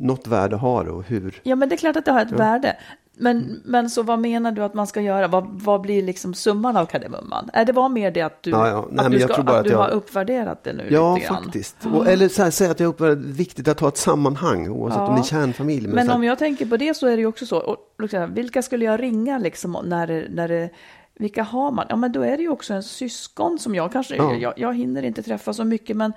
något 0.00 0.26
värde 0.26 0.56
har 0.56 0.84
det 0.84 0.90
och 0.90 1.04
hur. 1.04 1.40
Ja, 1.42 1.56
men 1.56 1.68
det 1.68 1.74
är 1.74 1.76
klart 1.76 1.96
att 1.96 2.04
det 2.04 2.12
har 2.12 2.22
ett 2.22 2.32
värde. 2.32 2.76
Men, 3.16 3.60
men 3.64 3.90
så 3.90 4.02
vad 4.02 4.18
menar 4.18 4.52
du 4.52 4.62
att 4.62 4.74
man 4.74 4.86
ska 4.86 5.00
göra? 5.00 5.28
Vad, 5.28 5.46
vad 5.50 5.80
blir 5.80 6.02
liksom 6.02 6.34
summan 6.34 6.76
av 6.76 6.86
kardemumman? 6.86 7.50
Är 7.52 7.64
det 7.64 7.72
var 7.72 7.88
mer 7.88 8.10
det 8.10 8.20
att 8.22 8.42
du, 8.42 8.50
Ja, 8.50 8.68
ja. 8.68 8.86
Nej, 8.90 8.98
att 9.06 9.10
men 9.10 9.12
du, 9.12 9.20
ska, 9.20 9.34
att 9.34 9.48
att 9.58 9.64
du 9.64 9.70
jag- 9.70 9.78
har 9.78 9.88
uppvärderat 9.90 10.64
det 10.64 10.72
nu 10.72 10.86
Ja, 10.90 11.14
lite 11.14 11.26
grann? 11.26 11.42
faktiskt. 11.44 11.76
Och, 11.94 12.08
eller 12.08 12.28
så 12.28 12.42
här, 12.42 12.50
säg 12.50 12.68
att 12.70 12.80
jag 12.80 12.88
det 12.88 13.14
viktigt 13.14 13.68
att 13.68 13.80
ha 13.80 13.88
ett 13.88 13.96
sammanhang 13.96 14.68
oavsett 14.68 14.98
Ja. 15.00 15.06
om 15.08 15.14
det 15.14 15.20
är 15.20 15.24
kärnfamilj. 15.24 15.88
Men 15.88 16.08
här, 16.08 16.14
om 16.14 16.24
jag 16.24 16.38
tänker 16.38 16.66
på 16.66 16.76
det 16.76 16.94
så 16.96 17.06
är 17.06 17.10
det 17.16 17.20
ju 17.20 17.26
också 17.26 17.46
så. 17.46 17.58
Och, 17.58 17.76
liksom, 18.02 18.34
vilka 18.34 18.62
skulle 18.62 18.84
jag 18.84 19.02
ringa 19.02 19.38
liksom 19.38 19.76
när 19.84 20.06
när 20.30 20.48
det, 20.48 20.70
vilka 21.14 21.42
har 21.42 21.70
man? 21.70 21.86
Ja, 21.88 21.96
men 21.96 22.12
då 22.12 22.22
är 22.22 22.36
det 22.36 22.42
ju 22.42 22.48
också 22.48 22.74
en 22.74 22.82
syskon 22.82 23.58
som 23.58 23.74
jag 23.74 23.92
kanske, 23.92 24.16
Ja. 24.16 24.34
jag, 24.34 24.52
jag 24.56 24.74
hinner 24.76 25.02
inte 25.02 25.22
träffa 25.22 25.52
så 25.52 25.64
mycket, 25.64 25.96
men 25.96 26.12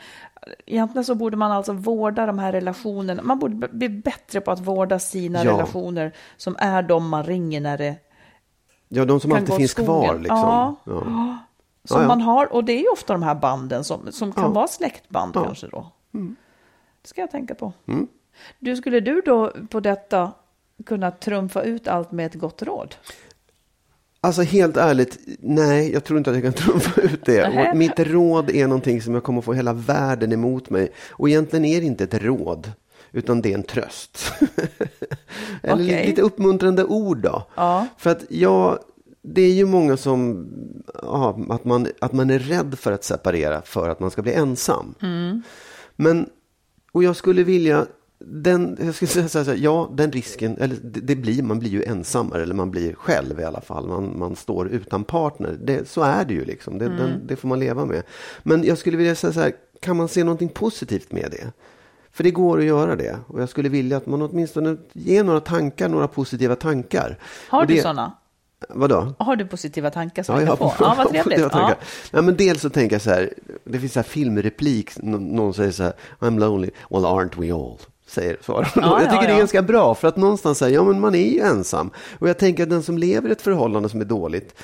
egentligen 0.65 1.05
så 1.05 1.15
borde 1.15 1.37
man 1.37 1.51
alltså 1.51 1.73
vårda 1.73 2.25
de 2.25 2.39
här 2.39 2.51
relationerna. 2.51 3.23
Man 3.23 3.39
borde 3.39 3.67
bli 3.67 3.89
bättre 3.89 4.41
på 4.41 4.51
att 4.51 4.59
vårda 4.59 4.99
sina 4.99 5.43
Ja. 5.43 5.51
relationer 5.51 6.11
som 6.37 6.55
är 6.59 6.83
de 6.83 7.09
man 7.09 7.23
ringer 7.23 7.61
när 7.61 7.77
det 7.77 7.95
ja, 8.87 9.05
de 9.05 9.19
som 9.19 9.31
kan 9.31 9.39
alltid 9.39 9.55
finns 9.55 9.71
skogen. 9.71 9.85
kvar. 10.03 10.19
Liksom. 10.19 10.37
Ja. 10.37 10.75
Ja. 10.85 11.37
som 11.83 12.01
Ja, 12.01 12.07
man 12.07 12.21
har. 12.21 12.53
Och 12.53 12.63
det 12.63 12.73
är 12.73 12.79
ju 12.81 12.87
ofta 12.89 13.13
de 13.13 13.23
här 13.23 13.35
banden 13.35 13.83
som, 13.83 14.11
som 14.11 14.31
kan 14.31 14.53
vara 14.53 14.67
släktband 14.67 15.33
kanske 15.33 15.67
då. 15.67 15.91
Det 17.01 17.07
ska 17.07 17.21
jag 17.21 17.31
tänka 17.31 17.55
på. 17.55 17.73
Du, 18.59 18.75
skulle 18.75 18.99
du 18.99 19.21
då 19.21 19.51
på 19.69 19.79
detta 19.79 20.31
kunna 20.85 21.11
trumfa 21.11 21.61
ut 21.61 21.87
allt 21.87 22.11
med 22.11 22.25
ett 22.25 22.33
gott 22.35 22.61
råd? 22.63 22.95
Alltså 24.25 24.41
helt 24.41 24.77
ärligt, 24.77 25.19
nej, 25.39 25.91
jag 25.93 26.03
tror 26.03 26.17
inte 26.17 26.29
att 26.29 26.35
jag 26.35 26.43
kan 26.43 26.53
trumfa 26.63 27.01
ut 27.01 27.25
det. 27.25 27.69
Och 27.69 27.77
mitt 27.77 27.99
råd 27.99 28.49
är 28.49 28.67
någonting 28.67 29.01
som 29.01 29.13
jag 29.13 29.23
kommer 29.23 29.41
få 29.41 29.53
hela 29.53 29.73
världen 29.73 30.33
emot 30.33 30.69
mig. 30.69 30.91
Och 31.09 31.29
egentligen 31.29 31.65
är 31.65 31.81
det 31.81 31.87
inte 31.87 32.03
ett 32.03 32.13
råd, 32.13 32.71
utan 33.11 33.41
det 33.41 33.51
är 33.51 33.57
en 33.57 33.63
tröst. 33.63 34.33
Eller 35.61 35.83
Okej. 35.85 36.07
lite 36.07 36.21
uppmuntrande 36.21 36.83
ord 36.83 37.17
då. 37.17 37.43
Ja. 37.55 37.87
För 37.97 38.09
att 38.09 38.23
jag, 38.29 38.79
det 39.21 39.41
är 39.41 39.53
ju 39.53 39.65
många 39.65 39.97
som, 39.97 40.47
ja, 41.01 41.39
att, 41.49 41.65
man, 41.65 41.87
att 42.01 42.13
man 42.13 42.29
är 42.29 42.39
rädd 42.39 42.79
för 42.79 42.91
att 42.91 43.03
separera 43.03 43.61
för 43.61 43.89
att 43.89 43.99
man 43.99 44.11
ska 44.11 44.21
bli 44.21 44.33
ensam. 44.33 44.95
Men, 45.95 46.29
och 46.91 47.03
jag 47.03 47.15
skulle 47.15 47.43
vilja, 47.43 47.85
den, 48.19 48.77
jag 48.81 48.95
skulle 48.95 49.09
säga 49.09 49.27
så 49.45 49.51
här, 49.51 49.57
ja, 49.57 49.89
den 49.93 50.11
risken, 50.11 50.57
eller 50.57 50.75
det, 50.83 51.15
blir, 51.15 51.43
man 51.43 51.59
blir 51.59 51.69
ju 51.69 51.83
ensammare, 51.83 52.43
eller 52.43 52.55
man 52.55 52.71
blir 52.71 52.93
själv 52.93 53.39
i 53.39 53.43
alla 53.43 53.61
fall. 53.61 53.87
Man, 53.87 54.19
man 54.19 54.35
står 54.35 54.67
utan 54.67 55.03
partner. 55.03 55.57
Det, 55.63 55.89
så 55.89 56.01
är 56.01 56.25
det 56.25 56.33
ju 56.33 56.45
liksom, 56.45 56.77
det, 56.77 56.85
den, 56.85 57.27
det 57.27 57.35
får 57.35 57.47
man 57.47 57.59
leva 57.59 57.85
med. 57.85 58.03
Men 58.43 58.63
jag 58.63 58.77
skulle 58.77 58.97
vilja 58.97 59.15
säga 59.15 59.33
så 59.33 59.39
här, 59.39 59.53
kan 59.79 59.97
man 59.97 60.07
se 60.07 60.23
någonting 60.23 60.49
positivt 60.49 61.11
med 61.11 61.31
det? 61.31 61.51
För 62.11 62.23
det 62.23 62.31
går 62.31 62.59
att 62.59 62.65
göra 62.65 62.95
det. 62.95 63.19
Och 63.27 63.41
jag 63.41 63.49
skulle 63.49 63.69
vilja 63.69 63.97
att 63.97 64.05
man 64.05 64.21
åtminstone 64.21 64.77
ger 64.93 65.23
några 65.23 65.39
tankar, 65.39 65.89
några 65.89 66.07
positiva 66.07 66.55
tankar. 66.55 67.19
Har 67.49 67.65
du 67.65 67.77
sådana? 67.81 68.13
Vadå? 68.69 69.13
Har 69.19 69.35
du 69.35 69.45
positiva 69.47 69.89
tankar 69.89 70.23
som 70.23 70.35
Ja, 70.35 70.41
jag 70.41 70.57
få? 70.57 70.73
Ja, 70.79 70.95
vad 70.97 71.09
trevligt. 71.11 71.39
Ja. 71.39 71.75
Ja, 72.11 72.21
men 72.21 72.37
dels 72.37 72.61
så 72.61 72.69
tänker 72.69 72.95
jag 72.95 73.01
så 73.01 73.09
här, 73.09 73.33
det 73.63 73.79
finns 73.79 73.93
så 73.93 73.99
här 73.99 74.03
filmreplik, 74.07 74.91
nå- 74.97 75.17
någon 75.17 75.53
säger 75.53 75.71
så 75.71 75.83
här, 75.83 75.93
I'm 76.19 76.39
lonely, 76.39 76.69
well 76.89 77.05
aren't 77.05 77.39
we 77.39 77.53
all? 77.53 77.77
Säger, 78.07 78.37
svarar 78.41 78.71
hon. 78.73 78.83
Ja, 78.83 79.01
jag 79.01 79.09
tycker 79.09 79.15
ja, 79.15 79.21
det 79.21 79.27
är 79.27 79.31
ja. 79.31 79.37
ganska 79.39 79.61
bra, 79.61 79.95
för 79.95 80.07
att 80.07 80.17
någonstans 80.17 80.57
säger 80.57 80.75
ja 80.75 80.83
men 80.83 80.99
man 80.99 81.15
är 81.15 81.29
ju 81.29 81.39
ensam. 81.39 81.89
Och 82.19 82.29
jag 82.29 82.37
tänker 82.37 82.63
att 82.63 82.69
den 82.69 82.83
som 82.83 82.97
lever 82.97 83.29
i 83.29 83.31
ett 83.31 83.41
förhållande 83.41 83.89
som 83.89 84.01
är 84.01 84.05
dåligt, 84.05 84.55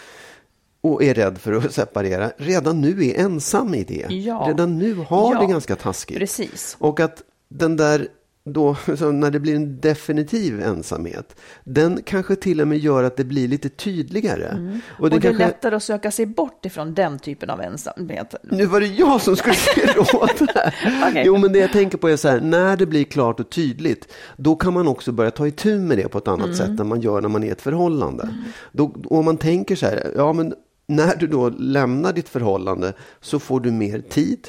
och 0.81 1.03
är 1.03 1.13
rädd 1.13 1.37
för 1.37 1.53
att 1.53 1.73
separera, 1.73 2.31
redan 2.37 2.81
nu 2.81 3.05
är 3.05 3.19
ensam 3.19 3.73
i 3.73 3.83
det. 3.83 4.05
Ja. 4.09 4.45
Redan 4.47 4.77
nu 4.77 4.95
har 4.95 5.33
Ja, 5.33 5.39
det 5.39 5.45
ganska 5.45 5.75
taskigt. 5.75 6.17
Precis. 6.17 6.75
Och 6.79 6.99
att 6.99 7.23
den 7.49 7.77
där, 7.77 8.07
då, 8.43 8.77
när 9.11 9.31
det 9.31 9.39
blir 9.39 9.55
en 9.55 9.79
definitiv 9.79 10.61
ensamhet, 10.61 11.35
den 11.63 12.01
kanske 12.05 12.35
till 12.35 12.61
och 12.61 12.67
med 12.67 12.77
gör 12.77 13.03
att 13.03 13.17
det 13.17 13.23
blir 13.23 13.47
lite 13.47 13.69
tydligare. 13.69 14.47
Och 14.47 14.61
Mm. 14.61 14.79
Och 14.99 15.09
det 15.09 15.19
det 15.19 15.27
är 15.27 15.31
kanske, 15.31 15.47
lättare 15.47 15.75
att 15.75 15.83
söka 15.83 16.11
sig 16.11 16.25
bort 16.25 16.65
ifrån 16.65 16.93
den 16.93 17.19
typen 17.19 17.49
av 17.49 17.61
ensamhet. 17.61 18.35
nu 18.43 18.65
var 18.65 18.79
det 18.79 18.87
jag 18.87 19.21
som 19.21 19.35
skulle 19.35 19.55
ge 19.75 19.85
råd 19.93 20.49
här. 20.55 20.75
Okej. 21.09 21.23
Jo, 21.25 21.37
men 21.37 21.53
det 21.53 21.59
jag 21.59 21.71
tänker 21.71 21.97
på 21.97 22.09
är 22.09 22.15
så 22.15 22.27
här, 22.27 22.41
när 22.41 22.77
det 22.77 22.85
blir 22.85 23.03
klart 23.03 23.39
och 23.39 23.49
tydligt, 23.49 24.13
då 24.37 24.55
kan 24.55 24.73
man 24.73 24.87
också 24.87 25.11
börja 25.11 25.31
ta 25.31 25.47
itu 25.47 25.79
med 25.79 25.97
det 25.97 26.07
på 26.07 26.17
ett 26.17 26.27
annat 26.27 26.55
sätt 26.55 26.79
än 26.79 26.87
man 26.87 27.01
gör 27.01 27.21
när 27.21 27.29
man 27.29 27.43
är 27.43 27.47
i 27.47 27.49
ett 27.49 27.61
förhållande. 27.61 28.29
Då, 28.71 28.95
om 29.05 29.25
man 29.25 29.37
tänker 29.37 29.75
så 29.75 29.85
här, 29.85 30.11
ja 30.15 30.33
men 30.33 30.53
när 30.87 31.15
du 31.15 31.27
då 31.27 31.49
lämnar 31.49 32.13
ditt 32.13 32.29
förhållande 32.29 32.93
så 33.21 33.39
får 33.39 33.59
du 33.59 33.71
mer 33.71 33.99
tid 33.99 34.47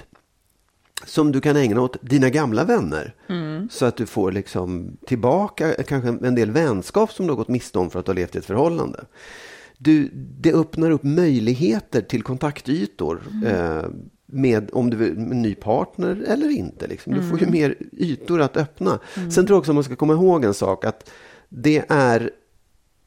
som 1.06 1.32
du 1.32 1.40
kan 1.40 1.56
ägna 1.56 1.80
åt 1.80 1.96
dina 2.00 2.30
gamla 2.30 2.64
vänner. 2.64 3.14
Så 3.70 3.86
att 3.86 3.96
du 3.96 4.06
får 4.06 4.32
liksom 4.32 4.96
tillbaka 5.06 5.74
kanske 5.86 6.26
en 6.26 6.34
del 6.34 6.50
vänskap 6.50 7.12
som 7.12 7.26
du 7.26 7.32
har 7.32 7.36
gått 7.36 7.48
miste 7.48 7.78
om 7.78 7.90
för 7.90 7.98
att 7.98 8.06
du 8.06 8.10
har 8.10 8.16
levt 8.16 8.34
i 8.34 8.38
ett 8.38 8.44
förhållande. 8.44 9.04
Du, 9.78 10.10
det 10.14 10.52
öppnar 10.52 10.90
upp 10.90 11.02
möjligheter 11.02 12.00
till 12.00 12.22
kontaktytor. 12.22 13.22
Eh, 13.46 13.82
med 14.26 14.70
om 14.72 14.90
du 14.90 14.96
vill 14.96 15.18
med 15.18 15.32
en 15.32 15.42
ny 15.42 15.54
partner 15.54 16.24
eller 16.28 16.48
inte. 16.48 16.86
Liksom. 16.86 17.14
Du 17.14 17.28
får 17.28 17.40
ju 17.40 17.46
mer 17.46 17.74
ytor 17.92 18.40
att 18.40 18.56
öppna. 18.56 18.98
Sen 19.14 19.30
tror 19.30 19.48
jag 19.48 19.58
också 19.58 19.70
att 19.70 19.74
man 19.74 19.84
ska 19.84 19.96
komma 19.96 20.12
ihåg 20.12 20.44
en 20.44 20.54
sak. 20.54 20.84
att 20.84 21.10
det 21.48 21.84
är 21.88 22.30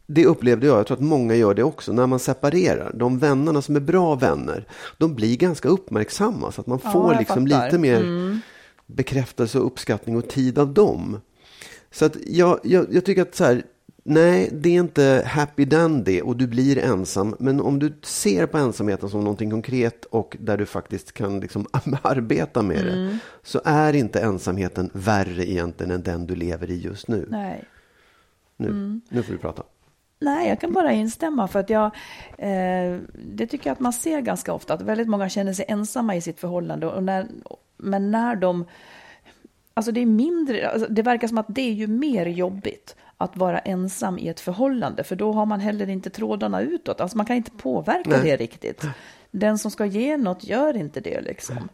det 0.07 0.25
upplevde 0.25 0.67
jag, 0.67 0.79
jag 0.79 0.87
tror 0.87 0.97
att 0.97 1.03
många 1.03 1.35
gör 1.35 1.53
det 1.53 1.63
också, 1.63 1.93
när 1.93 2.07
man 2.07 2.19
separerar. 2.19 2.91
De 2.95 3.19
vännerna 3.19 3.61
som 3.61 3.75
är 3.75 3.79
bra 3.79 4.15
vänner, 4.15 4.67
de 4.97 5.15
blir 5.15 5.37
ganska 5.37 5.69
uppmärksamma. 5.69 6.51
Så 6.51 6.61
att 6.61 6.67
man 6.67 6.79
Ja, 6.83 6.91
får 6.91 7.15
liksom 7.19 7.47
fattar. 7.47 7.65
lite 7.65 7.77
mer 7.77 8.39
bekräftelse 8.85 9.59
och 9.59 9.65
uppskattning 9.65 10.17
och 10.17 10.29
tid 10.29 10.59
av 10.59 10.73
dem. 10.73 11.19
Så 11.91 12.05
att 12.05 12.17
jag, 12.27 12.59
jag, 12.63 12.85
jag 12.91 13.05
tycker 13.05 13.21
att 13.21 13.35
så 13.35 13.43
här, 13.43 13.63
nej, 14.03 14.49
det 14.53 14.69
är 14.69 14.79
inte 14.79 15.23
happy 15.27 15.65
dandy 15.65 16.21
och 16.21 16.37
du 16.37 16.47
blir 16.47 16.77
ensam. 16.77 17.35
Men 17.39 17.61
om 17.61 17.79
du 17.79 17.93
ser 18.03 18.45
på 18.45 18.57
ensamheten 18.57 19.09
som 19.09 19.19
någonting 19.19 19.51
konkret 19.51 20.05
och 20.05 20.37
där 20.39 20.57
du 20.57 20.65
faktiskt 20.65 21.11
kan 21.11 21.39
liksom 21.39 21.65
arbeta 22.01 22.61
med 22.61 22.85
det, 22.85 23.17
så 23.43 23.61
är 23.65 23.93
inte 23.93 24.19
ensamheten 24.19 24.89
värre 24.93 25.49
egentligen 25.51 25.91
än 25.91 26.03
den 26.03 26.25
du 26.27 26.35
lever 26.35 26.71
i 26.71 26.81
just 26.81 27.07
nu. 27.07 27.27
Nej. 27.29 27.63
Nu, 28.57 28.99
nu 29.09 29.23
får 29.23 29.33
du 29.33 29.39
prata. 29.39 29.63
Nej, 30.19 30.49
jag 30.49 30.59
kan 30.61 30.73
bara 30.73 30.91
instämma 30.91 31.47
för 31.47 31.59
att 31.59 31.69
jag, 31.69 31.85
eh, 32.37 32.99
det 33.13 33.47
tycker 33.47 33.69
jag 33.69 33.71
att 33.71 33.79
man 33.79 33.93
ser 33.93 34.21
ganska 34.21 34.53
ofta, 34.53 34.73
att 34.73 34.81
väldigt 34.81 35.07
många 35.07 35.29
känner 35.29 35.53
sig 35.53 35.65
ensamma 35.67 36.15
i 36.15 36.21
sitt 36.21 36.39
förhållande. 36.39 36.87
Och 36.87 37.03
när, 37.03 37.27
men 37.77 38.11
när 38.11 38.35
de, 38.35 38.65
Alltså 39.77 39.91
det 39.91 40.01
är 40.01 40.05
mindre, 40.05 40.69
alltså 40.69 40.87
det 40.89 41.01
verkar 41.01 41.27
som 41.27 41.37
att 41.37 41.45
det 41.49 41.61
är 41.61 41.73
ju 41.73 41.87
mer 41.87 42.25
jobbigt 42.25 42.95
att 43.17 43.37
vara 43.37 43.59
ensam 43.59 44.17
i 44.19 44.27
ett 44.27 44.39
förhållande, 44.39 45.03
för 45.03 45.15
då 45.15 45.33
har 45.33 45.45
man 45.45 45.59
heller 45.59 45.89
inte 45.89 46.09
trådarna 46.09 46.61
utåt. 46.61 47.01
Alltså 47.01 47.17
man 47.17 47.25
kan 47.25 47.35
inte 47.35 47.51
påverka 47.51 48.09
Nej. 48.09 48.21
det 48.23 48.35
riktigt. 48.35 48.83
Den 49.31 49.57
som 49.57 49.71
ska 49.71 49.85
ge 49.85 50.17
något 50.17 50.43
gör 50.43 50.77
inte 50.77 50.99
det 50.99 51.21
liksom. 51.21 51.69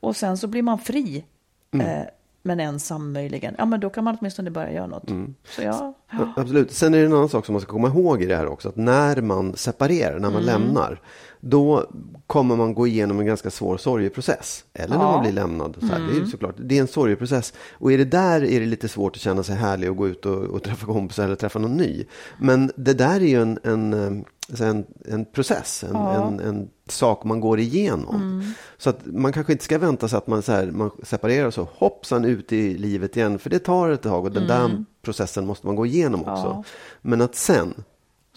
Och 0.00 0.16
sen 0.16 0.38
så 0.38 0.46
blir 0.46 0.62
man 0.62 0.78
fri, 0.78 1.24
Mm. 1.70 2.06
Men 2.46 2.60
ensam 2.60 3.12
möjligen. 3.12 3.54
Ja, 3.58 3.64
men 3.66 3.80
då 3.80 3.90
kan 3.90 4.04
man 4.04 4.16
åtminstone 4.20 4.50
börja 4.50 4.72
göra 4.72 4.86
något. 4.86 5.10
Mm. 5.10 5.34
Så 5.48 5.62
ja, 5.62 5.94
Ja, 6.12 6.32
Absolut. 6.36 6.72
Sen 6.72 6.94
är 6.94 6.98
det 6.98 7.04
en 7.06 7.12
annan 7.12 7.28
sak 7.28 7.46
som 7.46 7.52
man 7.52 7.62
ska 7.62 7.72
komma 7.72 7.88
ihåg 7.88 8.22
i 8.22 8.26
det 8.26 8.36
här 8.36 8.46
också. 8.46 8.68
Att 8.68 8.76
när 8.76 9.20
man 9.22 9.56
separerar, 9.56 10.14
när 10.18 10.30
man 10.30 10.42
Mm. 10.42 10.44
lämnar. 10.44 11.00
Då 11.40 11.84
kommer 12.26 12.56
man 12.56 12.74
gå 12.74 12.86
igenom 12.86 13.20
en 13.20 13.26
ganska 13.26 13.50
svår 13.50 13.76
sorgeprocess. 13.76 14.64
Eller 14.74 14.88
när 14.88 14.96
Ja. 14.96 15.00
Mm. 15.02 15.12
man 15.14 15.22
blir 15.22 15.32
lämnad. 15.32 15.76
Så 15.80 15.86
här. 15.86 16.00
Det 16.00 16.16
är 16.16 16.20
ju 16.20 16.26
såklart, 16.26 16.54
det 16.58 16.76
är 16.76 16.80
en 16.80 16.86
sorgeprocess. 16.88 17.52
Och 17.72 17.92
är 17.92 17.98
det 17.98 18.04
där 18.04 18.44
är 18.44 18.60
det 18.60 18.66
lite 18.66 18.88
svårt 18.88 19.16
att 19.16 19.22
känna 19.22 19.42
sig 19.42 19.56
härlig 19.56 19.90
och 19.90 19.96
gå 19.96 20.08
ut 20.08 20.26
och, 20.26 20.36
och 20.44 20.62
träffa 20.62 20.86
kompisar 20.86 21.24
eller 21.24 21.34
träffa 21.36 21.58
någon 21.58 21.76
ny. 21.76 22.04
Men 22.38 22.70
det 22.76 22.94
där 22.94 23.14
är 23.20 23.26
ju 23.26 23.42
en, 23.42 23.58
en, 23.62 23.92
eh, 23.94 24.22
en, 24.60 24.86
en 25.04 25.24
process, 25.24 25.84
en, 25.84 25.96
en, 25.96 26.40
en 26.40 26.70
sak 26.86 27.24
man 27.24 27.40
går 27.40 27.58
igenom. 27.60 28.42
Så 28.78 28.90
att 28.90 29.06
man 29.06 29.32
kanske 29.32 29.52
inte 29.52 29.64
ska 29.64 29.78
vänta 29.78 30.08
sig 30.08 30.16
att 30.16 30.26
man, 30.26 30.42
så 30.42 30.52
här, 30.52 30.66
man 30.66 30.90
separerar 31.02 31.46
och 31.46 31.54
så 31.54 31.68
hoppsan 31.72 32.24
ut 32.24 32.52
i 32.52 32.78
livet 32.78 33.16
igen. 33.16 33.38
För 33.38 33.50
det 33.50 33.58
tar 33.58 33.88
ett 33.88 34.02
tag 34.02 34.24
och 34.24 34.32
den 34.32 34.46
där 34.46 34.84
processen 35.02 35.46
måste 35.46 35.66
man 35.66 35.76
gå 35.76 35.86
igenom 35.86 36.20
också. 36.20 36.64
Men 37.02 37.20
att 37.20 37.34
sen 37.34 37.74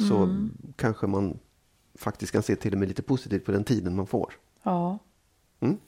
så 0.08 0.48
kanske 0.76 1.08
man 1.08 1.40
faktiskt 1.96 2.32
kan 2.32 2.44
se 2.44 2.56
till 2.56 2.74
och 2.74 2.80
med 2.80 2.88
lite 2.88 3.02
positivt 3.02 3.46
på 3.46 3.52
den 3.52 3.64
tiden 3.64 3.96
man 3.96 4.08
får. 4.08 4.34
ja. 5.60 5.80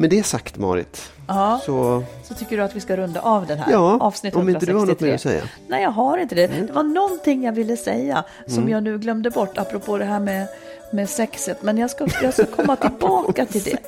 Med 0.00 0.10
det 0.10 0.22
sagt 0.26 0.56
Marit, 0.58 1.12
Ja. 1.26 1.60
så 1.64 2.04
Så 2.22 2.34
tycker 2.34 2.56
du 2.56 2.62
att 2.62 2.76
vi 2.76 2.80
ska 2.80 2.96
runda 2.96 3.20
av 3.20 3.46
den 3.46 3.58
här? 3.58 3.72
Ja, 3.72 3.98
avsnitt 4.00 4.36
om 4.36 4.48
inte 4.48 4.66
du 4.66 4.72
har 4.74 4.86
något 4.86 5.00
163. 5.02 5.08
mer 5.08 5.14
att 5.14 5.20
säga. 5.20 5.42
Nej, 5.68 5.82
jag 5.82 5.90
har 5.90 6.18
inte 6.18 6.34
det. 6.34 6.46
Det 6.46 6.72
var 6.72 6.82
någonting 6.82 7.44
jag 7.44 7.52
ville 7.52 7.76
säga 7.76 8.24
som 8.46 8.68
jag 8.68 8.82
nu 8.82 8.98
glömde 8.98 9.30
bort, 9.30 9.58
apropå 9.58 9.98
det 9.98 10.04
här 10.04 10.20
med, 10.20 10.46
med 10.92 11.08
sexet. 11.10 11.62
Men 11.62 11.78
jag 11.78 11.90
ska, 11.90 12.06
jag 12.22 12.34
ska 12.34 12.44
komma 12.46 12.76
tillbaka 12.86 13.46
till 13.46 13.62
det. 13.62 13.78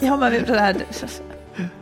Ja, 0.00 0.16
men 0.16 0.32
det 0.32 0.58
här, 0.60 0.76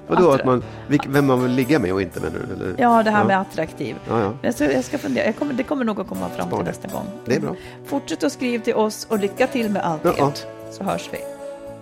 vadå 0.08 0.30
att 0.30 0.44
man, 0.44 0.64
vem 1.08 1.26
man 1.26 1.42
vill 1.42 1.52
ligga 1.52 1.78
med 1.78 1.92
och 1.92 2.02
inte 2.02 2.20
menar 2.20 2.36
du? 2.48 2.54
Eller? 2.54 2.74
ja, 2.78 3.02
det 3.02 3.10
här 3.10 3.24
med 3.24 3.40
attraktiv. 3.40 3.96
Ja, 4.08 4.20
ja. 4.20 4.32
Jag, 4.42 4.54
ska, 4.54 4.72
jag 4.72 4.84
ska 4.84 4.98
fundera. 4.98 5.24
Jag 5.26 5.36
kommer, 5.36 5.52
det 5.54 5.62
kommer 5.62 5.84
nog 5.84 6.00
att 6.00 6.08
komma 6.08 6.28
fram 6.28 6.46
Spara 6.48 6.60
till 6.60 6.68
nästa 6.68 6.88
gång. 6.88 7.04
Det 7.24 7.34
är 7.34 7.40
bra. 7.40 7.54
Fortsätt 7.86 8.24
att 8.24 8.32
skriva 8.32 8.64
till 8.64 8.74
oss 8.74 9.06
och 9.10 9.18
lycka 9.18 9.46
till 9.46 9.70
med 9.70 9.82
allt 9.82 10.00
Ja, 10.04 10.14
ja. 10.18 10.28
ert. 10.28 10.46
Så 10.70 10.84
hörs 10.84 11.08
vi. 11.12 11.18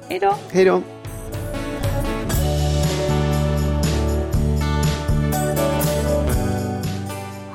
Hej 0.09 0.19
då! 0.19 0.35
Hej 0.51 0.65
då! 0.65 0.83